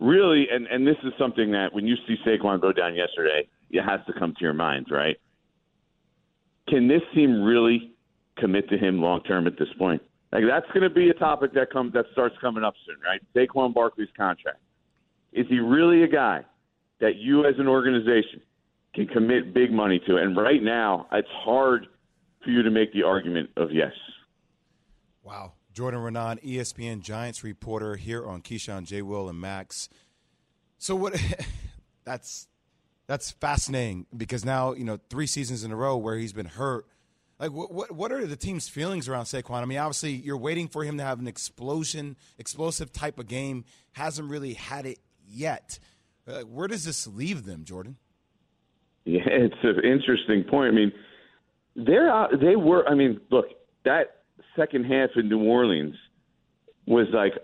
Really, 0.00 0.46
and 0.50 0.66
and 0.66 0.86
this 0.86 0.96
is 1.04 1.12
something 1.18 1.52
that 1.52 1.72
when 1.72 1.86
you 1.86 1.96
see 2.06 2.16
Saquon 2.26 2.60
go 2.60 2.72
down 2.72 2.94
yesterday, 2.94 3.46
it 3.70 3.82
has 3.82 4.00
to 4.06 4.12
come 4.18 4.34
to 4.34 4.40
your 4.40 4.54
mind, 4.54 4.86
right? 4.90 5.16
Can 6.68 6.88
this 6.88 7.02
team 7.14 7.42
really 7.42 7.92
commit 8.38 8.68
to 8.70 8.78
him 8.78 9.00
long 9.00 9.22
term 9.22 9.46
at 9.46 9.58
this 9.58 9.68
point? 9.78 10.02
Like 10.32 10.44
that's 10.48 10.66
going 10.72 10.82
to 10.82 10.90
be 10.90 11.10
a 11.10 11.14
topic 11.14 11.52
that 11.54 11.70
comes 11.70 11.92
that 11.92 12.06
starts 12.12 12.34
coming 12.40 12.64
up 12.64 12.74
soon, 12.86 12.96
right? 13.04 13.20
Saquon 13.34 13.74
Barkley's 13.74 14.08
contract. 14.16 14.60
Is 15.32 15.46
he 15.48 15.58
really 15.58 16.02
a 16.02 16.08
guy 16.08 16.44
that 17.00 17.16
you 17.16 17.44
as 17.44 17.54
an 17.58 17.68
organization 17.68 18.40
can 18.94 19.06
commit 19.06 19.52
big 19.52 19.72
money 19.72 20.00
to? 20.06 20.16
And 20.16 20.36
right 20.36 20.62
now, 20.62 21.06
it's 21.12 21.28
hard 21.32 21.86
for 22.42 22.50
you 22.50 22.62
to 22.62 22.70
make 22.70 22.92
the 22.92 23.02
argument 23.02 23.50
of 23.56 23.72
yes. 23.72 23.92
Wow. 25.22 25.52
Jordan 25.72 26.00
Raanan, 26.00 26.42
ESPN 26.42 27.00
Giants 27.00 27.42
reporter 27.42 27.96
here 27.96 28.26
on 28.26 28.42
Keyshawn, 28.42 28.84
J. 28.84 29.02
Will, 29.02 29.28
and 29.28 29.40
Max. 29.40 29.88
So 30.78 30.94
what? 30.94 31.20
that's 32.04 32.48
that's 33.06 33.30
fascinating 33.30 34.06
because 34.16 34.44
now 34.44 34.72
you 34.72 34.84
know 34.84 34.98
three 35.10 35.26
seasons 35.26 35.64
in 35.64 35.72
a 35.72 35.76
row 35.76 35.96
where 35.96 36.16
he's 36.16 36.32
been 36.32 36.46
hurt. 36.46 36.86
Like 37.38 37.52
what 37.52 37.72
what 37.72 37.92
what 37.92 38.12
are 38.12 38.26
the 38.26 38.36
team's 38.36 38.68
feelings 38.68 39.08
around 39.08 39.24
Saquon? 39.24 39.62
I 39.62 39.64
mean, 39.64 39.78
obviously 39.78 40.12
you're 40.12 40.38
waiting 40.38 40.68
for 40.68 40.84
him 40.84 40.98
to 40.98 41.04
have 41.04 41.18
an 41.18 41.26
explosion, 41.26 42.16
explosive 42.38 42.92
type 42.92 43.18
of 43.18 43.26
game. 43.26 43.64
Hasn't 43.92 44.30
really 44.30 44.54
had 44.54 44.86
it 44.86 44.98
yet. 45.28 45.78
Uh, 46.26 46.42
where 46.42 46.68
does 46.68 46.84
this 46.84 47.06
leave 47.06 47.44
them, 47.44 47.64
Jordan? 47.64 47.96
Yeah, 49.04 49.22
it's 49.26 49.56
an 49.62 49.84
interesting 49.84 50.44
point. 50.44 50.68
I 50.68 50.74
mean, 50.74 50.92
they're 51.74 52.10
out, 52.10 52.30
they 52.40 52.56
were. 52.56 52.86
I 52.88 52.94
mean, 52.94 53.20
look 53.30 53.46
that 53.84 54.21
second 54.56 54.84
half 54.84 55.10
in 55.16 55.28
New 55.28 55.42
Orleans 55.42 55.94
was 56.86 57.06
like 57.12 57.34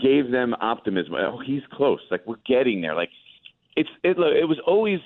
gave 0.00 0.30
them 0.30 0.54
optimism. 0.60 1.14
Oh, 1.14 1.40
he's 1.44 1.62
close. 1.72 2.00
Like 2.10 2.26
we're 2.26 2.36
getting 2.46 2.80
there. 2.80 2.94
Like 2.94 3.10
it's 3.76 3.88
it. 4.02 4.16
It 4.18 4.48
was 4.48 4.60
always 4.66 5.00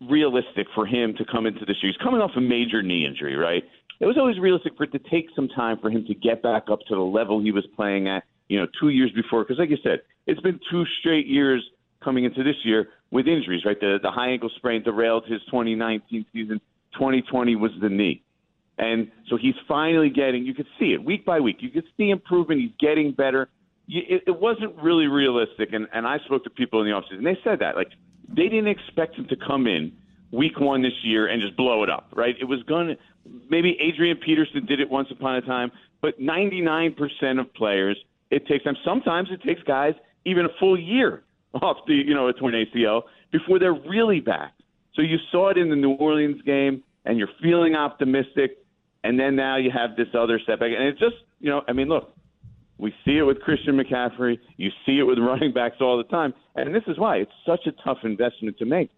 realistic 0.00 0.66
for 0.74 0.86
him 0.86 1.14
to 1.16 1.24
come 1.24 1.46
into 1.46 1.64
this 1.64 1.76
year. 1.82 1.92
He's 1.92 2.02
coming 2.02 2.20
off 2.20 2.32
a 2.36 2.40
major 2.40 2.82
knee 2.82 3.06
injury, 3.06 3.36
right? 3.36 3.62
It 3.98 4.06
was 4.06 4.18
always 4.18 4.38
realistic 4.38 4.76
for 4.76 4.84
it 4.84 4.92
to 4.92 4.98
take 4.98 5.28
some 5.34 5.48
time 5.48 5.78
for 5.80 5.90
him 5.90 6.04
to 6.06 6.14
get 6.14 6.42
back 6.42 6.64
up 6.70 6.80
to 6.88 6.94
the 6.94 7.00
level 7.00 7.40
he 7.40 7.50
was 7.50 7.64
playing 7.74 8.08
at, 8.08 8.24
you 8.48 8.58
know, 8.58 8.66
two 8.78 8.90
years 8.90 9.10
before. 9.12 9.42
Because, 9.42 9.58
like 9.58 9.70
you 9.70 9.78
said, 9.82 10.00
it's 10.26 10.40
been 10.40 10.60
two 10.70 10.84
straight 11.00 11.26
years 11.26 11.64
coming 12.04 12.24
into 12.24 12.44
this 12.44 12.56
year 12.62 12.88
with 13.10 13.26
injuries, 13.26 13.64
right? 13.64 13.80
The 13.80 13.98
the 14.02 14.10
high 14.10 14.28
ankle 14.28 14.50
sprain 14.56 14.82
derailed 14.82 15.24
his 15.26 15.40
2019 15.46 16.26
season. 16.32 16.60
2020 16.94 17.56
was 17.56 17.70
the 17.80 17.88
knee. 17.88 18.22
And 18.78 19.10
so 19.28 19.36
he's 19.36 19.54
finally 19.66 20.10
getting, 20.10 20.44
you 20.44 20.54
could 20.54 20.66
see 20.78 20.92
it 20.92 21.02
week 21.02 21.24
by 21.24 21.40
week. 21.40 21.56
You 21.60 21.70
could 21.70 21.86
see 21.96 22.10
improvement. 22.10 22.60
He's 22.60 22.72
getting 22.78 23.12
better. 23.12 23.48
It, 23.88 24.24
it 24.26 24.38
wasn't 24.38 24.76
really 24.76 25.06
realistic. 25.06 25.72
And, 25.72 25.86
and 25.92 26.06
I 26.06 26.18
spoke 26.26 26.44
to 26.44 26.50
people 26.50 26.80
in 26.82 26.86
the 26.86 26.92
office, 26.92 27.10
and 27.12 27.24
they 27.24 27.38
said 27.42 27.60
that. 27.60 27.76
Like, 27.76 27.92
they 28.28 28.48
didn't 28.48 28.68
expect 28.68 29.14
him 29.14 29.26
to 29.28 29.36
come 29.36 29.66
in 29.66 29.92
week 30.32 30.58
one 30.58 30.82
this 30.82 30.92
year 31.02 31.28
and 31.28 31.40
just 31.40 31.56
blow 31.56 31.82
it 31.84 31.90
up, 31.90 32.08
right? 32.14 32.34
It 32.40 32.44
was 32.44 32.62
going 32.64 32.88
to, 32.88 32.96
maybe 33.48 33.78
Adrian 33.80 34.18
Peterson 34.18 34.66
did 34.66 34.80
it 34.80 34.90
once 34.90 35.08
upon 35.10 35.36
a 35.36 35.42
time, 35.42 35.70
but 36.02 36.20
99% 36.20 37.40
of 37.40 37.54
players, 37.54 37.96
it 38.30 38.46
takes 38.46 38.64
them. 38.64 38.76
Sometimes 38.84 39.28
it 39.30 39.42
takes 39.42 39.62
guys 39.62 39.94
even 40.24 40.44
a 40.44 40.48
full 40.58 40.78
year 40.78 41.22
off 41.54 41.78
the, 41.86 41.94
you 41.94 42.14
know, 42.14 42.28
a 42.28 42.32
torn 42.32 42.54
ACL 42.54 43.02
before 43.32 43.58
they're 43.58 43.72
really 43.72 44.20
back. 44.20 44.52
So 44.94 45.02
you 45.02 45.16
saw 45.30 45.50
it 45.50 45.58
in 45.58 45.70
the 45.70 45.76
New 45.76 45.92
Orleans 45.92 46.42
game, 46.42 46.82
and 47.04 47.18
you're 47.18 47.28
feeling 47.40 47.74
optimistic 47.74 48.58
and 49.04 49.18
then 49.18 49.36
now 49.36 49.56
you 49.56 49.70
have 49.70 49.96
this 49.96 50.08
other 50.14 50.40
setback. 50.46 50.70
And 50.76 50.88
it's 50.88 50.98
just, 50.98 51.16
you 51.40 51.50
know, 51.50 51.62
I 51.68 51.72
mean, 51.72 51.88
look, 51.88 52.12
we 52.78 52.92
see 53.04 53.18
it 53.18 53.22
with 53.22 53.40
Christian 53.40 53.76
McCaffrey. 53.76 54.38
You 54.56 54.70
see 54.84 54.98
it 54.98 55.04
with 55.04 55.18
running 55.20 55.52
backs 55.52 55.76
all 55.80 55.96
the 55.96 56.04
time. 56.04 56.34
And 56.54 56.74
this 56.74 56.84
is 56.86 56.98
why 56.98 57.16
it's 57.16 57.32
such 57.46 57.66
a 57.66 57.72
tough 57.84 57.98
investment 58.04 58.58
to 58.58 58.64
make. 58.64 58.90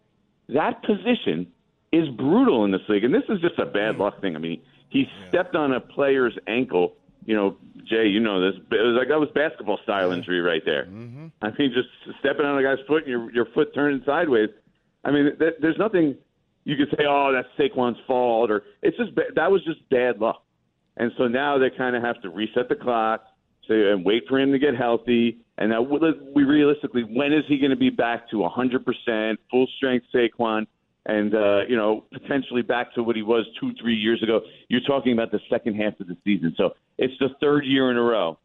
That 0.49 0.83
position 0.83 1.47
is 1.93 2.09
brutal 2.09 2.65
in 2.65 2.71
this 2.71 2.81
league. 2.89 3.05
And 3.05 3.15
this 3.15 3.25
is 3.29 3.41
just 3.41 3.59
a 3.59 3.67
bad 3.67 3.97
luck 3.97 4.21
thing. 4.21 4.37
I 4.37 4.39
mean, 4.39 4.61
he 4.89 5.07
stepped 5.29 5.55
on 5.55 5.73
a 5.73 5.81
player's 5.81 6.37
ankle. 6.47 6.95
You 7.25 7.37
know, 7.37 7.57
Jay, 7.85 8.07
you 8.07 8.21
know 8.21 8.41
this. 8.41 8.59
It 8.71 8.83
was 8.83 8.97
like 8.99 9.09
that 9.09 9.21
was 9.21 9.29
basketball 9.35 9.79
style 9.83 10.13
injury 10.13 10.41
right 10.41 10.63
there. 10.65 10.87
Mm-hmm. 10.87 11.27
I 11.43 11.51
mean, 11.59 11.73
just 11.75 11.89
stepping 12.21 12.47
on 12.47 12.59
a 12.59 12.63
guy's 12.63 12.85
foot 12.87 13.03
and 13.05 13.09
your 13.09 13.31
your 13.33 13.47
foot 13.47 13.75
turning 13.75 14.03
sideways. 14.07 14.49
I 15.05 15.11
mean, 15.11 15.37
th- 15.39 15.57
there's 15.61 15.77
nothing 15.79 16.17
you 16.69 16.77
could 16.77 16.91
say, 16.99 17.07
"Oh, 17.09 17.33
that's 17.33 17.49
Saquon's 17.59 17.97
fault," 18.07 18.51
or 18.51 18.63
it's 18.83 18.97
just 18.99 19.13
that 19.35 19.51
was 19.51 19.65
just 19.65 19.89
bad 19.89 20.21
luck. 20.21 20.43
And 20.99 21.11
so 21.17 21.27
now 21.27 21.57
they 21.57 21.71
kind 21.71 21.97
of 21.97 22.03
have 22.03 22.21
to 22.21 22.29
reset 22.29 22.69
the 22.69 22.75
clock 22.75 23.25
and 23.71 24.05
wait 24.05 24.25
for 24.29 24.39
him 24.39 24.53
to 24.53 24.59
get 24.59 24.77
healthy. 24.77 25.39
And 25.57 25.71
now 25.71 25.81
we 25.81 26.45
realistically, 26.45 27.03
when 27.03 27.33
is 27.33 27.45
he 27.49 27.59
going 27.59 27.71
to 27.71 27.77
be 27.77 27.91
back 27.91 28.29
to 28.31 28.37
100% 28.37 29.37
full 29.51 29.67
strength 29.77 30.07
Saquon? 30.15 30.67
And 31.07 31.35
uh, 31.35 31.61
you 31.67 31.77
know, 31.77 32.05
potentially 32.13 32.61
back 32.61 32.93
to 32.95 33.03
what 33.03 33.17
he 33.17 33.23
was 33.23 33.47
two, 33.59 33.73
three 33.81 33.97
years 33.97 34.23
ago. 34.23 34.43
You're 34.69 34.83
talking 34.87 35.15
about 35.15 35.31
the 35.31 35.41
second 35.49 35.75
half 35.77 35.99
of 36.01 36.07
the 36.07 36.19
season, 36.23 36.55
so 36.59 36.75
it's 36.99 37.15
the 37.19 37.31
third 37.41 37.65
year 37.65 37.91
in 37.91 37.97
a 37.97 38.03
row. 38.03 38.39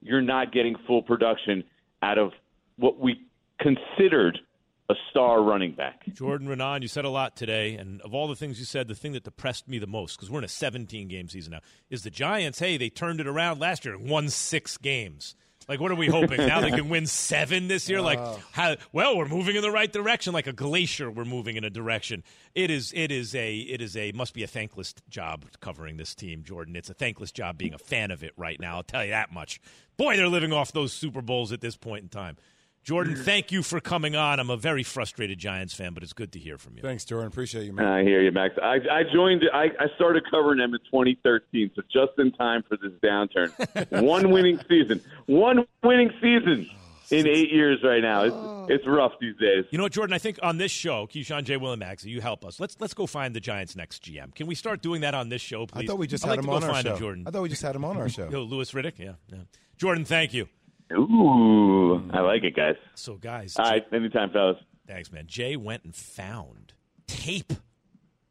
You're 0.00 0.20
not 0.20 0.52
getting 0.52 0.74
full 0.84 1.02
production 1.02 1.62
out 2.02 2.18
of 2.18 2.32
what 2.76 2.98
we 2.98 3.20
considered 3.60 4.40
a 4.88 4.94
star 5.10 5.42
running 5.42 5.72
back. 5.72 6.04
Jordan 6.14 6.48
Raanan, 6.48 6.82
you 6.82 6.88
said 6.88 7.04
a 7.04 7.10
lot 7.10 7.36
today, 7.36 7.74
and 7.74 8.00
of 8.02 8.14
all 8.14 8.26
the 8.26 8.36
things 8.36 8.58
you 8.58 8.64
said, 8.64 8.88
the 8.88 8.94
thing 8.94 9.12
that 9.12 9.24
depressed 9.24 9.68
me 9.68 9.78
the 9.78 9.86
most, 9.86 10.16
because 10.16 10.30
we're 10.30 10.38
in 10.38 10.44
a 10.44 10.48
17 10.48 11.08
game 11.08 11.28
season 11.28 11.52
now, 11.52 11.60
is 11.90 12.02
the 12.02 12.10
Giants. 12.10 12.58
Hey, 12.58 12.76
they 12.76 12.88
turned 12.88 13.20
it 13.20 13.26
around 13.26 13.60
last 13.60 13.84
year 13.84 13.94
and 13.94 14.08
won 14.08 14.28
six 14.28 14.78
games. 14.78 15.34
Like, 15.68 15.80
what 15.80 15.90
are 15.90 15.96
we 15.96 16.06
hoping 16.06 16.38
now? 16.46 16.62
They 16.62 16.70
can 16.70 16.88
win 16.88 17.06
seven 17.06 17.68
this 17.68 17.90
year. 17.90 18.00
Like, 18.00 18.18
how? 18.52 18.76
Well, 18.90 19.18
we're 19.18 19.28
moving 19.28 19.54
in 19.54 19.60
the 19.60 19.70
right 19.70 19.92
direction. 19.92 20.32
Like 20.32 20.46
a 20.46 20.52
glacier, 20.54 21.10
we're 21.10 21.26
moving 21.26 21.56
in 21.56 21.64
a 21.64 21.68
direction. 21.68 22.24
It 22.54 22.70
is. 22.70 22.90
It 22.96 23.12
is 23.12 23.34
a. 23.34 23.56
It 23.56 23.82
is 23.82 23.94
a. 23.94 24.12
Must 24.12 24.32
be 24.32 24.42
a 24.42 24.46
thankless 24.46 24.94
job 25.10 25.44
covering 25.60 25.98
this 25.98 26.14
team, 26.14 26.42
Jordan. 26.42 26.74
It's 26.74 26.88
a 26.88 26.94
thankless 26.94 27.32
job 27.32 27.58
being 27.58 27.74
a 27.74 27.78
fan 27.78 28.10
of 28.10 28.24
it 28.24 28.32
right 28.38 28.58
now. 28.58 28.76
I'll 28.76 28.82
tell 28.82 29.04
you 29.04 29.10
that 29.10 29.30
much. 29.30 29.60
Boy, 29.98 30.16
they're 30.16 30.28
living 30.28 30.54
off 30.54 30.72
those 30.72 30.94
Super 30.94 31.20
Bowls 31.20 31.52
at 31.52 31.60
this 31.60 31.76
point 31.76 32.02
in 32.02 32.08
time. 32.08 32.38
Jordan, 32.84 33.16
thank 33.16 33.52
you 33.52 33.62
for 33.62 33.80
coming 33.80 34.16
on. 34.16 34.40
I'm 34.40 34.48
a 34.48 34.56
very 34.56 34.82
frustrated 34.82 35.38
Giants 35.38 35.74
fan, 35.74 35.92
but 35.92 36.02
it's 36.02 36.14
good 36.14 36.32
to 36.32 36.38
hear 36.38 36.56
from 36.56 36.74
you. 36.76 36.82
Thanks, 36.82 37.04
Jordan. 37.04 37.28
Appreciate 37.28 37.64
you, 37.64 37.72
man. 37.74 37.86
I 37.86 38.02
hear 38.02 38.22
you, 38.22 38.32
Max. 38.32 38.54
I, 38.62 38.76
I 38.90 39.02
joined. 39.12 39.42
I, 39.52 39.64
I 39.78 39.88
started 39.96 40.24
covering 40.30 40.58
them 40.58 40.72
in 40.72 40.80
2013, 40.90 41.70
so 41.76 41.82
just 41.92 42.12
in 42.18 42.32
time 42.32 42.64
for 42.66 42.78
this 42.78 42.92
downturn. 43.02 43.50
One 44.02 44.30
winning 44.30 44.58
season. 44.68 45.02
One 45.26 45.66
winning 45.82 46.10
season 46.20 46.66
oh, 46.72 47.14
in 47.14 47.26
eight 47.26 47.52
years 47.52 47.80
right 47.82 48.00
now. 48.00 48.22
It's, 48.22 48.34
oh. 48.34 48.66
it's 48.70 48.86
rough 48.86 49.12
these 49.20 49.36
days. 49.36 49.66
You 49.70 49.78
know 49.78 49.84
what, 49.84 49.92
Jordan? 49.92 50.14
I 50.14 50.18
think 50.18 50.38
on 50.42 50.56
this 50.56 50.72
show, 50.72 51.06
Keyshawn 51.06 51.44
J. 51.44 51.58
Will 51.58 51.72
and 51.72 51.80
Max, 51.80 52.04
you 52.04 52.20
help 52.20 52.44
us. 52.44 52.58
Let's 52.58 52.76
let's 52.80 52.94
go 52.94 53.06
find 53.06 53.34
the 53.34 53.40
Giants' 53.40 53.76
next 53.76 54.02
GM. 54.02 54.34
Can 54.34 54.46
we 54.46 54.54
start 54.54 54.80
doing 54.82 55.02
that 55.02 55.14
on 55.14 55.28
this 55.28 55.42
show, 55.42 55.66
please? 55.66 55.84
I 55.84 55.86
thought 55.86 55.98
we 55.98 56.06
just 56.06 56.24
I'd 56.24 56.30
had 56.30 56.36
like 56.36 56.38
him 56.38 56.44
to 56.44 56.50
go 56.50 56.56
on 56.56 56.64
our 56.64 56.70
find 56.70 56.86
show. 56.86 56.92
Him, 56.94 56.98
Jordan. 56.98 57.24
I 57.26 57.30
thought 57.30 57.42
we 57.42 57.48
just 57.48 57.62
had 57.62 57.76
him 57.76 57.84
on 57.84 57.96
our 57.96 58.08
show. 58.08 58.30
Yo, 58.30 58.42
Louis 58.42 58.70
Riddick, 58.72 58.98
yeah, 58.98 59.12
yeah. 59.30 59.38
Jordan, 59.76 60.04
thank 60.04 60.32
you. 60.34 60.48
Ooh, 60.92 62.08
I 62.12 62.20
like 62.20 62.44
it, 62.44 62.56
guys. 62.56 62.76
So, 62.94 63.16
guys, 63.16 63.56
All 63.56 63.64
right, 63.70 63.84
anytime, 63.92 64.30
fellas. 64.30 64.56
Thanks, 64.86 65.12
man. 65.12 65.26
Jay 65.26 65.56
went 65.56 65.84
and 65.84 65.94
found 65.94 66.72
tape 67.06 67.52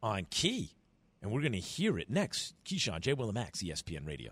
on 0.01 0.25
Key, 0.29 0.71
and 1.21 1.31
we're 1.31 1.41
going 1.41 1.51
to 1.53 1.59
hear 1.59 1.99
it 1.99 2.09
next. 2.09 2.55
Keyshawn, 2.65 3.01
Jay 3.01 3.13
Willimax, 3.13 3.63
ESPN 3.63 4.07
Radio. 4.07 4.31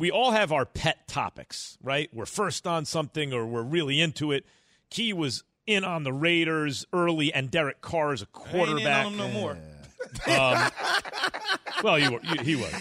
We 0.00 0.10
all 0.10 0.32
have 0.32 0.50
our 0.50 0.64
pet 0.66 1.06
topics, 1.06 1.78
right? 1.82 2.08
We're 2.12 2.26
first 2.26 2.66
on 2.66 2.84
something 2.86 3.32
or 3.32 3.46
we're 3.46 3.62
really 3.62 4.00
into 4.00 4.32
it. 4.32 4.44
Key 4.90 5.12
was 5.12 5.44
in 5.66 5.84
on 5.84 6.02
the 6.02 6.12
Raiders 6.12 6.86
early, 6.92 7.32
and 7.32 7.50
Derek 7.50 7.80
Carr 7.80 8.12
is 8.14 8.22
a 8.22 8.26
I 8.34 8.38
ain't 8.40 8.50
quarterback. 8.50 9.06
in 9.06 9.12
on 9.12 9.16
them 9.18 9.32
no 9.32 9.40
more. 9.40 9.58
Um, 10.26 10.70
well, 11.84 11.98
you 11.98 12.12
were, 12.12 12.20
you, 12.22 12.42
he 12.42 12.56
was. 12.56 12.72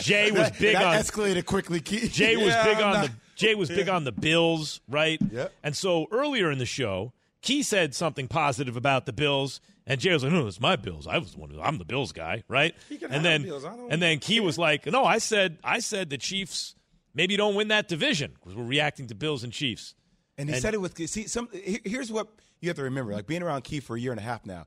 Jay 0.00 0.30
was 0.32 0.50
big 0.58 0.74
that 0.74 0.84
on 0.84 0.96
escalated 0.96 1.46
quickly. 1.46 1.80
Key. 1.80 2.08
Jay 2.08 2.36
was 2.36 2.48
Yeah, 2.48 2.64
big 2.64 2.76
I'm 2.78 2.84
on 2.84 2.92
not- 2.94 3.06
the 3.06 3.12
Jay 3.36 3.54
was 3.54 3.68
big 3.68 3.88
on 3.88 4.02
the 4.02 4.10
Bills, 4.10 4.80
right? 4.88 5.20
Yep. 5.30 5.52
And 5.62 5.76
so 5.76 6.08
earlier 6.10 6.50
in 6.50 6.58
the 6.58 6.66
show, 6.66 7.12
Key 7.42 7.62
said 7.62 7.94
something 7.94 8.26
positive 8.28 8.76
about 8.76 9.06
the 9.06 9.12
Bills, 9.12 9.60
and 9.86 10.00
Jay 10.00 10.12
was 10.12 10.24
like, 10.24 10.32
"No, 10.32 10.46
it's 10.46 10.60
my 10.60 10.76
Bills. 10.76 11.06
I 11.06 11.18
was 11.18 11.36
one. 11.36 11.50
Of, 11.52 11.60
I'm 11.60 11.78
the 11.78 11.84
Bills 11.84 12.12
guy, 12.12 12.42
right?" 12.48 12.74
And 13.08 13.24
then 13.24 13.42
Bills. 13.44 13.64
And 13.90 14.02
then 14.02 14.18
Key 14.18 14.40
was 14.40 14.58
like, 14.58 14.86
"No, 14.86 15.04
I 15.04 15.18
said 15.18 15.58
I 15.62 15.78
said 15.78 16.10
the 16.10 16.18
Chiefs 16.18 16.74
maybe 17.14 17.36
don't 17.36 17.54
win 17.54 17.68
that 17.68 17.88
division 17.88 18.32
because 18.34 18.56
we're 18.56 18.64
reacting 18.64 19.06
to 19.08 19.14
Bills 19.14 19.44
and 19.44 19.52
Chiefs." 19.52 19.94
And 20.36 20.48
he 20.48 20.54
And- 20.54 20.62
said 20.62 20.74
it 20.74 20.80
with 20.80 20.96
see 21.08 21.26
some. 21.28 21.48
Here's 21.52 22.10
what 22.10 22.28
you 22.60 22.68
have 22.68 22.76
to 22.76 22.82
remember: 22.82 23.12
like 23.12 23.26
being 23.26 23.42
around 23.42 23.62
Key 23.62 23.80
for 23.80 23.96
a 23.96 24.00
year 24.00 24.10
and 24.10 24.20
a 24.20 24.24
half 24.24 24.44
now, 24.44 24.66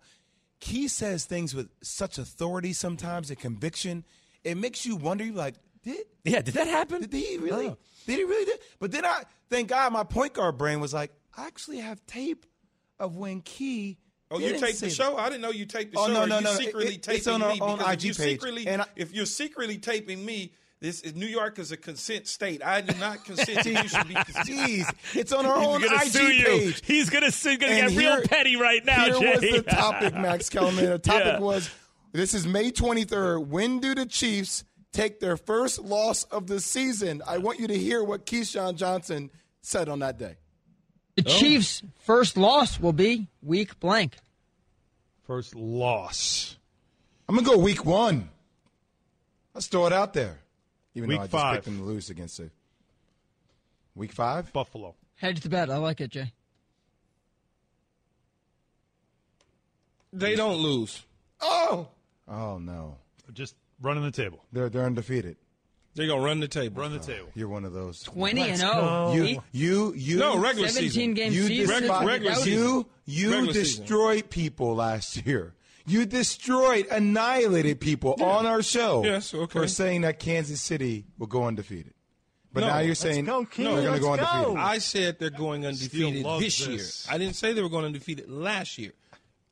Key 0.61 0.88
says 0.88 1.26
things 1.26 1.53
with 1.53 1.69
such 1.84 2.17
authority 2.17 2.72
sometimes 2.74 3.30
and 3.30 3.38
conviction. 3.39 4.05
It 4.43 4.55
makes 4.55 4.86
you 4.86 4.95
wonder. 4.95 5.24
You 5.26 5.34
like, 5.34 5.55
did 5.84 6.05
Yeah, 6.24 6.41
did 6.41 6.53
that 6.55 6.67
happen? 6.67 7.01
did 7.01 7.13
he 7.13 7.38
really? 7.38 7.67
Oh. 7.67 7.78
Did 8.07 8.17
he 8.17 8.24
really? 8.24 8.45
Did? 8.45 8.59
But 8.80 8.91
then 8.91 9.05
I 9.05 9.24
thank 9.49 9.67
God 9.69 9.91
my 9.93 10.03
point 10.03 10.34
guard 10.34 10.57
brain 10.57 10.80
was 10.80 10.93
like, 10.93 11.11
I 11.38 11.47
actually 11.47 11.78
have 11.80 12.03
tape 12.07 12.45
of 13.02 13.18
when 13.18 13.41
Key. 13.41 13.97
Oh, 14.30 14.39
you 14.39 14.47
didn't 14.47 14.62
taped 14.62 14.78
say 14.78 14.88
the 14.88 14.89
that. 14.91 14.95
show? 14.95 15.18
I 15.18 15.28
didn't 15.30 15.41
know 15.41 15.52
you 15.52 15.66
taped 15.66 15.93
the 15.93 15.99
Oh, 15.99 16.08
show. 16.08 16.14
no, 16.14 16.22
Are 16.22 16.28
no, 16.28 16.38
you 16.38 16.43
no. 16.45 16.54
secretly 16.54 16.95
It- 16.95 17.08
it's 17.10 17.28
on 17.28 17.41
our 17.41 17.54
me? 17.54 17.60
own 17.60 17.78
Because 17.80 17.88
if 17.88 17.93
IG 17.99 18.04
you 18.06 18.14
page. 18.14 18.32
secretly, 18.32 18.68
And 18.68 18.82
I- 18.84 18.88
if 18.95 19.14
you're 19.14 19.26
secretly 19.26 19.78
taping 19.78 20.24
me, 20.24 20.54
this 20.80 21.02
is 21.02 21.14
New 21.16 21.26
York 21.28 21.60
is 21.60 21.72
a 21.74 21.78
consent 21.78 22.28
state. 22.28 22.64
I 22.64 22.80
do 22.82 22.97
not 22.97 23.26
consent 23.26 23.64
that 23.66 23.66
you 23.84 23.88
should 23.89 24.08
be. 24.08 24.14
Jeez, 24.16 24.89
it's 25.14 25.34
on 25.34 25.45
our 25.45 25.58
own 25.58 25.82
He's 25.82 25.89
gonna 25.89 26.02
IG 26.04 26.12
sue 26.12 26.32
you. 26.32 26.45
page. 26.45 26.82
He's 26.86 27.10
gonna 27.10 27.32
sue. 27.32 27.58
Gonna 27.58 27.74
And 27.74 27.89
get 27.91 27.97
real 27.97 28.22
petty 28.24 28.56
right 28.56 28.84
now, 28.86 29.04
Here 29.06 29.20
Jay. 29.20 29.52
was 29.52 29.64
the 29.66 29.70
topic, 29.70 30.14
Max 30.14 30.49
Kellerman. 30.52 30.86
The 30.86 30.97
topic 30.99 31.26
Yeah. 31.26 31.39
was 31.39 31.70
this 32.14 32.34
is 32.34 32.47
May 32.47 32.72
23rd. 32.72 33.47
When 33.47 33.80
do 33.80 33.93
the 33.93 34.06
Chiefs 34.06 34.64
take 34.93 35.20
their 35.20 35.36
first 35.38 35.80
loss 35.80 36.24
of 36.26 36.47
the 36.47 36.60
season? 36.62 37.22
I 37.28 37.38
want 37.38 37.60
you 37.60 37.68
to 37.68 37.78
hear 37.78 38.02
what 38.04 38.26
Keyshawn 38.26 38.76
Johnson 38.76 39.30
said 39.62 39.88
on 39.89 39.99
that 39.99 40.18
day. 40.18 40.38
The 41.24 41.30
oh. 41.30 41.38
Chiefs' 41.38 41.84
first 41.99 42.36
loss 42.36 42.80
will 42.80 42.93
be 42.93 43.28
week 43.43 43.80
blank. 43.80 44.15
First 45.28 45.55
loss. 45.55 46.57
I'm 47.30 47.36
gonna 47.36 47.47
go 47.47 47.57
week 47.57 47.86
one. 47.86 48.30
Let's 49.53 49.67
throw 49.67 49.86
it 49.86 49.93
out 49.93 50.13
there. 50.13 50.39
Even 50.95 51.09
Week 51.09 51.17
though 51.17 51.22
I 51.22 51.26
just 51.26 51.32
five. 51.32 51.55
picked 51.55 51.65
them 51.65 51.78
to 51.78 51.84
lose 51.84 52.09
against 52.09 52.39
it. 52.39 52.51
Week 53.95 54.11
five? 54.11 54.51
Buffalo. 54.51 54.95
Hedge 55.15 55.41
the 55.41 55.49
bet. 55.49 55.69
I 55.69 55.78
like 55.78 56.01
it, 56.01 56.09
Jay. 56.09 56.34
They 60.11 60.36
don't 60.36 60.57
lose. 60.57 61.03
Oh. 61.39 61.88
Oh 62.28 62.57
no. 62.57 62.97
Just 63.34 63.55
running 63.82 64.03
the 64.03 64.11
table. 64.11 64.43
They're 64.51 64.69
they're 64.69 64.86
undefeated. 64.86 65.38
They're 65.93 66.07
gonna 66.07 66.21
run 66.21 66.39
the 66.39 66.47
table. 66.47 66.81
Run 66.81 66.93
the 66.93 66.99
table. 66.99 67.25
Oh, 67.27 67.31
you're 67.35 67.49
one 67.49 67.65
of 67.65 67.73
those. 67.73 68.01
20 68.03 68.41
and 68.41 68.49
Let's 68.51 68.61
0. 68.61 69.13
You 69.13 69.43
you 69.51 69.93
you 69.95 70.17
No, 70.17 70.37
regular 70.37 70.69
17 70.69 70.89
season. 70.91 71.13
game 71.13 71.33
you 71.33 71.47
season. 71.47 71.79
despise- 71.81 72.05
Regular 72.07 72.35
season. 72.35 72.53
you 72.53 72.87
you 73.05 73.31
Regular 73.31 73.53
season. 73.53 73.81
destroyed 73.81 74.29
people 74.29 74.75
last 74.75 75.25
year. 75.25 75.53
You 75.85 76.05
destroyed, 76.05 76.85
annihilated 76.91 77.81
people 77.81 78.15
on 78.23 78.45
our 78.45 78.61
show 78.61 79.03
Yes, 79.03 79.33
okay. 79.33 79.51
for 79.51 79.67
saying 79.67 80.01
that 80.01 80.19
Kansas 80.19 80.61
City 80.61 81.05
will 81.17 81.27
go 81.27 81.45
undefeated. 81.45 81.93
But 82.53 82.61
No, 82.61 82.67
now 82.67 82.79
you're 82.79 82.89
let's 82.89 82.99
saying 82.99 83.25
go, 83.25 83.45
King. 83.45 83.65
they're 83.65 83.73
going 83.73 83.85
to 83.85 83.91
Let's 83.91 84.01
go 84.01 84.15
go. 84.17 84.23
undefeated. 84.51 84.57
I 84.57 84.77
said 84.77 85.19
they're 85.19 85.29
going 85.31 85.65
undefeated 85.65 86.23
loves 86.23 86.43
this 86.43 86.67
year. 86.67 87.13
I 87.13 87.17
didn't 87.17 87.35
say 87.35 87.53
they 87.53 87.61
were 87.61 87.69
going 87.69 87.85
undefeated 87.85 88.29
last 88.29 88.77
year. 88.77 88.91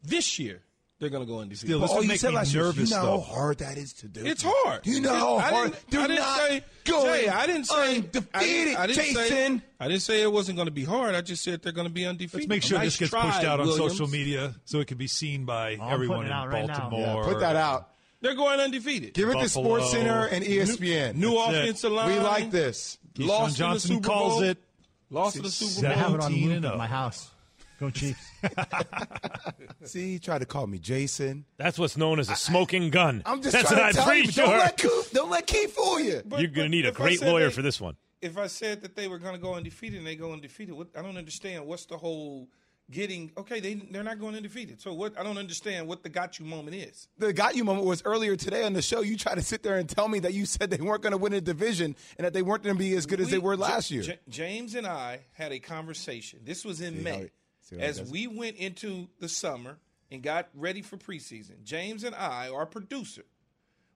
This 0.03 0.37
year, 0.37 0.61
they're 0.99 1.09
going 1.09 1.25
to 1.25 1.31
go 1.31 1.39
undefeated. 1.39 1.69
Still, 1.69 1.79
this 1.79 1.91
But 1.91 1.95
all 1.95 2.03
you 2.03 2.17
said 2.17 2.29
me 2.31 2.35
last 2.35 2.53
year, 2.53 2.63
nervous, 2.63 2.89
you 2.89 2.95
know 2.95 3.03
though. 3.03 3.19
how 3.21 3.33
hard 3.33 3.57
that 3.59 3.77
is 3.77 3.93
to 3.93 4.07
do. 4.07 4.25
It's 4.25 4.43
hard. 4.45 4.85
You 4.85 4.99
know 4.99 5.13
how 5.13 5.37
I 5.37 5.49
hard. 5.49 5.77
didn't- 5.89 6.03
I 6.03 6.07
didn't 6.07 6.19
not 6.19 6.37
say, 6.39 6.63
go 6.83 7.03
Jay, 7.05 7.27
I 7.29 7.47
didn't 7.47 7.63
say 7.65 7.95
undefeated, 7.97 8.27
I 8.33 8.43
didn't, 8.43 8.75
I 8.77 8.87
didn't 8.87 9.03
Jason. 9.03 9.59
Say, 9.59 9.65
I 9.79 9.87
didn't 9.87 10.01
say 10.01 10.21
it 10.21 10.31
wasn't 10.31 10.57
going 10.57 10.67
to 10.67 10.71
be 10.71 10.83
hard. 10.83 11.15
I 11.15 11.21
just 11.21 11.43
said 11.43 11.61
they're 11.61 11.71
going 11.71 11.87
to 11.87 11.93
be 11.93 12.05
undefeated. 12.05 12.41
Let's 12.41 12.47
make 12.49 12.63
sure 12.63 12.77
Nice 12.77 12.87
this 12.87 12.97
gets 12.97 13.11
try, 13.11 13.31
pushed 13.31 13.45
out 13.45 13.61
on 13.61 13.67
Williams. 13.67 13.93
social 13.93 14.07
media 14.07 14.55
so 14.65 14.79
it 14.79 14.87
can 14.87 14.97
be 14.97 15.07
seen 15.07 15.45
by 15.45 15.77
oh, 15.79 15.87
everyone 15.87 16.25
in 16.25 16.33
putting 16.33 16.49
right 16.49 16.67
now. 16.67 16.89
Baltimore. 16.89 17.23
Put 17.23 17.39
that 17.39 17.55
out. 17.55 17.89
They're 18.21 18.35
going 18.35 18.59
undefeated. 18.59 19.13
Give 19.13 19.29
it 19.29 19.39
to 19.39 19.47
Sports 19.47 19.91
Center 19.91 20.25
and 20.25 20.43
ESPN. 20.43 21.15
New 21.15 21.35
That's 21.35 21.83
it. 21.83 21.89
line. 21.89 22.09
we 22.09 22.19
like 22.19 22.51
this. 22.51 22.97
Keyshawn 23.13 23.27
Lost 23.27 23.57
Johnson 23.57 23.91
in 23.91 23.97
the 23.97 24.03
Super 24.03 24.13
calls 24.13 24.33
Bowl. 24.33 24.43
it. 24.43 24.57
Lost 25.09 25.35
in 25.37 25.43
the 25.43 25.49
Super 25.49 25.87
Bowl. 25.87 25.91
I 25.91 25.95
have 25.95 26.13
it 26.13 26.21
on 26.21 26.33
the 26.33 26.47
roof 26.47 26.63
of 26.65 26.73
oh. 26.73 26.77
my 26.77 26.87
house. 26.87 27.31
Go 27.79 27.89
Chiefs. 27.89 28.31
See, 29.85 30.13
he 30.13 30.19
tried 30.19 30.39
to 30.39 30.45
call 30.45 30.67
me 30.67 30.79
Jason. 30.79 31.45
That's 31.57 31.79
what's 31.79 31.95
known 31.97 32.19
as 32.19 32.29
a 32.29 32.35
smoking 32.35 32.89
gun. 32.89 33.21
I'm 33.25 33.41
just 33.41 33.53
That's 33.53 33.69
trying 33.69 33.81
what 33.85 33.93
to 33.93 33.99
I'm 34.01 34.05
tell 34.05 34.15
you. 34.15 34.23
pretty 34.23 34.35
Don't 34.41 34.49
sure. 34.49 34.57
let 34.57 34.77
Key, 34.77 35.01
don't 35.13 35.29
let 35.29 35.47
Key 35.47 35.67
fool 35.67 35.99
you. 35.99 36.21
But- 36.25 36.39
You're 36.41 36.49
going 36.49 36.69
to 36.69 36.69
but 36.69 36.71
need 36.71 36.85
a 36.85 36.89
if 36.89 36.95
I 36.99 37.03
great 37.03 37.19
said 37.19 37.27
lawyer 37.29 37.47
they- 37.47 37.53
for 37.53 37.61
this 37.61 37.79
one. 37.79 37.95
If 38.21 38.37
I 38.37 38.47
said 38.47 38.81
that 38.81 38.97
they 38.97 39.07
were 39.07 39.17
going 39.17 39.33
to 39.35 39.39
go 39.39 39.53
undefeated 39.55 39.97
and 39.99 40.05
they 40.05 40.17
go 40.17 40.33
undefeated, 40.33 40.75
what, 40.75 40.89
I 40.97 41.01
don't 41.01 41.15
understand. 41.15 41.65
What's 41.65 41.85
the 41.85 41.95
whole 41.97 42.49
getting? 42.91 43.31
Okay, 43.37 43.61
they 43.61 43.75
they're 43.75 44.03
not 44.03 44.19
going 44.19 44.35
undefeated. 44.35 44.81
So 44.81 44.93
what? 44.93 45.17
I 45.17 45.23
don't 45.23 45.37
understand 45.37 45.87
what 45.87 46.03
the 46.03 46.09
got 46.09 46.37
you 46.37 46.43
moment 46.43 46.75
is. 46.75 47.07
the 47.17 47.31
got 47.31 47.55
you 47.55 47.63
moment 47.63 47.87
was 47.87 48.01
earlier 48.03 48.35
today 48.35 48.65
on 48.65 48.73
the 48.73 48.81
show. 48.81 48.99
You 48.99 49.15
tried 49.15 49.35
to 49.35 49.41
sit 49.41 49.63
there 49.63 49.77
and 49.77 49.87
tell 49.87 50.09
me 50.09 50.19
that 50.19 50.33
you 50.33 50.45
said 50.45 50.69
they 50.69 50.81
weren't 50.83 51.01
going 51.01 51.11
to 51.11 51.17
win 51.17 51.31
a 51.31 51.39
division 51.39 51.95
and 52.17 52.25
that 52.25 52.33
they 52.33 52.41
weren't 52.41 52.61
going 52.61 52.75
to 52.75 52.79
be 52.79 52.93
as 52.97 53.05
good 53.05 53.21
as 53.21 53.27
We- 53.27 53.31
they 53.31 53.37
were 53.37 53.53
Ja- 53.53 53.61
last 53.61 53.89
year. 53.89 54.01
Ja- 54.03 54.13
James 54.27 54.75
and 54.75 54.85
I 54.85 55.21
had 55.31 55.53
a 55.53 55.59
conversation. 55.59 56.39
This 56.43 56.65
was 56.65 56.81
in 56.81 56.95
See 56.97 57.09
how 57.09 57.17
May. 57.19 57.31
He- 57.69 57.75
see 57.75 57.81
As 57.81 58.01
we 58.01 58.27
went 58.27 58.57
into 58.57 59.07
the 59.19 59.29
summer 59.29 59.77
and 60.11 60.21
got 60.23 60.49
ready 60.53 60.81
for 60.81 60.97
preseason, 60.97 61.63
James 61.63 62.03
and 62.03 62.15
I, 62.15 62.49
our 62.49 62.65
producer, 62.65 63.25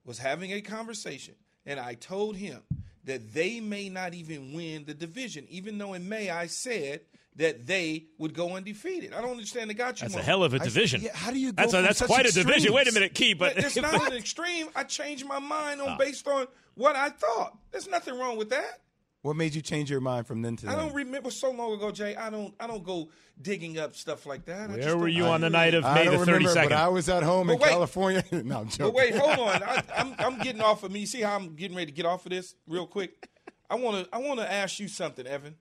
was 0.04 0.18
having 0.18 0.52
a 0.52 0.60
conversation, 0.60 1.34
and 1.66 1.80
I 1.80 1.94
told 1.94 2.36
him 2.36 2.62
that 3.04 3.34
they 3.34 3.60
may 3.60 3.88
not 3.88 4.14
even 4.14 4.52
win 4.52 4.84
the 4.84 4.94
division, 4.94 5.46
even 5.48 5.78
though 5.78 5.94
in 5.94 6.08
May 6.08 6.30
I 6.30 6.46
said 6.46 7.00
that 7.36 7.66
they 7.66 8.06
would 8.18 8.32
go 8.34 8.54
undefeated. 8.54 9.12
I 9.12 9.20
don't 9.20 9.32
understand 9.32 9.70
the 9.70 9.74
got 9.74 10.00
you. 10.00 10.08
That's 10.08 10.20
a 10.20 10.22
hell 10.22 10.44
of 10.44 10.54
a 10.54 10.58
division. 10.58 11.00
yeah, 11.02 11.10
how 11.14 11.30
do 11.30 11.38
you 11.38 11.52
go 11.52 11.62
That's 11.62 11.74
a, 11.74 11.82
that's 11.82 11.98
such 11.98 12.08
quite 12.08 12.26
a 12.26 12.32
division. 12.32 12.72
Wait 12.72 12.88
a 12.88 12.92
minute, 12.92 13.14
Key. 13.14 13.34
But 13.34 13.56
But 13.56 13.64
it's 13.64 13.76
not 13.76 14.10
an 14.10 14.16
extreme. 14.16 14.68
I 14.76 14.84
changed 14.84 15.26
my 15.26 15.40
mind 15.40 15.80
on 15.80 15.90
ah. 15.90 15.96
based 15.96 16.26
on 16.28 16.46
what 16.74 16.96
I 16.96 17.10
thought. 17.10 17.58
There's 17.72 17.88
nothing 17.88 18.18
wrong 18.18 18.36
with 18.36 18.50
that. 18.50 18.80
What 19.24 19.36
made 19.36 19.54
you 19.54 19.62
change 19.62 19.90
your 19.90 20.02
mind 20.02 20.26
from 20.26 20.42
then 20.42 20.54
to 20.56 20.66
now? 20.66 20.72
I 20.72 20.76
don't 20.76 20.92
remember 20.92 21.30
so 21.30 21.50
long 21.50 21.72
ago, 21.72 21.90
Jay. 21.90 22.14
I 22.14 22.28
don't. 22.28 22.54
I 22.60 22.66
don't 22.66 22.84
go 22.84 23.08
digging 23.40 23.78
up 23.78 23.96
stuff 23.96 24.26
like 24.26 24.44
that. 24.44 24.68
I 24.70 24.76
just 24.76 24.86
where 24.88 24.98
were 24.98 25.08
you 25.08 25.24
on 25.24 25.40
the 25.40 25.48
night 25.48 25.72
of 25.72 25.82
I 25.82 25.94
May 25.94 26.04
don't 26.04 26.18
the 26.18 26.26
thirty 26.26 26.44
remember, 26.46 26.68
but 26.68 26.72
I 26.72 26.88
was 26.88 27.08
at 27.08 27.22
home 27.22 27.48
in 27.48 27.58
wait. 27.58 27.70
California. 27.70 28.22
no, 28.32 28.60
I'm 28.60 28.68
joking. 28.68 28.84
But 28.84 28.94
wait, 28.94 29.14
hold 29.16 29.48
on. 29.48 29.62
I, 29.62 29.82
I'm 29.96 30.14
I'm 30.18 30.38
getting 30.40 30.60
off 30.60 30.82
of 30.82 30.92
me. 30.92 31.00
You 31.00 31.06
see 31.06 31.22
how 31.22 31.36
I'm 31.36 31.54
getting 31.54 31.74
ready 31.74 31.90
to 31.90 31.96
get 31.96 32.04
off 32.04 32.26
of 32.26 32.30
this 32.32 32.54
real 32.68 32.86
quick. 32.86 33.26
I 33.70 33.76
want 33.76 34.04
to 34.04 34.14
I 34.14 34.18
want 34.18 34.40
to 34.40 34.52
ask 34.52 34.78
you 34.78 34.88
something, 34.88 35.26
Evan. 35.26 35.54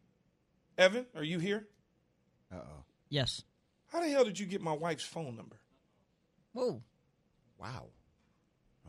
Evan, 0.77 1.05
are 1.15 1.23
you 1.23 1.39
here? 1.39 1.65
Uh-oh. 2.51 2.83
Yes. 3.07 3.43
How 3.93 4.01
the 4.01 4.09
hell 4.09 4.25
did 4.25 4.39
you 4.39 4.45
get 4.45 4.59
my 4.61 4.73
wife's 4.73 5.05
phone 5.05 5.37
number? 5.37 5.55
Whoa. 6.51 6.81
Wow. 7.57 7.85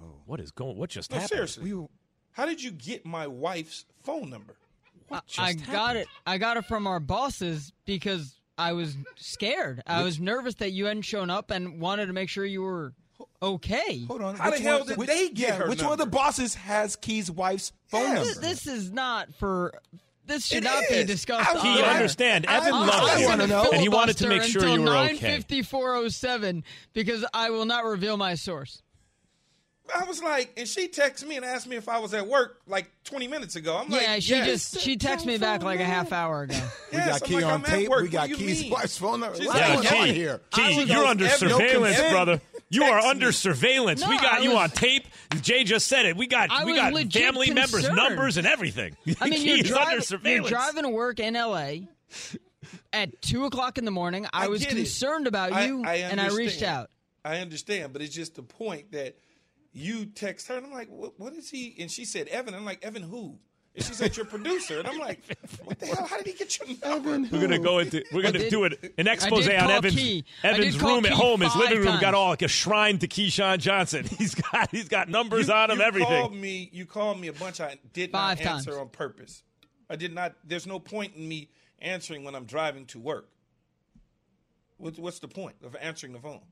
Oh. 0.02 0.16
What 0.26 0.40
is 0.40 0.50
going? 0.50 0.76
What 0.78 0.90
just 0.90 1.12
No, 1.12 1.18
happened? 1.18 1.28
seriously. 1.30 1.72
We, 1.72 1.86
How 2.32 2.44
did 2.44 2.60
you 2.60 2.72
get 2.72 3.06
my 3.06 3.28
wife's 3.28 3.84
phone 4.02 4.30
number? 4.30 4.56
I, 5.10 5.20
I 5.38 5.52
got 5.54 5.66
happened? 5.66 5.98
it. 6.00 6.08
I 6.26 6.38
got 6.38 6.56
it 6.56 6.64
from 6.66 6.86
our 6.86 7.00
bosses 7.00 7.72
because 7.84 8.34
I 8.58 8.72
was 8.72 8.96
scared. 9.16 9.82
I 9.86 10.02
was 10.02 10.18
nervous 10.20 10.54
that 10.56 10.72
you 10.72 10.86
hadn't 10.86 11.02
shown 11.02 11.30
up 11.30 11.50
and 11.50 11.80
wanted 11.80 12.06
to 12.06 12.12
make 12.12 12.28
sure 12.28 12.44
you 12.44 12.62
were 12.62 12.92
okay. 13.42 14.04
hold 14.06 14.22
on. 14.22 14.36
How 14.36 14.50
Which 14.50 14.58
the 14.60 14.64
hell 14.64 14.78
one- 14.80 14.88
did 14.88 14.96
which- 14.96 15.08
they 15.08 15.28
get 15.28 15.38
yeah, 15.38 15.54
her 15.56 15.68
Which 15.68 15.82
one 15.82 15.92
of 15.92 15.98
the 15.98 16.06
bosses 16.06 16.54
has 16.54 16.96
Key's 16.96 17.30
wife's 17.30 17.72
phone 17.86 18.14
This, 18.14 18.34
number? 18.34 18.40
this 18.48 18.66
is 18.66 18.90
not 18.90 19.34
for. 19.34 19.74
This 20.26 20.46
should 20.46 20.58
It 20.58 20.64
not 20.64 20.84
be 20.88 21.04
discussed. 21.04 21.50
I- 21.54 21.60
Key, 21.60 21.82
air. 21.82 21.90
understand? 21.90 22.46
Evan 22.46 22.72
I- 22.72 22.86
loves 22.86 23.12
I 23.26 23.36
you, 23.42 23.46
know. 23.46 23.68
and 23.72 23.80
he 23.82 23.90
wanted 23.90 24.16
to 24.18 24.26
make 24.26 24.42
sure 24.42 24.62
Filibuster 24.62 24.82
you 24.82 24.88
were 24.88 24.96
until 24.96 25.16
okay. 25.16 25.26
95407 25.32 26.64
because 26.94 27.24
I 27.34 27.50
will 27.50 27.66
not 27.66 27.84
reveal 27.84 28.16
my 28.16 28.34
source. 28.34 28.80
I 29.94 30.04
was 30.04 30.22
like, 30.22 30.52
and 30.56 30.66
she 30.66 30.88
texted 30.88 31.26
me 31.26 31.36
and 31.36 31.44
asked 31.44 31.66
me 31.66 31.76
if 31.76 31.88
I 31.90 31.98
was 31.98 32.14
at 32.14 32.26
work 32.26 32.60
like 32.66 32.90
20 33.04 33.28
minutes 33.28 33.54
ago. 33.56 33.76
I'm 33.76 33.90
like, 33.90 34.00
yeah, 34.02 34.18
she 34.18 34.30
yes. 34.34 34.46
just 34.70 34.80
she 34.80 34.96
texted 34.96 35.26
me 35.26 35.36
back 35.36 35.62
like 35.62 35.78
a 35.80 35.84
half 35.84 36.10
hour 36.10 36.42
ago. 36.42 36.54
we 36.92 36.96
Yes, 36.98 37.06
got 37.20 37.22
I'm 37.22 37.28
Key 37.28 37.34
like, 37.34 37.44
on 37.52 37.62
tape. 37.62 37.90
We 37.90 38.08
got 38.08 38.20
What 38.30 38.38
do 38.38 38.44
you 38.44 38.48
Key's 38.48 38.62
mean? 38.62 38.70
wife's 38.72 38.96
phone 38.96 39.20
number. 39.20 39.36
She's 39.36 39.46
What's 39.46 39.60
like, 39.60 39.84
Yeah, 39.84 40.04
Key, 40.06 40.12
here? 40.14 40.40
Key, 40.52 40.78
was 40.78 40.88
you're 40.88 41.04
under 41.04 41.28
surveillance, 41.28 41.98
Evan 41.98 42.12
brother. 42.12 42.40
You 42.70 42.84
are 42.84 42.98
under 42.98 43.26
me. 43.26 43.32
surveillance. 43.32 44.00
No, 44.00 44.08
we 44.08 44.16
got 44.16 44.40
I 44.40 44.42
you 44.42 44.56
on 44.56 44.70
tape. 44.70 45.06
Jay 45.42 45.64
just 45.64 45.86
said 45.86 46.06
it. 46.06 46.16
We 46.16 46.26
got 46.28 46.48
we 46.64 46.74
got 46.74 46.92
legit 46.94 47.22
family 47.22 47.50
members' 47.50 47.88
numbers 47.90 48.36
and 48.38 48.46
everything. 48.46 48.96
I 49.20 49.28
mean, 49.28 49.38
Key 49.40 49.48
you're 49.48 49.58
is 49.64 49.68
driving, 49.68 50.02
under 50.14 50.30
you're 50.30 50.42
driving 50.48 50.82
to 50.84 50.88
work 50.88 51.20
in 51.20 51.36
L.A. 51.36 51.88
at 52.92 53.20
two 53.20 53.44
o'clock 53.44 53.76
in 53.78 53.84
the 53.84 53.90
morning. 53.90 54.26
I, 54.32 54.46
I 54.46 54.48
was 54.48 54.60
get 54.62 54.72
it. 54.72 54.76
concerned 54.76 55.26
about 55.26 55.66
you, 55.66 55.84
I 55.84 55.96
and 55.96 56.20
I 56.20 56.28
reached 56.28 56.62
out. 56.62 56.90
I 57.24 57.38
understand, 57.38 57.92
but 57.92 58.02
it's 58.02 58.14
just 58.14 58.34
the 58.34 58.42
point 58.42 58.92
that 58.92 59.16
you 59.74 60.06
text 60.06 60.48
her, 60.48 60.56
and 60.56 60.64
I'm 60.66 60.72
like, 60.72 60.88
what, 60.88 61.18
what 61.20 61.32
is 61.34 61.50
he? 61.50 61.74
And 61.80 61.90
she 61.90 62.04
said, 62.06 62.28
Evan. 62.28 62.54
I'm 62.54 62.64
like, 62.64 62.82
Evan 62.84 63.02
who? 63.02 63.38
And 63.76 63.84
she 63.84 63.92
said, 63.92 64.16
"Your 64.16 64.24
producer." 64.26 64.78
And 64.78 64.86
I'm 64.86 64.98
like, 65.00 65.18
"What 65.64 65.80
the 65.80 65.86
hell? 65.86 66.06
How 66.06 66.18
did 66.18 66.28
he 66.28 66.32
get 66.34 66.56
your 66.60 66.68
number?" 66.88 67.10
We're 67.36 67.40
gonna 67.40 67.58
go 67.58 67.80
into 67.80 68.04
we're 68.12 68.22
gonna 68.22 68.38
did- 68.38 68.50
do 68.50 68.62
it 68.62 68.94
an 68.98 69.08
expose 69.08 69.48
on 69.48 69.52
Evan's 69.68 69.96
Key. 69.96 70.24
Evan's 70.44 70.76
call 70.76 70.94
room 70.94 71.06
at 71.06 71.10
home. 71.10 71.40
His 71.40 71.56
living 71.56 71.80
room 71.80 71.98
got 72.00 72.14
all 72.14 72.28
like 72.30 72.42
a 72.42 72.46
shrine 72.48 72.98
to 72.98 73.08
Keyshawn 73.08 73.58
Johnson. 73.58 74.04
He's 74.18 74.36
got 74.36 74.70
he's 74.70 74.88
got 74.88 75.08
numbers 75.08 75.50
on 75.50 75.72
him. 75.72 75.78
you 75.78 75.82
everything. 75.84 76.20
Called 76.20 76.36
me, 76.36 76.70
you 76.72 76.86
called 76.86 77.20
me 77.20 77.26
a 77.26 77.32
bunch. 77.32 77.60
I 77.60 77.76
did 77.92 78.12
Five 78.12 78.38
not 78.44 78.46
answer 78.46 78.70
times. 78.70 78.80
on 78.80 78.88
purpose. 78.90 79.42
I 79.90 79.96
did 79.96 80.14
not. 80.14 80.34
There's 80.44 80.68
no 80.68 80.78
point 80.78 81.16
in 81.16 81.28
me 81.28 81.48
answering 81.80 82.22
when 82.22 82.36
I'm 82.36 82.44
driving 82.44 82.86
to 82.86 83.00
work. 83.00 83.28
What, 84.76 85.00
what's 85.00 85.18
the 85.18 85.26
point 85.28 85.56
of 85.64 85.74
answering 85.80 86.12
the 86.12 86.20
phone? 86.20 86.42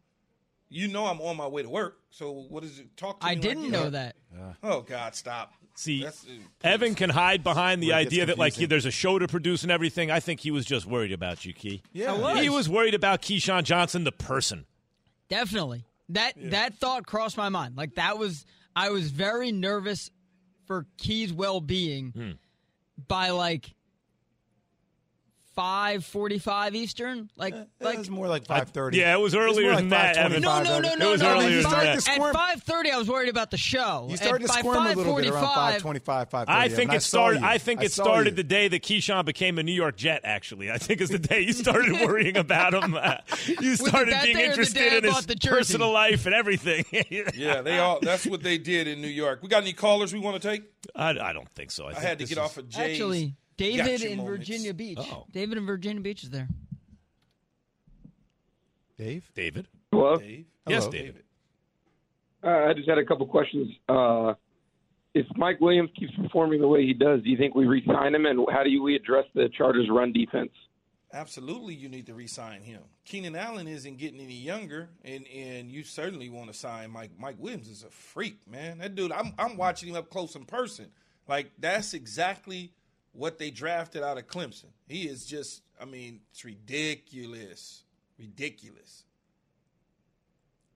You 0.73 0.89
know 0.89 1.07
I'm 1.07 1.20
on 1.20 1.37
my 1.37 1.47
way 1.47 1.62
to 1.62 1.68
work, 1.68 1.99
so 2.11 2.33
what 2.49 2.64
is 2.64 2.79
it? 2.79 2.97
Talk 2.97 3.20
to 3.20 3.27
me? 3.27 3.33
I 3.33 3.35
me. 3.37 3.41
didn't 3.41 3.62
like, 3.64 3.73
know 3.73 3.83
yeah. 3.85 3.89
that. 3.91 4.16
Oh 4.62 4.81
God, 4.83 5.14
stop. 5.14 5.53
See, 5.75 6.03
That's, 6.03 6.25
uh, 6.27 6.29
Evan 6.68 6.95
can 6.95 7.09
hide 7.09 7.43
behind 7.43 7.83
the 7.83 7.89
Where 7.89 8.01
it 8.01 8.05
gets 8.05 8.12
idea 8.12 8.27
that 8.27 8.39
like 8.39 8.53
confusing. 8.53 8.68
there's 8.68 8.85
a 8.87 8.91
show 8.91 9.18
to 9.18 9.27
produce 9.27 9.62
and 9.62 9.73
everything. 9.73 10.11
I 10.11 10.20
think 10.20 10.41
he 10.41 10.51
was 10.51 10.66
just 10.66 10.85
worried 10.85 11.12
about 11.12 11.45
you, 11.47 11.53
Key. 11.55 11.83
Yeah. 11.93 12.12
I 12.12 12.18
was. 12.18 12.41
He 12.41 12.49
was 12.51 12.68
worried 12.68 12.95
about 12.95 13.23
Keyshawn 13.23 13.64
Johnson, 13.64 14.05
the 14.05 14.12
person. 14.12 14.66
Definitely. 15.29 15.85
That 16.11 16.35
that 16.51 16.75
thought 16.79 17.07
crossed 17.07 17.37
my 17.39 17.49
mind. 17.49 17.77
Like 17.77 17.95
that 17.95 18.18
was 18.18 18.45
I 18.77 18.91
was 18.91 19.11
very 19.11 19.51
nervous 19.53 20.11
for 20.66 20.87
Key's 20.99 21.33
well 21.33 21.61
being 21.61 22.11
Hmm. 22.11 22.31
by 23.09 23.31
like 23.31 23.75
five 25.55 26.05
forty 26.05 26.39
five 26.39 26.75
Eastern. 26.75 27.31
Like 27.37 27.55
It 27.55 27.69
like 27.81 27.99
was 27.99 28.11
more 28.11 28.29
like 28.29 28.47
five 28.47 28.71
thirty. 28.71 28.99
Yeah, 28.99 29.15
it 29.17 29.21
was 29.21 29.35
earlier 29.35 29.75
than 29.77 29.91
that, 29.91 30.17
Evan. 30.17 30.43
no, 30.43 30.63
no, 30.63 30.81
no, 30.81 30.95
no, 30.95 31.09
It 31.09 31.13
was 31.13 31.21
no. 31.23 31.33
earlier 31.33 31.59
At 31.59 31.63
than 31.65 31.73
that. 31.73 32.03
squirm. 32.03 32.29
At 32.29 32.35
five 32.35 32.63
thirty, 32.63 32.91
I 32.91 32.99
was 32.99 33.09
worried 33.09 33.29
about 33.29 33.51
the 33.51 33.57
show. 33.57 34.07
You 34.11 34.17
started 34.17 34.47
to 34.47 34.49
by 34.53 34.61
squirm 34.61 34.87
a 34.87 34.95
little 34.95 35.17
bit 35.17 35.27
around 35.29 35.45
five 35.45 35.81
twenty-five, 35.81 36.31
five 36.31 36.47
thirty. 36.47 36.59
I 36.59 36.69
think 36.69 36.93
it 36.93 37.03
started. 37.03 37.43
I 37.43 37.59
think 37.59 37.83
it 37.83 37.93
started 37.93 38.33
the 38.37 38.43
The- 38.43 38.49
day 38.49 38.69
that 38.69 38.83
Keyshawn 38.83 39.25
became 39.25 39.59
a 39.59 39.63
New 39.63 39.73
York 39.73 39.97
Jet. 39.97 40.21
Actually, 40.25 40.71
I 40.71 40.79
think 40.79 41.01
is 41.01 41.11
the 41.11 41.19
day 41.19 41.41
you 41.41 41.53
started 41.53 41.93
worrying 42.07 42.37
about 42.37 42.75
him. 42.75 42.95
Uh, 42.95 43.17
you 43.61 43.77
started 43.77 44.15
being 44.23 44.37
day 44.37 44.43
or 44.45 44.47
the 44.47 44.51
interested 44.51 44.93
in 44.93 45.05
his 45.05 45.13
bought 45.13 45.27
the 45.27 45.37
personal 45.37 45.93
life 45.93 46.27
and 46.27 46.35
everything. 46.35 46.85
Yeah, 47.35 47.63
they 47.63 47.79
all. 47.79 47.99
That's 48.01 48.27
what 48.27 48.43
they 48.43 48.59
did 48.59 48.87
in 48.89 49.01
New 49.01 49.09
York. 49.09 49.41
We 49.43 49.49
got 49.49 49.63
any 49.63 49.73
callers 49.73 50.13
we 50.13 50.19
want 50.21 50.41
to 50.41 50.49
take? 50.49 50.63
I, 50.95 51.11
I 51.11 51.33
don't 51.33 51.49
think 51.51 51.71
so. 51.71 51.85
I, 51.87 51.91
I 51.91 51.93
think 51.95 52.05
had 52.07 52.19
to 52.21 52.25
get 52.25 52.33
is- 52.33 52.39
off 52.39 52.57
of 52.57 52.69
Jay's. 52.69 52.93
Actually, 52.93 53.35
David 53.63 54.01
gotcha 54.01 54.11
in 54.11 54.19
moments. 54.19 54.39
Virginia 54.39 54.75
Beach. 54.75 54.99
Oh. 55.01 55.27
David 55.33 55.59
in 55.59 55.67
Virginia 55.67 56.03
Beach 56.03 56.23
is 56.25 56.31
there. 56.31 56.49
Dave. 58.99 59.31
David. 59.35 59.69
Hello. 59.91 60.17
Dave. 60.17 60.47
Yes, 60.67 60.87
David. 60.89 61.23
Uh, 62.45 62.49
I 62.49 62.73
just 62.73 62.89
had 62.89 62.99
a 62.99 63.05
couple 63.05 63.27
questions. 63.27 63.69
Uh, 63.89 64.35
if 65.15 65.27
Mike 65.37 65.61
Williams 65.61 65.91
keeps 65.99 66.13
performing 66.15 66.61
the 66.61 66.69
way 66.69 66.85
he 66.87 66.95
does, 66.95 67.23
do 67.23 67.29
you 67.29 67.37
think 67.37 67.55
we 67.55 67.67
re-sign 67.67 68.15
him, 68.15 68.27
and 68.27 68.47
how 68.51 68.65
do 68.65 68.83
we 68.83 68.97
address 68.97 69.25
the 69.35 69.49
Chargers' 69.57 69.89
run 69.91 70.13
defense? 70.13 70.51
Absolutely, 71.13 71.75
you 71.75 71.89
need 71.89 72.07
to 72.07 72.15
re-sign 72.15 72.63
him. 72.63 72.81
Keenan 73.05 73.37
Allen 73.37 73.69
isn't 73.69 73.99
getting 73.99 74.19
any 74.21 74.35
younger, 74.35 74.89
and 75.05 75.27
and 75.27 75.71
you 75.71 75.83
certainly 75.83 76.31
want 76.31 76.51
to 76.51 76.59
sign 76.59 76.91
Mike. 76.91 77.11
Mike 77.19 77.37
Williams 77.39 77.69
is 77.69 77.83
a 77.83 77.91
freak, 77.91 78.39
man. 78.51 78.79
That 78.79 78.95
dude, 78.95 79.13
I'm 79.13 79.35
I'm 79.39 79.59
watching 79.59 79.91
him 79.91 79.97
up 79.97 80.09
close 80.09 80.35
in 80.35 80.47
person. 80.47 80.87
Like 81.29 81.51
that's 81.59 81.93
exactly 81.93 82.73
what 83.13 83.39
they 83.39 83.51
drafted 83.51 84.03
out 84.03 84.19
of 84.19 84.27
Clemson. 84.27 84.71
He 84.89 85.03
is 85.03 85.25
just, 85.27 85.63
I 85.81 85.85
mean, 85.85 86.21
it's 86.31 86.45
ridiculous, 86.45 87.85
ridiculous. 88.19 89.05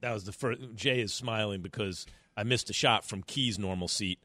That 0.01 0.13
was 0.13 0.25
the 0.25 0.33
first. 0.33 0.61
Jay 0.75 1.01
is 1.01 1.13
smiling 1.13 1.63
because 1.63 2.07
I 2.37 2.43
missed 2.45 2.69
a 2.71 2.73
shot 2.73 3.05
from 3.05 3.23
Key's 3.23 3.59
normal 3.59 3.89
seat, 3.89 4.19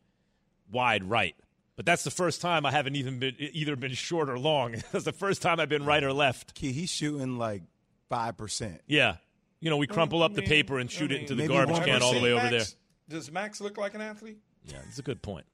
wide 0.70 1.04
right. 1.04 1.36
But 1.78 1.86
that's 1.86 2.04
the 2.04 2.12
first 2.12 2.42
time 2.42 2.66
I 2.66 2.72
haven't 2.72 2.96
even 2.98 3.20
been 3.20 3.36
either 3.40 3.76
been 3.76 3.94
short 3.94 4.30
or 4.30 4.38
long. 4.38 4.76
that's 4.92 5.06
the 5.06 5.14
first 5.14 5.42
time 5.42 5.60
I've 5.60 5.70
been 5.70 5.86
right 5.86 6.04
or 6.04 6.14
left. 6.14 6.54
Key, 6.54 6.74
he's 6.74 6.90
shooting 6.90 7.38
like 7.38 7.64
five 8.10 8.38
percent. 8.38 8.82
Yeah, 8.86 9.16
you 9.62 9.70
know, 9.70 9.78
we 9.78 9.88
crumple 9.88 10.22
up 10.22 10.34
the 10.34 10.42
I 10.42 10.42
mean- 10.42 10.50
paper 10.50 10.78
and 10.78 10.90
I 10.90 10.94
shoot 10.94 11.12
it 11.12 11.22
into 11.22 11.36
the 11.36 11.48
garbage 11.48 11.84
can 11.86 12.02
all 12.04 12.14
the 12.14 12.20
way 12.20 12.32
seen 12.32 12.40
over 12.40 12.50
there. 12.50 12.66
Does 13.10 13.32
Max 13.32 13.62
look 13.62 13.78
like 13.78 13.94
an 13.94 14.02
athlete? 14.02 14.38
Yeah, 14.66 14.78
it's 14.88 15.00
a 15.00 15.04
good 15.04 15.22
point. 15.22 15.46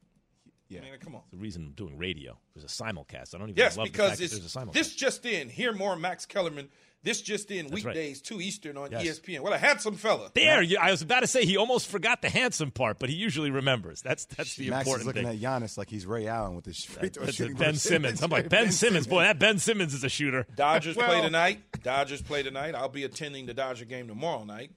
Yeah. 0.70 0.80
I 0.80 0.84
mean, 0.84 0.92
come 1.00 1.16
on. 1.16 1.22
The 1.32 1.38
reason 1.38 1.64
I'm 1.68 1.72
doing 1.74 1.98
radio 1.98 2.38
there's 2.56 2.66
a 2.66 2.68
simulcast. 2.84 3.34
I 3.34 3.38
don't 3.38 3.50
even 3.50 3.56
Yes, 3.58 3.78
love 3.78 3.88
the 3.88 3.92
because 3.92 4.10
fact 4.10 4.18
that 4.20 4.24
it's 4.26 4.34
there's 4.38 4.56
a 4.56 4.60
simulcast. 4.60 4.74
this 4.74 4.96
just 4.96 5.26
in. 5.26 5.50
Hear 5.50 5.72
more 5.74 5.96
Max 5.96 6.26
Kellerman. 6.26 6.70
This 7.04 7.22
just 7.22 7.52
in 7.52 7.68
That's 7.68 7.86
right. 7.86 7.94
weekdays 7.96 8.22
two 8.22 8.42
Eastern 8.42 8.76
on 8.76 8.92
Yes. 8.92 9.20
ESPN. 9.20 9.40
What 9.42 9.54
a 9.54 9.58
handsome 9.58 9.96
fella. 9.96 10.32
There, 10.34 10.62
you, 10.62 10.78
I 10.82 10.92
was 10.92 11.02
about 11.04 11.22
to 11.22 11.28
say 11.28 11.46
he 11.46 11.56
almost 11.56 11.88
forgot 11.88 12.22
the 12.22 12.30
handsome 12.30 12.72
part, 12.72 12.98
but 13.00 13.08
he 13.10 13.16
usually 13.16 13.52
remembers. 13.52 14.02
That's 14.02 14.26
that's 14.26 14.56
the 14.56 14.70
Max 14.72 14.88
is 14.88 14.94
important 14.94 15.08
looking 15.08 15.24
thing. 15.40 15.44
at 15.46 15.62
Giannis 15.62 15.78
like 15.78 15.90
he's 15.90 16.06
Ray 16.06 16.28
Allen 16.28 16.56
with 16.56 16.66
his 16.66 16.84
free 16.84 17.08
throw 17.10 17.28
shooting. 17.28 17.56
Ben 17.56 17.74
percentage. 17.74 17.80
Simmons. 17.80 18.24
I'm 18.24 18.32
like 18.32 18.50
Ben 18.50 18.72
Simmons, 18.72 19.08
boy. 19.08 19.22
That 19.22 19.40
Ben 19.40 19.60
Simmons 19.60 19.94
is 19.94 20.04
a 20.04 20.10
shooter. 20.10 20.48
Dodgers 20.56 20.96
play 20.98 21.22
tonight. 21.22 21.60
Dodgers 21.84 22.22
play 22.24 22.44
tonight. 22.44 22.76
I'll 22.76 22.90
be 22.90 23.04
attending 23.04 23.46
the 23.46 23.54
Dodger 23.54 23.86
game 23.86 24.08
tomorrow 24.08 24.44
night. 24.44 24.72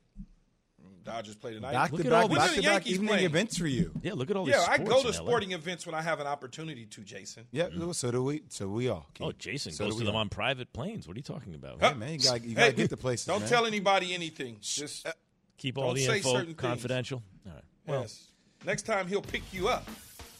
Dodgers 1.04 1.34
play 1.36 1.54
tonight. 1.54 1.72
Back 1.72 1.92
Look 1.92 2.02
to 2.02 2.06
at 2.08 2.12
all 2.12 2.28
back, 2.28 2.30
these- 2.30 2.38
back 2.38 2.40
When 2.40 2.50
are 2.50 2.54
to 2.54 2.60
the 2.60 2.62
back 2.66 2.72
Yankees 2.72 2.92
evening 2.94 3.08
playing? 3.08 3.24
events 3.24 3.58
for 3.58 3.66
you. 3.66 3.92
Yeah, 4.02 4.12
look 4.14 4.30
at 4.30 4.36
all 4.36 4.44
these. 4.44 4.54
yeah, 4.54 4.66
I 4.68 4.78
go 4.78 4.96
in 4.98 5.02
to 5.02 5.08
LA. 5.08 5.12
sporting 5.12 5.52
events 5.52 5.86
when 5.86 5.94
I 5.94 6.02
have 6.02 6.20
an 6.20 6.26
opportunity 6.26 6.86
to, 6.86 7.00
Jason. 7.02 7.46
Yeah, 7.52 7.68
so 7.92 8.10
do 8.10 8.22
we. 8.22 8.42
So 8.48 8.68
we 8.68 8.88
all. 8.88 9.06
Key. 9.14 9.24
Oh, 9.24 9.32
Jason 9.32 9.72
So 9.72 9.84
goes 9.86 9.96
to 9.98 10.04
them 10.04 10.14
all. 10.14 10.20
on 10.20 10.28
private 10.28 10.72
planes. 10.72 11.08
What 11.08 11.16
are 11.16 11.18
you 11.18 11.22
talking 11.24 11.54
about? 11.54 11.80
Hey, 11.82 11.94
man, 11.94 12.12
you 12.12 12.18
gotta, 12.20 12.40
you 12.46 12.54
gotta 12.54 12.66
Hey, 12.70 12.76
get 12.76 12.90
the 12.90 12.96
places. 12.96 13.26
Don't 13.26 13.40
man. 13.40 13.48
tell 13.48 13.66
anybody 13.66 14.12
anything. 14.14 14.56
Just 14.60 15.06
uh, 15.06 15.12
Keep 15.58 15.78
all 15.78 15.94
the 15.94 16.04
say 16.04 16.16
info 16.18 16.30
certain 16.32 16.46
things. 16.48 16.60
confidential. 16.60 17.22
All 17.46 17.52
right. 17.54 17.64
Well, 17.86 18.00
yes. 18.02 18.26
Next 18.64 18.82
time 18.82 19.08
he'll 19.08 19.22
pick 19.22 19.42
you 19.52 19.68
up 19.68 19.88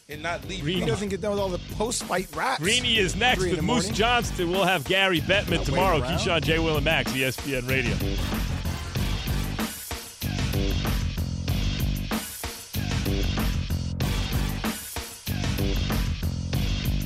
and 0.09 0.21
not 0.21 0.47
leave 0.47 0.63
Reed 0.65 0.75
you. 0.77 0.81
He 0.83 0.89
doesn't 0.89 1.09
get 1.09 1.21
done 1.21 1.31
with 1.31 1.39
all 1.39 1.49
the 1.49 1.59
post-fight 1.75 2.27
raps. 2.35 2.59
Greeny 2.61 2.97
is 2.97 3.15
next 3.15 3.39
with 3.41 3.53
Moose 3.57 3.65
morning. 3.65 3.93
Johnston. 3.93 4.51
We'll 4.51 4.65
have 4.65 4.83
Gary 4.85 5.21
Bettman 5.21 5.63
tomorrow. 5.65 5.99
waiting 6.01 6.09
around. 6.15 6.19
Keyshawn, 6.19 6.43
J. 6.43 6.59
Will, 6.59 6.75
and 6.75 6.85
Max, 6.85 7.15
E 7.15 7.19
ESPN 7.21 7.67
Radio. 7.67 7.95